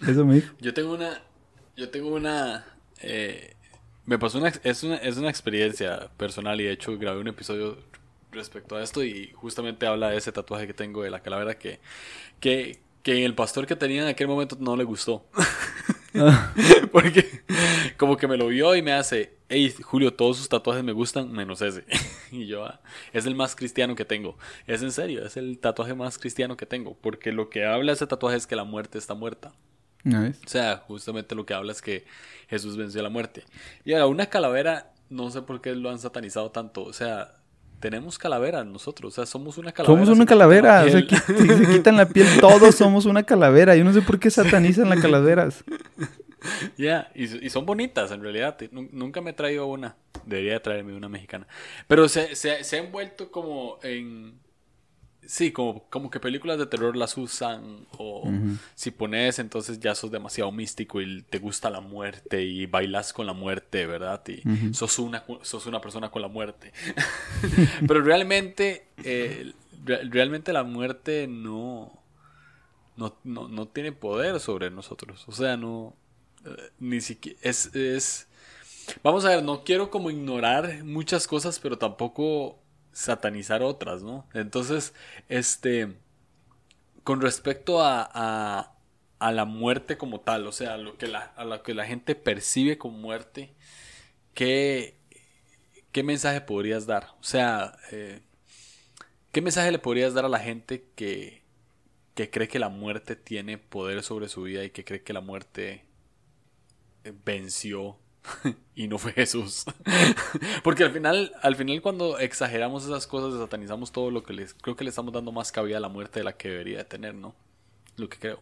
eso 0.06 0.24
me 0.24 0.36
dijo. 0.36 0.54
Yo 0.60 0.72
tengo 0.74 0.94
una. 0.94 1.20
Yo 1.76 1.88
tengo 1.90 2.14
una. 2.14 2.64
eh, 3.02 3.54
me 4.06 4.18
pasó 4.18 4.38
una. 4.38 4.48
Es, 4.64 4.82
una. 4.82 4.96
es 4.96 5.16
una 5.18 5.28
experiencia 5.30 6.10
personal 6.16 6.60
y 6.60 6.64
de 6.64 6.72
hecho 6.72 6.96
grabé 6.98 7.20
un 7.20 7.28
episodio 7.28 7.78
respecto 8.32 8.76
a 8.76 8.82
esto 8.82 9.04
y 9.04 9.30
justamente 9.34 9.86
habla 9.86 10.10
de 10.10 10.18
ese 10.18 10.32
tatuaje 10.32 10.66
que 10.66 10.74
tengo 10.74 11.02
de 11.02 11.10
la 11.10 11.20
calavera 11.20 11.58
que. 11.58 11.80
Que, 12.40 12.78
que 13.02 13.24
el 13.24 13.34
pastor 13.34 13.66
que 13.66 13.76
tenía 13.76 14.02
en 14.02 14.08
aquel 14.08 14.28
momento 14.28 14.56
no 14.60 14.76
le 14.76 14.84
gustó. 14.84 15.24
Porque 16.92 17.42
como 17.96 18.16
que 18.16 18.26
me 18.26 18.36
lo 18.36 18.48
vio 18.48 18.74
y 18.74 18.82
me 18.82 18.92
hace, 18.92 19.34
hey 19.48 19.74
Julio, 19.82 20.14
todos 20.14 20.38
sus 20.38 20.48
tatuajes 20.48 20.82
me 20.82 20.92
gustan 20.92 21.30
menos 21.32 21.62
ese. 21.62 21.84
y 22.30 22.46
yo, 22.46 22.64
"Ah, 22.64 22.80
es 23.12 23.26
el 23.26 23.34
más 23.34 23.54
cristiano 23.54 23.94
que 23.94 24.04
tengo. 24.04 24.36
Es 24.66 24.82
en 24.82 24.92
serio, 24.92 25.24
es 25.24 25.36
el 25.36 25.58
tatuaje 25.58 25.94
más 25.94 26.18
cristiano 26.18 26.56
que 26.56 26.66
tengo. 26.66 26.96
Porque 27.00 27.32
lo 27.32 27.48
que 27.50 27.64
habla 27.64 27.92
ese 27.92 28.06
tatuaje 28.06 28.36
es 28.36 28.46
que 28.46 28.56
la 28.56 28.64
muerte 28.64 28.98
está 28.98 29.14
muerta. 29.14 29.52
Nice. 30.02 30.40
O 30.46 30.48
sea, 30.48 30.78
justamente 30.78 31.34
lo 31.34 31.44
que 31.44 31.54
habla 31.54 31.72
es 31.72 31.82
que 31.82 32.06
Jesús 32.48 32.76
venció 32.76 33.02
la 33.02 33.10
muerte. 33.10 33.44
Y 33.84 33.92
ahora, 33.92 34.06
una 34.06 34.26
calavera, 34.26 34.92
no 35.10 35.30
sé 35.30 35.42
por 35.42 35.60
qué 35.60 35.74
lo 35.74 35.90
han 35.90 35.98
satanizado 35.98 36.50
tanto. 36.50 36.82
O 36.84 36.92
sea, 36.92 37.34
tenemos 37.80 38.18
calavera 38.18 38.62
nosotros. 38.64 39.12
O 39.12 39.14
sea, 39.16 39.26
somos 39.26 39.58
una 39.58 39.72
calavera. 39.72 40.04
Somos 40.04 40.16
una 40.16 40.26
calavera, 40.26 40.84
o 40.84 40.88
sea, 40.90 41.00
si 41.26 41.48
se 41.48 41.66
quitan 41.68 41.96
la 41.96 42.08
piel, 42.08 42.26
todos 42.40 42.74
somos 42.74 43.06
una 43.06 43.22
calavera. 43.24 43.74
Yo 43.76 43.84
no 43.84 43.92
sé 43.92 44.02
por 44.02 44.18
qué 44.20 44.30
satanizan 44.30 44.88
las 44.88 45.00
calaveras. 45.00 45.64
Ya, 46.78 47.10
y, 47.14 47.44
y 47.46 47.50
son 47.50 47.66
bonitas 47.66 48.10
en 48.12 48.22
realidad. 48.22 48.56
Nu- 48.70 48.88
Nunca 48.92 49.20
me 49.20 49.30
he 49.30 49.34
traído 49.34 49.66
una. 49.66 49.96
Debería 50.24 50.54
de 50.54 50.60
traerme 50.60 50.96
una 50.96 51.08
mexicana. 51.10 51.46
Pero 51.86 52.08
se, 52.08 52.34
se, 52.34 52.64
se 52.64 52.78
han 52.78 52.90
vuelto 52.90 53.30
como 53.30 53.78
en. 53.82 54.38
Sí, 55.30 55.52
como, 55.52 55.84
como 55.90 56.10
que 56.10 56.18
películas 56.18 56.58
de 56.58 56.66
terror 56.66 56.96
las 56.96 57.16
usan. 57.16 57.86
O 57.98 58.28
si 58.74 58.90
pones, 58.90 59.38
entonces 59.38 59.78
ya 59.78 59.94
sos 59.94 60.10
demasiado 60.10 60.50
místico 60.50 61.00
y 61.00 61.22
te 61.22 61.38
gusta 61.38 61.70
la 61.70 61.80
muerte 61.80 62.42
y 62.42 62.66
bailas 62.66 63.12
con 63.12 63.26
la 63.26 63.32
muerte, 63.32 63.86
¿verdad? 63.86 64.22
Y 64.26 64.74
sos, 64.74 64.98
una, 64.98 65.22
sos 65.42 65.66
una 65.66 65.80
persona 65.80 66.10
con 66.10 66.22
la 66.22 66.26
muerte. 66.28 66.72
Pero 67.86 68.02
realmente, 68.02 68.88
eh, 69.04 69.52
re- 69.84 70.02
realmente 70.10 70.52
la 70.52 70.64
muerte 70.64 71.28
no, 71.28 71.92
no, 72.96 73.16
no, 73.24 73.46
no 73.48 73.68
tiene 73.68 73.92
poder 73.92 74.40
sobre 74.40 74.70
nosotros. 74.70 75.24
O 75.28 75.32
sea, 75.32 75.56
no. 75.56 75.94
eh, 76.44 76.70
ni 76.80 77.00
siquiera. 77.00 77.38
Es, 77.42 77.72
es. 77.74 78.26
Vamos 79.04 79.24
a 79.24 79.28
ver, 79.28 79.44
no 79.44 79.62
quiero 79.62 79.90
como 79.90 80.10
ignorar 80.10 80.82
muchas 80.82 81.28
cosas, 81.28 81.60
pero 81.60 81.78
tampoco 81.78 82.59
satanizar 82.92 83.62
otras, 83.62 84.02
¿no? 84.02 84.26
Entonces, 84.34 84.94
este. 85.28 85.96
Con 87.04 87.20
respecto 87.22 87.82
a, 87.82 88.08
a, 88.12 88.74
a 89.18 89.32
la 89.32 89.44
muerte 89.44 89.96
como 89.98 90.20
tal, 90.20 90.46
o 90.46 90.52
sea, 90.52 90.74
a 90.74 90.78
lo 90.78 90.96
que 90.98 91.06
la, 91.08 91.20
a 91.20 91.44
lo 91.44 91.62
que 91.62 91.74
la 91.74 91.86
gente 91.86 92.14
percibe 92.14 92.78
como 92.78 92.98
muerte, 92.98 93.54
¿qué, 94.34 94.98
qué 95.92 96.02
mensaje 96.02 96.40
podrías 96.42 96.86
dar? 96.86 97.14
O 97.20 97.24
sea, 97.24 97.76
eh, 97.92 98.22
¿qué 99.32 99.42
mensaje 99.42 99.72
le 99.72 99.78
podrías 99.78 100.14
dar 100.14 100.24
a 100.24 100.28
la 100.28 100.38
gente 100.40 100.86
que, 100.94 101.42
que 102.14 102.30
cree 102.30 102.48
que 102.48 102.58
la 102.58 102.68
muerte 102.68 103.16
tiene 103.16 103.58
poder 103.58 104.02
sobre 104.02 104.28
su 104.28 104.42
vida 104.42 104.64
y 104.64 104.70
que 104.70 104.84
cree 104.84 105.02
que 105.02 105.12
la 105.12 105.20
muerte 105.20 105.84
eh, 107.04 107.12
venció 107.24 107.98
y 108.74 108.88
no 108.88 108.98
fue 108.98 109.12
Jesús. 109.12 109.64
Porque 110.62 110.84
al 110.84 110.92
final, 110.92 111.32
al 111.42 111.56
final 111.56 111.82
cuando 111.82 112.18
exageramos 112.18 112.84
esas 112.84 113.06
cosas, 113.06 113.38
satanizamos 113.38 113.92
todo 113.92 114.10
lo 114.10 114.22
que 114.22 114.32
les 114.32 114.54
creo 114.54 114.76
que 114.76 114.84
le 114.84 114.90
estamos 114.90 115.12
dando 115.12 115.32
más 115.32 115.52
cabida 115.52 115.78
a 115.78 115.80
la 115.80 115.88
muerte 115.88 116.20
de 116.20 116.24
la 116.24 116.32
que 116.32 116.48
debería 116.48 116.78
de 116.78 116.84
tener, 116.84 117.14
¿no? 117.14 117.34
Lo 117.96 118.08
que 118.08 118.18
creo. 118.18 118.40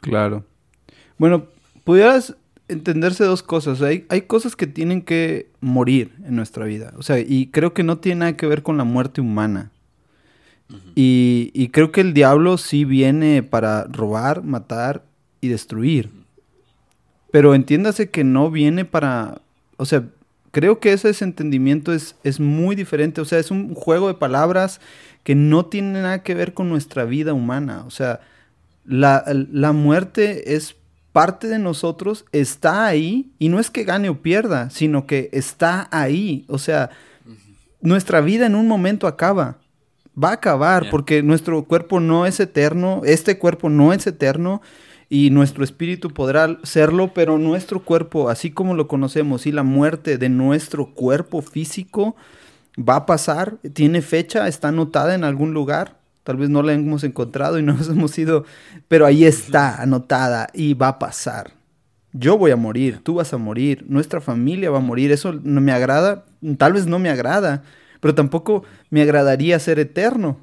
Claro. 0.00 0.44
Bueno, 1.18 1.46
pudieras 1.84 2.36
entenderse 2.68 3.24
dos 3.24 3.42
cosas. 3.42 3.82
Hay, 3.82 4.06
hay 4.08 4.22
cosas 4.22 4.56
que 4.56 4.66
tienen 4.66 5.02
que 5.02 5.50
morir 5.60 6.12
en 6.24 6.36
nuestra 6.36 6.64
vida. 6.64 6.92
O 6.96 7.02
sea, 7.02 7.18
y 7.18 7.46
creo 7.48 7.74
que 7.74 7.82
no 7.82 7.98
tiene 7.98 8.20
nada 8.20 8.36
que 8.36 8.46
ver 8.46 8.62
con 8.62 8.76
la 8.76 8.84
muerte 8.84 9.20
humana. 9.20 9.70
y, 10.94 11.50
y 11.52 11.68
creo 11.68 11.92
que 11.92 12.00
el 12.00 12.14
diablo 12.14 12.56
sí 12.56 12.84
viene 12.86 13.42
para 13.42 13.84
robar, 13.84 14.42
matar 14.42 15.04
y 15.42 15.48
destruir. 15.48 16.21
Pero 17.32 17.56
entiéndase 17.56 18.10
que 18.10 18.22
no 18.22 18.50
viene 18.52 18.84
para... 18.84 19.40
O 19.78 19.86
sea, 19.86 20.04
creo 20.52 20.78
que 20.78 20.92
ese 20.92 21.08
entendimiento 21.24 21.92
es, 21.92 22.14
es 22.22 22.38
muy 22.38 22.76
diferente. 22.76 23.20
O 23.20 23.24
sea, 23.24 23.40
es 23.40 23.50
un 23.50 23.74
juego 23.74 24.06
de 24.06 24.14
palabras 24.14 24.80
que 25.24 25.34
no 25.34 25.66
tiene 25.66 26.02
nada 26.02 26.22
que 26.22 26.34
ver 26.34 26.54
con 26.54 26.68
nuestra 26.68 27.04
vida 27.04 27.32
humana. 27.32 27.82
O 27.86 27.90
sea, 27.90 28.20
la, 28.84 29.24
la 29.26 29.72
muerte 29.72 30.54
es 30.54 30.76
parte 31.12 31.48
de 31.48 31.58
nosotros, 31.58 32.24
está 32.32 32.86
ahí, 32.86 33.30
y 33.38 33.48
no 33.48 33.60
es 33.60 33.70
que 33.70 33.84
gane 33.84 34.08
o 34.08 34.22
pierda, 34.22 34.70
sino 34.70 35.06
que 35.06 35.28
está 35.32 35.88
ahí. 35.90 36.44
O 36.48 36.58
sea, 36.58 36.90
nuestra 37.80 38.20
vida 38.20 38.46
en 38.46 38.54
un 38.54 38.68
momento 38.68 39.06
acaba. 39.06 39.58
Va 40.22 40.30
a 40.30 40.34
acabar 40.34 40.90
porque 40.90 41.22
nuestro 41.22 41.64
cuerpo 41.64 41.98
no 41.98 42.26
es 42.26 42.38
eterno, 42.40 43.00
este 43.04 43.38
cuerpo 43.38 43.70
no 43.70 43.94
es 43.94 44.06
eterno 44.06 44.60
y 45.12 45.28
nuestro 45.28 45.62
espíritu 45.62 46.08
podrá 46.08 46.58
serlo, 46.62 47.12
pero 47.12 47.36
nuestro 47.36 47.80
cuerpo, 47.80 48.30
así 48.30 48.50
como 48.50 48.72
lo 48.72 48.88
conocemos, 48.88 49.46
y 49.46 49.52
la 49.52 49.62
muerte 49.62 50.16
de 50.16 50.30
nuestro 50.30 50.94
cuerpo 50.94 51.42
físico 51.42 52.16
va 52.78 52.96
a 52.96 53.04
pasar, 53.04 53.58
tiene 53.74 54.00
fecha, 54.00 54.48
está 54.48 54.68
anotada 54.68 55.14
en 55.14 55.22
algún 55.22 55.52
lugar, 55.52 55.98
tal 56.24 56.38
vez 56.38 56.48
no 56.48 56.62
la 56.62 56.72
hemos 56.72 57.04
encontrado 57.04 57.58
y 57.58 57.62
no 57.62 57.74
nos 57.74 57.90
hemos 57.90 58.16
ido, 58.18 58.46
pero 58.88 59.04
ahí 59.04 59.26
está 59.26 59.82
anotada 59.82 60.48
y 60.54 60.72
va 60.72 60.88
a 60.88 60.98
pasar. 60.98 61.52
Yo 62.14 62.38
voy 62.38 62.50
a 62.50 62.56
morir, 62.56 63.00
tú 63.02 63.16
vas 63.16 63.34
a 63.34 63.36
morir, 63.36 63.84
nuestra 63.86 64.22
familia 64.22 64.70
va 64.70 64.78
a 64.78 64.80
morir, 64.80 65.12
eso 65.12 65.34
no 65.34 65.60
me 65.60 65.72
agrada, 65.72 66.24
tal 66.56 66.72
vez 66.72 66.86
no 66.86 66.98
me 66.98 67.10
agrada, 67.10 67.64
pero 68.00 68.14
tampoco 68.14 68.64
me 68.88 69.02
agradaría 69.02 69.58
ser 69.58 69.78
eterno 69.78 70.38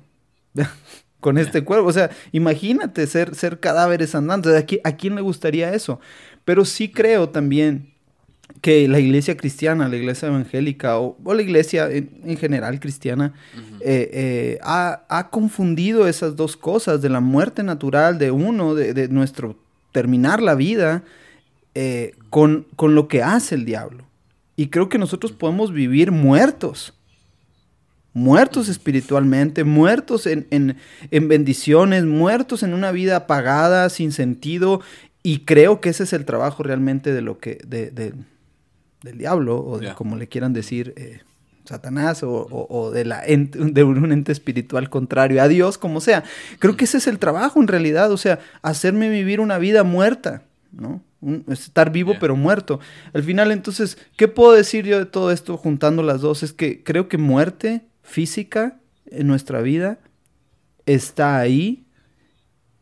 con 1.20 1.38
este 1.38 1.64
cuerpo. 1.64 1.88
O 1.88 1.94
sea, 1.94 2.10
imagínate 2.32 3.06
ser, 3.08 3.36
ser 3.36 3.60
cadáveres 3.60 4.16
andantes. 4.16 4.54
¿A, 4.56 4.66
qui- 4.66 4.82
a 4.84 4.94
quién 4.96 5.16
le 5.16 5.22
gustaría 5.22 5.74
eso? 5.74 6.00
Pero 6.46 6.66
sí 6.66 6.90
creo 6.90 7.30
también 7.30 7.90
que 8.62 8.88
la 8.88 9.00
iglesia 9.00 9.38
cristiana, 9.38 9.88
la 9.88 9.96
iglesia 9.96 10.28
evangélica 10.28 10.98
o, 11.00 11.16
o 11.24 11.34
la 11.34 11.42
iglesia 11.42 11.90
en, 11.92 12.10
en 12.26 12.36
general 12.38 12.80
cristiana 12.80 13.34
eh, 13.82 14.10
eh, 14.12 14.60
ha, 14.64 15.04
ha 15.08 15.30
confundido 15.30 16.08
esas 16.08 16.36
dos 16.36 16.58
cosas 16.58 17.02
de 17.02 17.10
la 17.10 17.20
muerte 17.20 17.64
natural 17.64 18.18
de 18.18 18.32
uno, 18.32 18.74
de, 18.76 18.94
de 18.94 19.08
nuestro 19.08 19.56
terminar 19.92 20.42
la 20.42 20.56
vida, 20.56 21.04
eh, 21.76 22.14
con, 22.30 22.66
con 22.76 22.96
lo 22.96 23.08
que 23.08 23.22
hace 23.24 23.56
el 23.56 23.66
diablo. 23.66 24.04
Y 24.56 24.68
creo 24.68 24.90
que 24.90 24.98
nosotros 24.98 25.32
podemos 25.32 25.72
vivir 25.72 26.12
muertos. 26.12 26.94
Muertos 28.14 28.70
espiritualmente, 28.70 29.64
muertos 29.64 30.26
en, 30.26 30.48
en, 30.50 31.28
bendiciones, 31.28 32.06
muertos 32.06 32.64
en 32.64 32.74
una 32.74 32.92
vida 32.92 33.16
apagada, 33.16 33.90
sin 33.90 34.12
sentido. 34.12 34.82
Y 35.22 35.40
creo 35.40 35.80
que 35.80 35.90
ese 35.90 36.04
es 36.04 36.14
el 36.14 36.26
trabajo 36.26 36.64
realmente 36.64 37.14
de 37.14 37.22
lo 37.22 37.38
que, 37.38 37.60
de, 37.66 37.92
del 37.92 39.18
diablo, 39.18 39.64
o 39.64 39.80
de 39.80 39.94
como 39.94 40.16
le 40.16 40.28
quieran 40.28 40.54
decir, 40.54 40.94
eh, 40.98 41.22
Satanás, 41.66 42.22
o, 42.24 42.92
de, 42.92 43.06
la 43.06 43.22
de 43.28 43.84
un 43.84 44.12
ente 44.12 44.32
espiritual 44.32 44.90
contrario 44.90 45.42
a 45.42 45.48
Dios, 45.48 45.78
como 45.78 46.02
sea. 46.02 46.24
Creo 46.58 46.76
que 46.76 46.86
ese 46.86 46.98
es 46.98 47.08
el 47.08 47.20
trabajo 47.20 47.62
en 47.62 47.68
realidad, 47.68 48.12
o 48.12 48.18
sea, 48.18 48.40
hacerme 48.64 49.10
vivir 49.10 49.40
una 49.40 49.60
vida 49.60 49.84
muerta, 49.84 50.44
¿no? 50.72 51.02
estar 51.48 51.92
vivo 51.92 52.16
pero 52.20 52.36
muerto. 52.36 52.80
Al 53.14 53.24
final, 53.24 53.52
entonces, 53.52 53.98
¿qué 54.16 54.28
puedo 54.28 54.54
decir 54.54 54.86
yo 54.86 54.98
de 55.00 55.06
todo 55.06 55.32
esto 55.32 55.58
juntando 55.58 56.02
las 56.04 56.22
dos? 56.22 56.44
Es 56.44 56.54
que 56.54 56.84
creo 56.84 57.08
que 57.08 57.18
muerte 57.18 57.82
física 58.10 58.80
en 59.06 59.28
nuestra 59.28 59.62
vida 59.62 60.00
está 60.86 61.38
ahí 61.38 61.86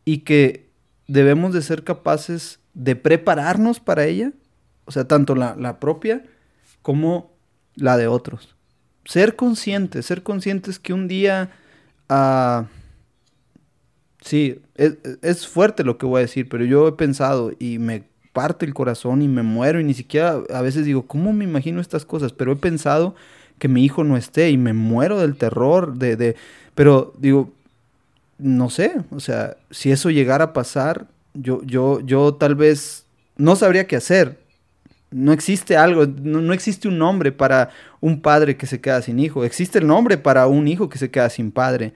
y 0.05 0.19
que 0.19 0.69
debemos 1.07 1.53
de 1.53 1.61
ser 1.61 1.83
capaces 1.83 2.59
de 2.73 2.95
prepararnos 2.95 3.79
para 3.79 4.05
ella, 4.05 4.31
o 4.85 4.91
sea, 4.91 5.05
tanto 5.07 5.35
la, 5.35 5.79
propia 5.79 6.23
como 6.81 7.33
la 7.75 7.97
de 7.97 8.07
otros. 8.07 8.55
Ser 9.03 9.35
conscientes, 9.35 10.05
ser 10.05 10.23
conscientes 10.23 10.79
que 10.79 10.93
un 10.93 11.07
día... 11.07 11.51
Uh, 12.09 12.65
sí, 14.21 14.61
es, 14.75 14.97
es, 15.21 15.45
fuerte 15.45 15.83
lo 15.83 15.97
que 15.97 16.05
voy 16.05 16.19
a 16.19 16.21
decir, 16.21 16.47
pero 16.47 16.63
yo 16.63 16.87
he 16.87 16.93
pensado 16.93 17.51
y 17.59 17.79
me 17.79 18.05
parte 18.31 18.65
el 18.65 18.73
corazón 18.73 19.21
y 19.21 19.27
me 19.27 19.43
muero 19.43 19.81
y 19.81 19.83
ni 19.83 19.93
siquiera 19.93 20.41
a 20.53 20.61
veces 20.61 20.85
digo, 20.85 21.07
¿cómo 21.07 21.33
me 21.33 21.43
imagino 21.43 21.81
estas 21.81 22.05
cosas? 22.05 22.31
Pero 22.31 22.53
he 22.53 22.55
pensado 22.55 23.15
que 23.59 23.67
mi 23.67 23.83
hijo 23.83 24.03
no 24.03 24.17
esté 24.17 24.49
y 24.49 24.57
me 24.57 24.73
muero 24.73 25.19
del 25.19 25.35
terror, 25.35 25.97
de, 25.97 26.15
de, 26.15 26.35
pero 26.75 27.13
digo, 27.17 27.51
no 28.37 28.69
sé, 28.69 28.93
o 29.11 29.19
sea, 29.19 29.57
si 29.71 29.91
eso 29.91 30.09
llegara 30.09 30.45
a 30.45 30.53
pasar, 30.53 31.07
yo, 31.33 31.61
yo, 31.63 31.99
yo 32.01 32.35
tal 32.35 32.55
vez 32.55 33.05
no 33.37 33.55
sabría 33.55 33.87
qué 33.87 33.95
hacer. 33.95 34.39
No 35.09 35.31
existe 35.31 35.77
algo, 35.77 36.05
no, 36.05 36.41
no, 36.41 36.51
existe 36.51 36.87
un 36.87 36.97
nombre 36.97 37.31
para 37.31 37.69
un 38.01 38.21
padre 38.21 38.57
que 38.57 38.67
se 38.67 38.81
queda 38.81 39.01
sin 39.01 39.19
hijo, 39.19 39.45
existe 39.45 39.79
el 39.79 39.87
nombre 39.87 40.17
para 40.17 40.47
un 40.47 40.67
hijo 40.67 40.89
que 40.89 40.97
se 40.97 41.09
queda 41.09 41.29
sin 41.29 41.51
padre. 41.51 41.93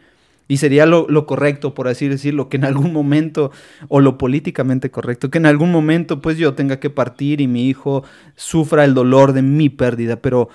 Y 0.47 0.57
sería 0.57 0.85
lo, 0.85 1.25
correcto, 1.25 1.73
por 1.73 1.87
así 1.87 2.09
decirlo, 2.09 2.49
que 2.49 2.57
en 2.57 2.65
algún 2.65 2.91
momento, 2.91 3.51
o 3.87 4.01
lo 4.01 4.17
políticamente 4.17 4.91
correcto, 4.91 5.29
que 5.29 5.37
en 5.37 5.45
algún 5.45 5.71
momento 5.71 6.21
pues 6.21 6.37
yo 6.37 6.55
tenga 6.55 6.77
que 6.77 6.89
partir 6.89 7.39
y 7.39 7.47
mi 7.47 7.69
hijo 7.69 8.03
sufra 8.35 8.83
el 8.83 8.93
dolor 8.93 9.31
de 9.31 9.43
mi 9.43 9.69
pérdida. 9.69 10.17
Pero 10.17 10.49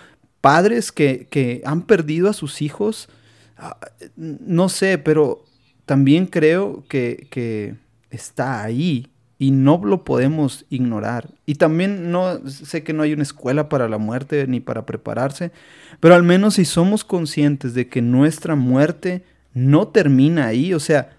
padres 0.46 0.92
que, 0.92 1.60
han 1.64 1.82
perdido 1.82 2.30
a 2.30 2.32
sus 2.32 2.62
hijos, 2.62 3.08
ah, 3.58 3.76
no 4.16 4.68
sé, 4.68 4.96
pero 4.96 5.44
también 5.86 6.26
creo 6.26 6.84
que, 6.88 7.26
que 7.30 7.74
está 8.10 8.62
ahí 8.62 9.10
y 9.38 9.50
no 9.50 9.80
lo 9.84 10.04
podemos 10.04 10.64
ignorar. 10.70 11.30
Y 11.46 11.56
también 11.56 12.12
no 12.12 12.48
sé 12.48 12.84
que 12.84 12.92
no 12.92 13.02
hay 13.02 13.12
una 13.12 13.24
escuela 13.24 13.68
para 13.68 13.88
la 13.88 13.98
muerte 13.98 14.46
ni 14.46 14.60
para 14.60 14.86
prepararse, 14.86 15.50
pero 15.98 16.14
al 16.14 16.22
menos 16.22 16.54
si 16.54 16.64
somos 16.64 17.02
conscientes 17.02 17.74
de 17.74 17.88
que 17.88 18.00
nuestra 18.00 18.54
muerte 18.54 19.24
no 19.52 19.88
termina 19.88 20.46
ahí. 20.46 20.74
O 20.74 20.78
sea, 20.78 21.16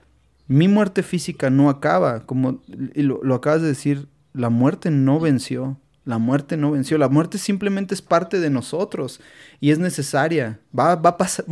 mi 0.47 0.69
muerte 0.69 1.03
física 1.03 1.49
no 1.49 1.69
acaba. 1.69 2.25
Como 2.25 2.61
lo, 2.95 3.36
acabas 3.36 3.61
de 3.61 3.67
decir, 3.67 4.07
la 4.34 4.49
muerte 4.49 4.89
no 4.89 5.19
venció. 5.19 5.78
La 6.07 6.19
muerte 6.19 6.55
no 6.55 6.71
venció. 6.71 6.97
La 6.97 7.09
muerte 7.09 7.37
simplemente 7.37 7.93
es 7.93 8.01
parte 8.01 8.39
de 8.39 8.49
nosotros 8.49 9.19
y 9.59 9.71
es 9.71 9.77
necesaria. 9.77 10.57
Va, 10.77 10.95
va 10.95 11.11
a 11.11 11.17
pasar. 11.17 11.45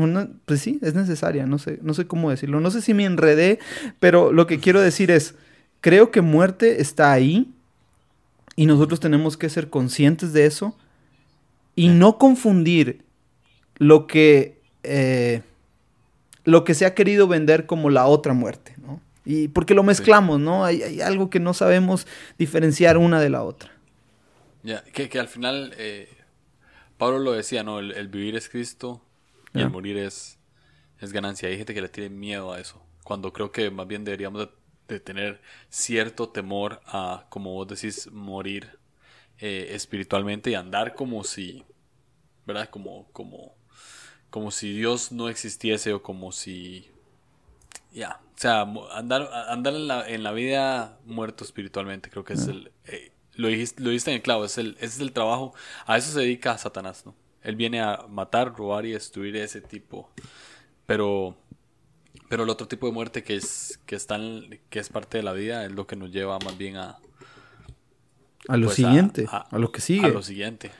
pues 0.45 0.61
sí, 0.61 0.79
es 0.81 0.95
necesaria. 0.95 1.45
No 1.45 1.57
sé, 1.57 1.77
no 1.81 1.93
sé 1.93 2.07
cómo 2.07 2.29
decirlo. 2.29 2.61
No 2.61 2.71
sé 2.71 2.81
si 2.81 2.93
me 2.93 3.03
enredé, 3.03 3.59
pero 3.99 4.31
lo 4.31 4.47
que 4.47 4.61
quiero 4.61 4.79
decir 4.79 5.11
es: 5.11 5.35
creo 5.81 6.09
que 6.09 6.21
muerte 6.21 6.81
está 6.81 7.11
ahí 7.11 7.53
y 8.55 8.65
nosotros 8.65 9.01
tenemos 9.01 9.35
que 9.35 9.49
ser 9.49 9.69
conscientes 9.69 10.31
de 10.31 10.45
eso 10.45 10.77
y 11.75 11.89
no 11.89 12.17
confundir 12.17 13.03
lo 13.77 14.07
que. 14.07 14.61
Eh, 14.83 15.41
lo 16.45 16.63
que 16.63 16.75
se 16.75 16.85
ha 16.85 16.93
querido 16.93 17.27
vender 17.27 17.65
como 17.65 17.89
la 17.89 18.05
otra 18.05 18.33
muerte, 18.33 18.73
¿no? 18.81 19.01
Y 19.25 19.47
porque 19.47 19.73
lo 19.73 19.83
mezclamos, 19.83 20.39
¿no? 20.39 20.63
Hay, 20.63 21.01
algo 21.01 21.29
que 21.29 21.39
no 21.39 21.53
sabemos 21.53 22.07
diferenciar 22.37 22.97
una 22.97 23.19
de 23.19 23.31
la 23.31 23.43
otra. 23.43 23.74
Ya, 24.65 24.83
que, 24.83 25.19
al 25.19 25.27
final, 25.27 25.73
eh, 25.77 26.09
Pablo 26.97 27.19
lo 27.19 27.31
decía, 27.31 27.63
¿no? 27.63 27.79
El, 27.79 28.07
vivir 28.07 28.35
es 28.35 28.49
Cristo 28.49 29.01
y 29.53 29.59
el 29.59 29.69
morir 29.69 29.97
es, 29.97 30.39
es 30.99 31.13
ganancia. 31.13 31.47
Hay 31.49 31.57
gente 31.57 31.73
que 31.73 31.81
le 31.81 31.89
tiene 31.89 32.09
miedo 32.09 32.51
a 32.51 32.59
eso, 32.59 32.83
cuando 33.03 33.31
creo 33.31 33.51
que 33.51 33.69
más 33.69 33.87
bien 33.87 34.03
deberíamos 34.03 34.49
de, 34.87 34.99
tener 34.99 35.41
cierto 35.69 36.29
temor 36.29 36.81
a, 36.85 37.25
como 37.29 37.53
vos 37.53 37.67
decís, 37.67 38.11
morir 38.11 38.77
eh, 39.39 39.69
espiritualmente 39.71 40.51
y 40.51 40.55
andar 40.55 40.95
como 40.95 41.23
si, 41.23 41.63
¿verdad? 42.45 42.69
Como, 42.69 43.07
como 43.11 43.55
como 44.35 44.51
si 44.51 44.73
Dios 44.73 45.13
no 45.13 45.29
existiese 45.29 45.93
o 45.93 46.03
como 46.03 46.33
si... 46.33 46.91
Ya, 47.93 48.19
o 48.35 48.37
sea, 48.37 48.63
andar, 48.91 49.29
andar 49.47 49.73
en, 49.73 49.87
la, 49.87 50.09
en 50.09 50.23
la 50.23 50.33
vida 50.33 50.99
muerto 51.05 51.45
espiritualmente, 51.45 52.09
creo 52.09 52.25
que 52.25 52.33
es 52.33 52.47
el... 52.47 52.73
Eh, 52.83 53.13
lo, 53.35 53.47
dijiste, 53.47 53.81
lo 53.83 53.91
en 53.91 53.99
el 54.07 54.21
clavo, 54.21 54.45
es 54.45 54.57
el, 54.57 54.75
ese 54.77 54.85
es 54.85 54.99
el 54.99 55.11
trabajo, 55.11 55.53
a 55.85 55.97
eso 55.97 56.11
se 56.11 56.19
dedica 56.19 56.57
Satanás, 56.57 57.05
¿no? 57.05 57.15
Él 57.41 57.55
viene 57.55 57.81
a 57.81 58.05
matar, 58.09 58.55
robar 58.55 58.85
y 58.85 58.91
destruir 58.91 59.35
ese 59.35 59.61
tipo. 59.61 60.09
Pero, 60.87 61.35
pero 62.27 62.43
el 62.43 62.49
otro 62.49 62.67
tipo 62.67 62.87
de 62.87 62.93
muerte 62.93 63.23
que 63.23 63.35
es, 63.35 63.79
que, 63.85 63.95
está 63.95 64.19
que 64.69 64.79
es 64.79 64.89
parte 64.89 65.17
de 65.17 65.23
la 65.23 65.33
vida 65.33 65.63
es 65.65 65.71
lo 65.71 65.85
que 65.85 65.95
nos 65.95 66.11
lleva 66.11 66.39
más 66.39 66.57
bien 66.57 66.77
a... 66.77 66.97
A 68.47 68.57
lo 68.57 68.67
pues, 68.67 68.75
siguiente, 68.75 69.27
a, 69.29 69.57
lo 69.57 69.71
que 69.71 69.81
sigue. 69.81 70.05
A 70.05 70.09
lo 70.09 70.21
siguiente 70.21 70.71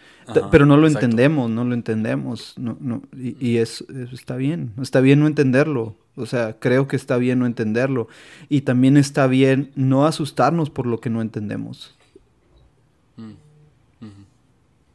pero 0.51 0.66
no 0.66 0.78
lo 0.78 0.88
entendemos, 0.88 1.49
no 1.49 1.64
lo 1.64 1.74
entendemos. 1.74 2.53
No, 2.58 2.78
no, 2.80 3.03
y, 3.14 3.58
eso, 3.58 3.86
está 4.12 4.36
bien, 4.36 4.74
está 4.82 5.01
bien 5.01 5.20
no 5.20 5.28
entenderlo. 5.28 5.95
O 6.16 6.26
sea, 6.26 6.58
creo 6.60 6.88
que 6.88 6.95
está 6.95 7.18
bien 7.18 7.39
no 7.39 7.45
entenderlo. 7.45 8.08
Y 8.49 8.62
también 8.62 8.97
está 8.97 9.28
bien 9.28 9.72
no 9.76 10.06
asustarnos 10.06 10.70
por 10.70 10.88
lo 10.88 10.99
que 10.99 11.10
no 11.10 11.22
entendemos. 11.22 11.95
Mm, 13.18 13.34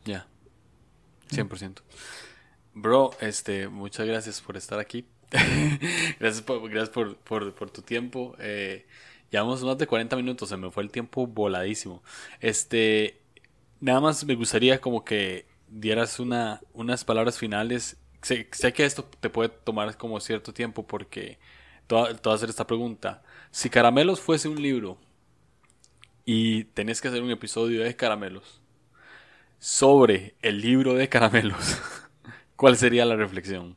ya, 0.04 0.26
100%. 1.30 1.82
Bro, 2.74 3.10
este, 3.20 3.68
muchas 3.68 4.06
gracias 4.06 4.40
por 4.40 4.56
estar 4.56 4.78
aquí. 4.78 5.06
gracias 6.20 6.42
por, 6.42 6.68
gracias 6.68 6.90
por, 6.90 7.16
por, 7.16 7.70
tu 7.70 7.82
tiempo. 7.82 8.34
Eh, 8.38 8.86
llevamos 9.30 9.62
más 9.64 9.78
de 9.78 9.86
40 9.86 10.16
minutos, 10.16 10.48
se 10.48 10.56
me 10.56 10.70
fue 10.70 10.82
el 10.82 10.90
tiempo 10.90 11.26
voladísimo. 11.26 12.02
Este, 12.40 13.20
Nada 13.80 14.00
más 14.00 14.24
me 14.24 14.34
gustaría 14.34 14.80
como 14.80 15.04
que 15.04 15.46
dieras 15.68 16.20
una, 16.20 16.60
unas 16.74 17.04
palabras 17.04 17.38
finales. 17.38 17.96
Sé, 18.22 18.46
que 18.46 18.84
esto 18.84 19.04
te 19.04 19.30
puede 19.30 19.48
tomar 19.48 19.96
como 19.96 20.20
cierto 20.20 20.52
tiempo 20.52 20.86
porque 20.86 21.38
te 21.86 21.94
voy, 21.94 22.08
a 22.22 22.34
hacer 22.34 22.50
esta 22.50 22.66
pregunta. 22.66 23.22
Si 23.50 23.70
Caramelos 23.70 24.20
fuese 24.20 24.48
un 24.48 24.60
libro 24.60 24.98
y 26.24 26.64
tenés 26.64 27.00
que 27.00 27.08
hacer 27.08 27.22
un 27.22 27.30
episodio 27.30 27.82
de 27.82 27.96
Caramelos 27.96 28.60
sobre 29.58 30.34
el 30.42 30.60
libro 30.60 30.94
de 30.94 31.08
Caramelos, 31.08 31.78
¿cuál 32.56 32.76
sería 32.76 33.04
la 33.04 33.16
reflexión? 33.16 33.76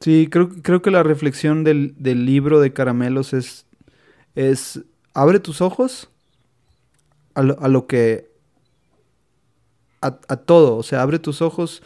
Sí, 0.00 0.28
creo, 0.30 0.50
creo 0.62 0.82
que 0.82 0.90
la 0.90 1.02
reflexión 1.02 1.64
del, 1.64 1.94
del 1.96 2.26
libro 2.26 2.60
de 2.60 2.72
Caramelos 2.72 3.32
es, 3.32 3.66
es, 4.34 4.82
abre 5.14 5.40
tus 5.40 5.60
ojos 5.60 6.10
a 7.34 7.42
lo, 7.42 7.86
que... 7.86 8.30
A, 10.00 10.36
todo, 10.36 10.76
o 10.76 10.82
sea, 10.82 11.00
abre 11.00 11.18
tus 11.18 11.40
ojos 11.40 11.82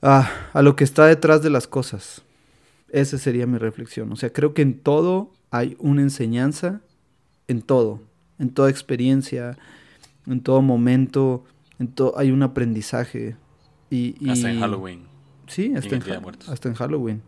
a, 0.00 0.30
a 0.52 0.62
lo 0.62 0.76
que 0.76 0.84
está 0.84 1.06
detrás 1.06 1.42
de 1.42 1.50
las 1.50 1.66
cosas. 1.66 2.22
Esa 2.90 3.18
sería 3.18 3.46
mi 3.46 3.58
reflexión. 3.58 4.12
O 4.12 4.16
sea, 4.16 4.32
creo 4.32 4.54
que 4.54 4.62
en 4.62 4.78
todo 4.78 5.32
hay 5.50 5.76
una 5.80 6.02
enseñanza, 6.02 6.80
en 7.48 7.62
todo, 7.62 8.00
en 8.38 8.50
toda 8.50 8.70
experiencia, 8.70 9.56
en 10.26 10.40
todo 10.40 10.62
momento, 10.62 11.44
en 11.78 11.88
todo 11.88 12.18
hay 12.18 12.30
un 12.30 12.42
aprendizaje. 12.42 13.36
Y, 13.90 14.14
hasta 14.28 14.50
en 14.50 14.60
Halloween. 14.60 15.02
Sí, 15.46 15.72
hasta, 15.76 15.96
en, 15.96 16.02
hasta 16.48 16.68
en 16.68 16.74
Halloween. 16.74 17.22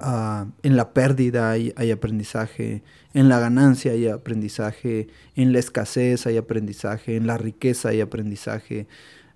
Ah, 0.00 0.46
en 0.62 0.76
la 0.76 0.92
pérdida 0.92 1.50
hay, 1.50 1.90
aprendizaje, 1.90 2.84
en 3.14 3.28
la 3.28 3.40
ganancia 3.40 3.92
hay 3.92 4.06
aprendizaje, 4.06 5.08
en 5.34 5.52
la 5.52 5.58
escasez 5.58 6.24
hay 6.26 6.36
aprendizaje, 6.36 7.16
en 7.16 7.26
la 7.26 7.36
riqueza 7.36 7.88
hay 7.88 8.00
aprendizaje. 8.00 8.86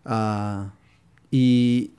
Ah, 0.05 0.73
y, 1.33 1.91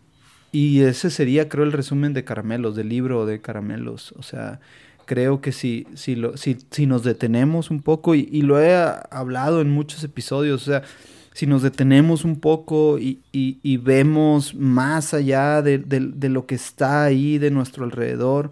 ese 0.54 1.10
sería, 1.10 1.50
creo, 1.50 1.66
el 1.66 1.74
resumen 1.74 2.14
de 2.14 2.24
Caramelos, 2.24 2.76
del 2.76 2.88
libro 2.88 3.26
de 3.26 3.42
Caramelos. 3.42 4.14
O 4.14 4.24
sea, 4.24 4.62
creo 5.06 5.42
que 5.42 5.52
si, 5.52 5.88
si, 5.96 6.22
si, 6.72 6.86
nos 6.86 7.04
detenemos 7.04 7.72
un 7.72 7.82
poco, 7.82 8.16
y, 8.16 8.42
lo 8.42 8.62
he 8.62 8.76
hablado 8.76 9.62
en 9.62 9.70
muchos 9.70 10.04
episodios, 10.04 10.62
o 10.62 10.66
sea, 10.66 10.84
si 11.34 11.48
nos 11.48 11.62
detenemos 11.62 12.26
un 12.26 12.40
poco 12.40 12.98
y, 13.00 13.78
vemos 13.78 14.56
más 14.56 15.14
allá 15.14 15.62
de, 15.62 16.30
lo 16.30 16.46
que 16.46 16.56
está 16.56 17.04
ahí 17.04 17.38
de 17.38 17.52
nuestro 17.52 17.84
alrededor, 17.84 18.52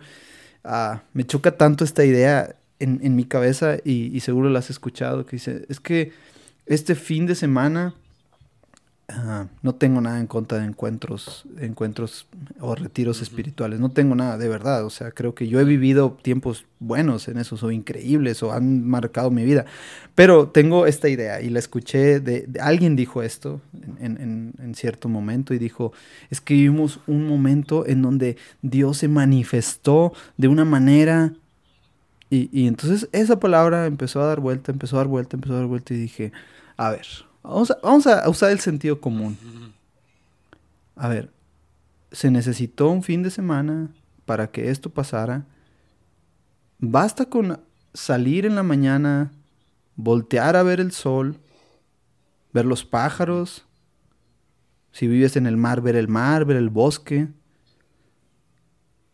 ah, 0.63 1.03
me 1.13 1.25
choca 1.25 1.57
tanto 1.57 1.83
esta 1.83 2.05
idea 2.05 2.55
en, 2.79 3.15
mi 3.15 3.25
cabeza 3.25 3.77
y, 3.83 4.15
y, 4.15 4.19
seguro 4.21 4.49
la 4.49 4.59
has 4.59 4.69
escuchado, 4.69 5.25
que 5.25 5.37
dice, 5.37 5.65
es 5.69 5.79
que 5.79 6.11
este 6.65 6.95
fin 6.95 7.25
de 7.25 7.35
semana 7.35 7.95
no 9.61 9.75
tengo 9.75 10.01
nada 10.01 10.19
en 10.19 10.27
contra 10.27 10.59
de 10.59 10.65
encuentros, 10.65 11.45
encuentros 11.59 12.27
o 12.59 12.75
retiros 12.75 13.21
espirituales. 13.21 13.79
No 13.79 13.89
tengo 13.89 14.15
nada, 14.15 14.37
de 14.37 14.47
verdad. 14.47 14.85
O 14.85 14.89
sea, 14.89 15.11
creo 15.11 15.35
que 15.35 15.47
yo 15.47 15.59
he 15.59 15.63
vivido 15.63 16.17
tiempos 16.21 16.65
buenos 16.79 17.27
en 17.27 17.37
eso, 17.37 17.57
o 17.61 17.71
increíbles, 17.71 18.41
o 18.43 18.51
han 18.51 18.87
marcado 18.87 19.31
mi 19.31 19.43
vida. 19.43 19.65
Pero 20.15 20.49
tengo 20.49 20.85
esta 20.85 21.09
idea 21.09 21.41
y 21.41 21.49
la 21.49 21.59
escuché 21.59 22.19
de, 22.19 22.47
alguien 22.59 22.95
dijo 22.95 23.23
esto 23.23 23.61
en, 23.99 24.53
en, 24.59 24.75
cierto 24.75 25.09
momento 25.09 25.53
y 25.53 25.59
dijo, 25.59 25.93
es 26.29 26.41
que 26.41 26.53
vivimos 26.53 26.99
un 27.07 27.27
momento 27.27 27.85
en 27.85 28.01
donde 28.01 28.37
Dios 28.61 28.97
se 28.97 29.07
manifestó 29.07 30.13
de 30.37 30.47
una 30.47 30.65
manera 30.65 31.33
y, 32.29 32.49
y 32.53 32.67
entonces 32.67 33.09
esa 33.11 33.39
palabra 33.39 33.85
empezó 33.85 34.21
a 34.21 34.25
dar 34.25 34.39
vuelta, 34.39 34.71
empezó 34.71 34.95
a 34.95 34.99
dar 34.99 35.07
vuelta, 35.07 35.35
empezó 35.35 35.53
a 35.53 35.57
dar 35.57 35.67
vuelta 35.67 35.93
y 35.93 35.97
dije, 35.97 36.31
a 36.77 36.89
ver, 36.89 37.05
Vamos 37.43 37.71
a, 38.07 38.29
usar 38.29 38.51
el 38.51 38.59
sentido 38.59 38.99
común. 39.01 39.37
A 40.95 41.07
ver, 41.07 41.31
se 42.11 42.29
necesitó 42.29 42.89
un 42.89 43.03
fin 43.03 43.23
de 43.23 43.31
semana 43.31 43.89
para 44.25 44.51
que 44.51 44.69
esto 44.69 44.89
pasara. 44.89 45.45
Basta 46.79 47.25
con 47.25 47.59
salir 47.93 48.45
en 48.45 48.55
la 48.55 48.63
mañana, 48.63 49.31
voltear 49.95 50.55
a 50.55 50.63
ver 50.63 50.79
el 50.79 50.91
sol, 50.91 51.39
ver 52.53 52.65
los 52.65 52.85
pájaros. 52.85 53.65
Si 54.91 55.07
vives 55.07 55.35
en 55.35 55.47
el 55.47 55.57
mar, 55.57 55.81
ver 55.81 55.95
el 55.95 56.07
mar, 56.07 56.45
ver 56.45 56.57
el 56.57 56.69
bosque. 56.69 57.29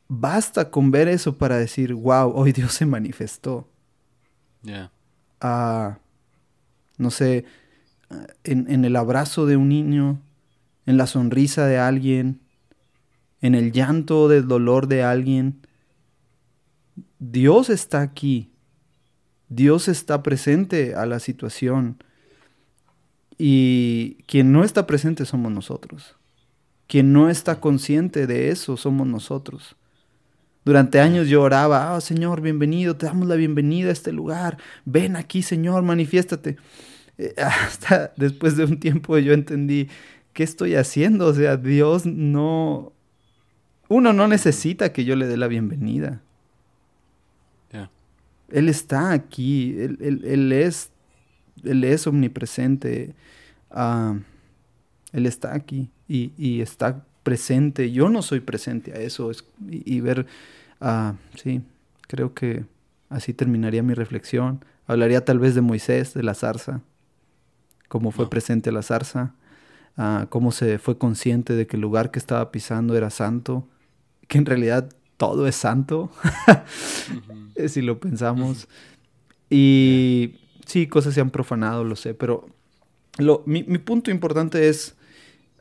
Basta 0.07 0.69
con 0.71 0.91
ver 0.91 1.07
eso 1.07 1.37
para 1.37 1.57
decir, 1.57 1.93
wow, 1.93 2.31
hoy 2.33 2.51
Dios 2.51 2.73
se 2.73 2.85
manifestó. 2.85 3.67
Ya. 4.63 4.91
Ah, 5.39 5.99
no 6.97 7.11
sé, 7.11 7.45
en, 8.43 8.85
el 8.85 8.95
abrazo 8.95 9.45
de 9.45 9.57
un 9.57 9.69
niño, 9.69 10.19
en 10.85 10.97
la 10.97 11.07
sonrisa 11.07 11.65
de 11.65 11.77
alguien, 11.77 12.39
en 13.41 13.55
el 13.55 13.71
llanto 13.71 14.27
del 14.27 14.47
dolor 14.47 14.87
de 14.87 15.03
alguien. 15.03 15.61
Dios 17.19 17.69
está 17.69 18.01
aquí. 18.01 18.49
Dios 19.49 19.87
está 19.87 20.23
presente 20.23 20.95
a 20.95 21.05
la 21.05 21.19
situación. 21.19 22.03
Y 23.37 24.17
quien 24.25 24.51
no 24.51 24.63
está 24.63 24.87
presente 24.87 25.25
somos 25.25 25.51
nosotros. 25.51 26.15
Quien 26.87 27.13
no 27.13 27.29
está 27.29 27.59
consciente 27.59 28.27
de 28.27 28.49
eso 28.49 28.77
somos 28.77 29.07
nosotros. 29.07 29.75
Durante 30.63 30.99
años 30.99 31.27
yo 31.27 31.43
oraba, 31.43 31.93
oh 31.95 32.01
Señor, 32.01 32.41
bienvenido, 32.41 32.97
te 32.97 33.05
damos 33.05 33.27
la 33.27 33.35
bienvenida 33.35 33.89
a 33.89 33.93
este 33.93 34.11
lugar. 34.11 34.57
Ven 34.83 35.15
aquí, 35.15 35.41
Señor, 35.41 35.83
manifiéstate. 35.83 36.57
Hasta 37.37 38.13
después 38.15 38.57
de 38.57 38.65
un 38.65 38.79
tiempo 38.79 39.17
yo 39.17 39.33
entendí, 39.33 39.89
¿qué 40.33 40.43
estoy 40.43 40.75
haciendo? 40.75 41.27
O 41.27 41.33
sea, 41.33 41.57
Dios 41.57 42.05
no... 42.05 42.93
Uno 43.89 44.11
no 44.11 44.27
necesita 44.27 44.91
que 44.91 45.05
yo 45.05 45.15
le 45.15 45.27
dé 45.27 45.37
la 45.37 45.47
bienvenida. 45.47 46.21
Él 48.49 48.69
está 48.69 49.11
aquí, 49.11 49.75
él, 49.77 50.53
es, 50.53 50.89
él 51.65 51.83
es 51.83 52.07
omnipresente. 52.07 53.13
Ah, 53.69 54.17
él 55.11 55.25
está 55.25 55.53
aquí 55.53 55.89
y, 56.07 56.61
está 56.61 57.05
presente. 57.23 57.91
Yo 57.91 58.07
no 58.07 58.21
soy 58.21 58.39
presente 58.39 58.93
a 58.93 58.99
eso. 58.99 59.31
y, 59.69 59.99
ver, 59.99 60.27
uh, 60.79 61.11
sí, 61.35 61.61
creo 62.07 62.33
que 62.33 62.63
así 63.09 63.33
terminaría 63.33 63.83
mi 63.83 63.93
reflexión. 63.93 64.63
Hablaría 64.85 65.25
tal 65.25 65.39
vez 65.39 65.53
de 65.53 65.59
Moisés, 65.59 66.13
de 66.13 66.23
la 66.23 66.33
zarza 66.33 66.81
cómo 67.87 68.11
fue 68.11 68.29
presente 68.29 68.71
la 68.71 68.81
zarza, 68.81 69.33
ah, 69.97 70.27
cómo 70.29 70.51
se 70.51 70.79
fue 70.79 70.97
consciente 70.97 71.53
de 71.53 71.67
que 71.67 71.77
el 71.77 71.81
lugar 71.81 72.11
que 72.11 72.19
estaba 72.19 72.51
pisando 72.51 72.95
era 72.95 73.09
santo, 73.09 73.67
que 74.27 74.37
en 74.37 74.45
realidad 74.45 74.89
todo 75.17 75.47
es 75.47 75.55
santo, 75.55 76.11
si 77.67 77.81
lo 77.81 77.99
pensamos. 77.99 78.67
Y 79.49 80.35
sí, 80.65 80.87
cosas 80.87 81.13
se 81.13 81.21
han 81.21 81.31
profanado, 81.31 81.83
lo 81.83 81.95
sé, 81.95 82.13
pero 82.13 82.47
lo, 83.17 83.43
mi, 83.45 83.63
punto 83.79 84.11
importante 84.11 84.69
es, 84.69 84.95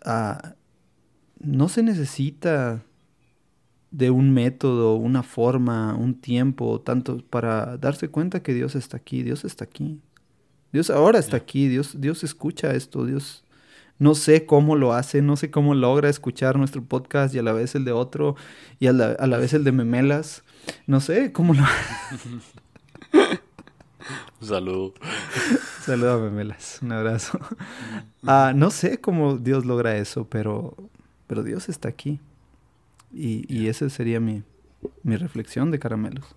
ah, 0.05 0.55
no 1.39 1.68
se 1.68 1.83
necesita 1.83 2.83
de 3.91 4.11
un 4.11 4.33
método, 4.35 4.97
una 4.97 5.22
forma, 5.22 5.95
un 5.95 6.20
tiempo, 6.20 6.81
tanto 6.81 7.24
para 7.31 7.79
darse 7.79 8.09
cuenta 8.09 8.43
que 8.43 8.53
Dios 8.53 8.74
está 8.74 8.99
aquí, 8.99 9.22
Dios 9.22 9.45
está 9.45 9.64
aquí. 9.64 10.01
Dios 10.73 10.91
ahora 10.91 11.19
está 11.19 11.37
aquí, 11.37 11.69
Dios, 11.69 12.01
Dios 12.01 12.25
escucha 12.25 12.73
esto, 12.75 13.05
Dios 13.07 13.45
no 13.99 14.14
sé 14.14 14.45
cómo 14.45 14.77
lo 14.77 14.93
hace, 14.93 15.23
no 15.23 15.37
sé 15.37 15.51
cómo 15.51 15.75
logra 15.75 16.11
escuchar 16.11 16.59
nuestro 16.59 16.85
podcast 16.85 17.35
y 17.35 17.39
a 17.39 17.43
la 17.43 17.53
vez 17.53 17.75
el 17.75 17.87
de 17.87 17.93
otro 17.93 18.37
y 18.79 18.89
a 18.89 18.93
la, 18.93 19.12
a 19.12 19.27
la 19.27 19.39
vez 19.39 19.55
el 19.55 19.64
de 19.64 19.73
Memelas. 19.73 20.43
No 20.87 21.01
sé 21.01 21.33
cómo 21.33 21.55
lo 21.55 21.62
Un 24.41 24.47
saludo. 24.47 24.93
saludo 25.81 26.12
a 26.12 26.19
Memelas, 26.19 26.81
un 26.83 26.93
abrazo. 26.93 27.41
Ah, 28.29 28.53
no 28.57 28.73
sé 28.73 29.01
cómo 29.01 29.37
Dios 29.37 29.64
logra 29.64 29.97
eso, 29.99 30.27
pero, 30.29 30.75
pero 31.29 31.45
Dios 31.45 31.69
está 31.69 31.89
aquí. 31.89 32.19
Y, 33.14 33.45
y 33.49 33.69
esa 33.69 33.89
sería 33.89 34.19
mi, 34.19 34.43
mi 35.05 35.17
reflexión 35.17 35.71
de 35.71 35.79
caramelos. 35.79 36.35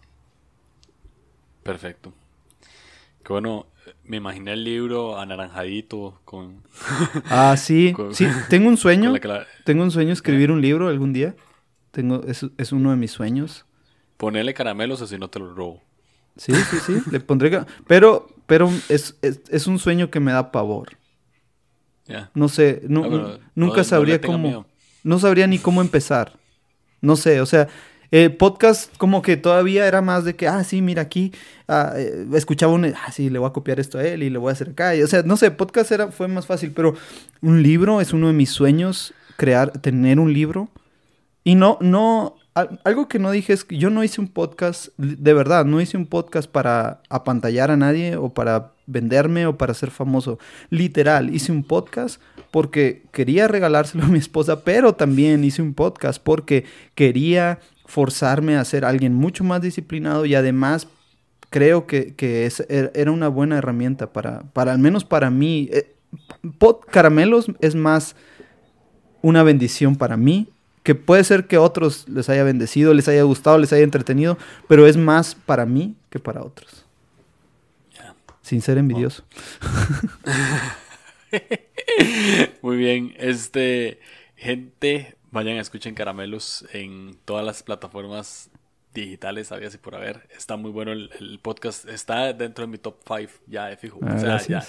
Perfecto. 1.63 2.13
Que 3.23 3.33
bueno, 3.33 3.67
me 4.03 4.17
imaginé 4.17 4.53
el 4.53 4.63
libro 4.63 5.19
anaranjadito 5.19 6.19
con... 6.25 6.63
Ah, 7.29 7.55
sí, 7.57 7.93
sí, 8.11 8.27
tengo 8.49 8.67
un 8.69 8.77
sueño. 8.77 9.13
Tengo 9.65 9.83
un 9.83 9.91
sueño 9.91 10.13
escribir 10.13 10.51
un 10.51 10.61
libro 10.61 10.87
algún 10.87 11.13
día. 11.13 11.35
Tengo, 11.91 12.23
es, 12.27 12.45
es 12.57 12.71
uno 12.71 12.91
de 12.91 12.97
mis 12.97 13.11
sueños. 13.11 13.65
Ponerle 14.17 14.53
caramelos 14.53 15.07
si 15.07 15.17
no 15.17 15.29
te 15.29 15.39
lo 15.39 15.53
robo. 15.53 15.81
Sí, 16.35 16.53
sí, 16.53 16.77
sí, 16.85 17.01
le 17.11 17.19
pondré... 17.19 17.65
Pero, 17.87 18.27
pero 18.45 18.69
es, 18.87 19.17
es, 19.21 19.67
un 19.67 19.77
sueño 19.77 20.09
que 20.09 20.19
me 20.19 20.31
da 20.31 20.51
pavor. 20.51 20.97
No 22.33 22.47
sé, 22.47 22.81
ah, 22.83 23.37
nunca 23.55 23.83
sabría 23.83 24.19
cómo... 24.21 24.65
No 25.03 25.19
sabría 25.19 25.47
ni 25.47 25.59
cómo 25.59 25.81
empezar. 25.81 26.33
No 27.01 27.15
sé, 27.15 27.41
o 27.41 27.45
sea, 27.45 27.67
eh, 28.11 28.29
podcast 28.29 28.95
como 28.97 29.21
que 29.21 29.37
todavía 29.37 29.87
era 29.87 30.01
más 30.01 30.25
de 30.25 30.35
que, 30.35 30.47
ah, 30.47 30.63
sí, 30.63 30.81
mira 30.81 31.03
aquí, 31.03 31.31
ah, 31.67 31.93
eh, 31.95 32.25
escuchaba 32.33 32.73
un, 32.73 32.85
ah, 32.85 33.11
sí, 33.11 33.29
le 33.29 33.39
voy 33.39 33.49
a 33.49 33.53
copiar 33.53 33.79
esto 33.79 33.99
a 33.99 34.03
él 34.03 34.23
y 34.23 34.29
le 34.29 34.37
voy 34.37 34.49
a 34.49 34.53
hacer 34.53 34.69
acá. 34.69 34.93
o 35.03 35.07
sea, 35.07 35.23
no 35.23 35.37
sé, 35.37 35.51
podcast 35.51 35.91
era, 35.91 36.11
fue 36.11 36.27
más 36.27 36.45
fácil, 36.45 36.71
pero 36.71 36.95
un 37.41 37.61
libro 37.61 38.01
es 38.01 38.13
uno 38.13 38.27
de 38.27 38.33
mis 38.33 38.49
sueños, 38.49 39.13
crear, 39.37 39.71
tener 39.73 40.19
un 40.19 40.33
libro. 40.33 40.69
Y 41.43 41.55
no, 41.55 41.77
no, 41.81 42.35
algo 42.83 43.07
que 43.07 43.19
no 43.19 43.31
dije 43.31 43.53
es 43.53 43.63
que 43.63 43.77
yo 43.77 43.89
no 43.89 44.03
hice 44.03 44.21
un 44.21 44.27
podcast, 44.27 44.89
de 44.97 45.33
verdad, 45.33 45.65
no 45.65 45.79
hice 45.81 45.97
un 45.97 46.05
podcast 46.05 46.49
para 46.49 47.01
apantallar 47.09 47.71
a 47.71 47.77
nadie 47.77 48.17
o 48.17 48.29
para 48.29 48.73
venderme 48.85 49.45
o 49.45 49.57
para 49.57 49.73
ser 49.73 49.91
famoso. 49.91 50.39
Literal, 50.69 51.33
hice 51.33 51.51
un 51.51 51.63
podcast 51.63 52.21
porque 52.51 53.03
quería 53.11 53.47
regalárselo 53.47 54.03
a 54.03 54.07
mi 54.07 54.17
esposa, 54.17 54.63
pero 54.63 54.93
también 54.93 55.43
hice 55.43 55.61
un 55.61 55.73
podcast 55.73 56.21
porque 56.21 56.65
quería 56.95 57.59
forzarme 57.89 58.55
a 58.55 58.63
ser 58.63 58.85
alguien 58.85 59.13
mucho 59.15 59.43
más 59.43 59.61
disciplinado 59.61 60.25
y 60.25 60.35
además 60.35 60.87
creo 61.49 61.87
que, 61.87 62.13
es, 62.45 62.63
er, 62.69 62.91
era 62.93 63.11
una 63.11 63.27
buena 63.27 63.57
herramienta 63.57 64.13
para, 64.13 64.43
para 64.53 64.71
al 64.71 64.79
menos 64.79 65.03
para 65.03 65.31
mí. 65.31 65.69
Eh, 65.73 65.95
pot 66.59 66.85
caramelos 66.85 67.47
es 67.59 67.73
más 67.75 68.15
una 69.21 69.41
bendición 69.43 69.95
para 69.95 70.17
mí, 70.17 70.49
que 70.83 70.93
puede 70.93 71.23
ser 71.23 71.47
que 71.47 71.55
a 71.55 71.61
otros 71.61 72.07
les 72.07 72.29
haya 72.29 72.43
bendecido, 72.43 72.93
les 72.93 73.07
haya 73.07 73.23
gustado, 73.23 73.57
les 73.57 73.73
haya 73.73 73.83
entretenido, 73.83 74.37
pero 74.67 74.85
es 74.85 74.95
más 74.95 75.35
para 75.35 75.65
mí 75.65 75.95
que 76.09 76.19
para 76.19 76.41
otros. 76.43 76.85
Sin 78.43 78.61
ser 78.61 78.77
envidioso. 78.77 79.23
Muy 82.61 82.77
bien, 82.77 83.13
este 83.17 83.99
gente, 84.35 85.15
Vayan 85.31 85.57
a 85.57 85.61
escuchen 85.61 85.93
Caramelos 85.93 86.65
en 86.73 87.17
todas 87.25 87.45
las 87.45 87.63
plataformas 87.63 88.49
digitales, 88.93 89.47
sabía 89.47 89.69
si 89.69 89.77
por 89.77 89.95
haber. 89.95 90.27
Está 90.35 90.57
muy 90.57 90.71
bueno 90.71 90.91
el, 90.91 91.39
podcast. 91.41 91.87
Está 91.87 92.33
dentro 92.33 92.65
de 92.65 92.71
mi 92.71 92.77
top 92.77 92.97
5 93.05 93.31
ya 93.47 93.67
de 93.67 93.77
fijo. 93.77 93.99
Ah, 94.01 94.15
o 94.15 94.19
sea, 94.19 94.37
ya 94.39 94.65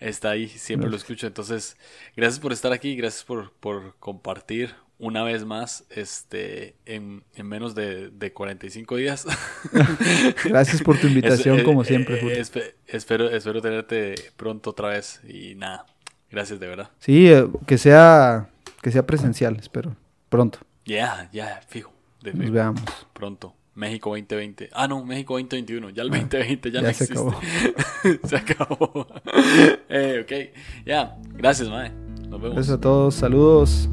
está 0.00 0.30
ahí, 0.30 0.48
siempre 0.48 0.90
lo 0.90 0.96
escucho. 0.96 1.26
Entonces, 1.26 1.76
gracias 2.16 2.40
por 2.40 2.52
estar 2.52 2.72
aquí, 2.72 2.96
gracias 2.96 3.24
por, 3.24 3.52
por 3.52 3.94
compartir 3.98 4.74
una 4.98 5.22
vez 5.24 5.44
más 5.44 5.84
este 5.90 6.76
en, 6.86 7.24
en 7.34 7.46
menos 7.46 7.74
de, 7.74 8.10
de, 8.10 8.32
45 8.32 8.96
días. 8.96 9.26
gracias 10.44 10.82
por 10.82 10.98
tu 10.98 11.06
invitación, 11.06 11.62
como 11.64 11.84
siempre, 11.84 12.40
espero, 12.86 13.30
espero 13.30 13.60
tenerte 13.60 14.14
pronto 14.36 14.70
otra 14.70 14.88
vez. 14.88 15.20
Y 15.28 15.54
nada, 15.54 15.86
Gracias, 16.32 16.58
de 16.58 16.66
verdad. 16.66 16.88
Sí, 16.98 17.30
eh, 17.30 17.46
que 17.66 17.76
sea, 17.76 18.48
que 18.82 18.90
sea 18.90 19.06
presencial, 19.06 19.56
espero. 19.58 19.96
Pronto. 20.28 20.58
Ya, 20.84 21.30
ya, 21.32 21.60
fijo. 21.68 21.92
de 22.22 22.34
Nos 22.34 22.50
veamos. 22.50 22.82
Pronto. 23.14 23.54
México 23.74 24.10
2020. 24.10 24.68
Ah, 24.72 24.86
no, 24.86 25.04
México 25.04 25.34
2021. 25.34 25.90
Ya 25.90 26.02
el 26.02 26.10
2020 26.10 26.70
ya, 26.70 26.80
ya 26.80 26.88
no 26.88 26.92
se 26.92 27.04
existe. 27.04 27.14
acabó. 27.14 27.40
se 28.28 28.36
acabó. 28.36 29.06
eh, 29.88 30.20
ok. 30.22 30.84
Ya, 30.84 31.16
gracias, 31.32 31.70
mae. 31.70 31.90
Nos 32.28 32.40
vemos. 32.40 32.56
Gracias 32.56 32.76
a 32.76 32.80
todos. 32.80 33.14
Saludos. 33.14 33.88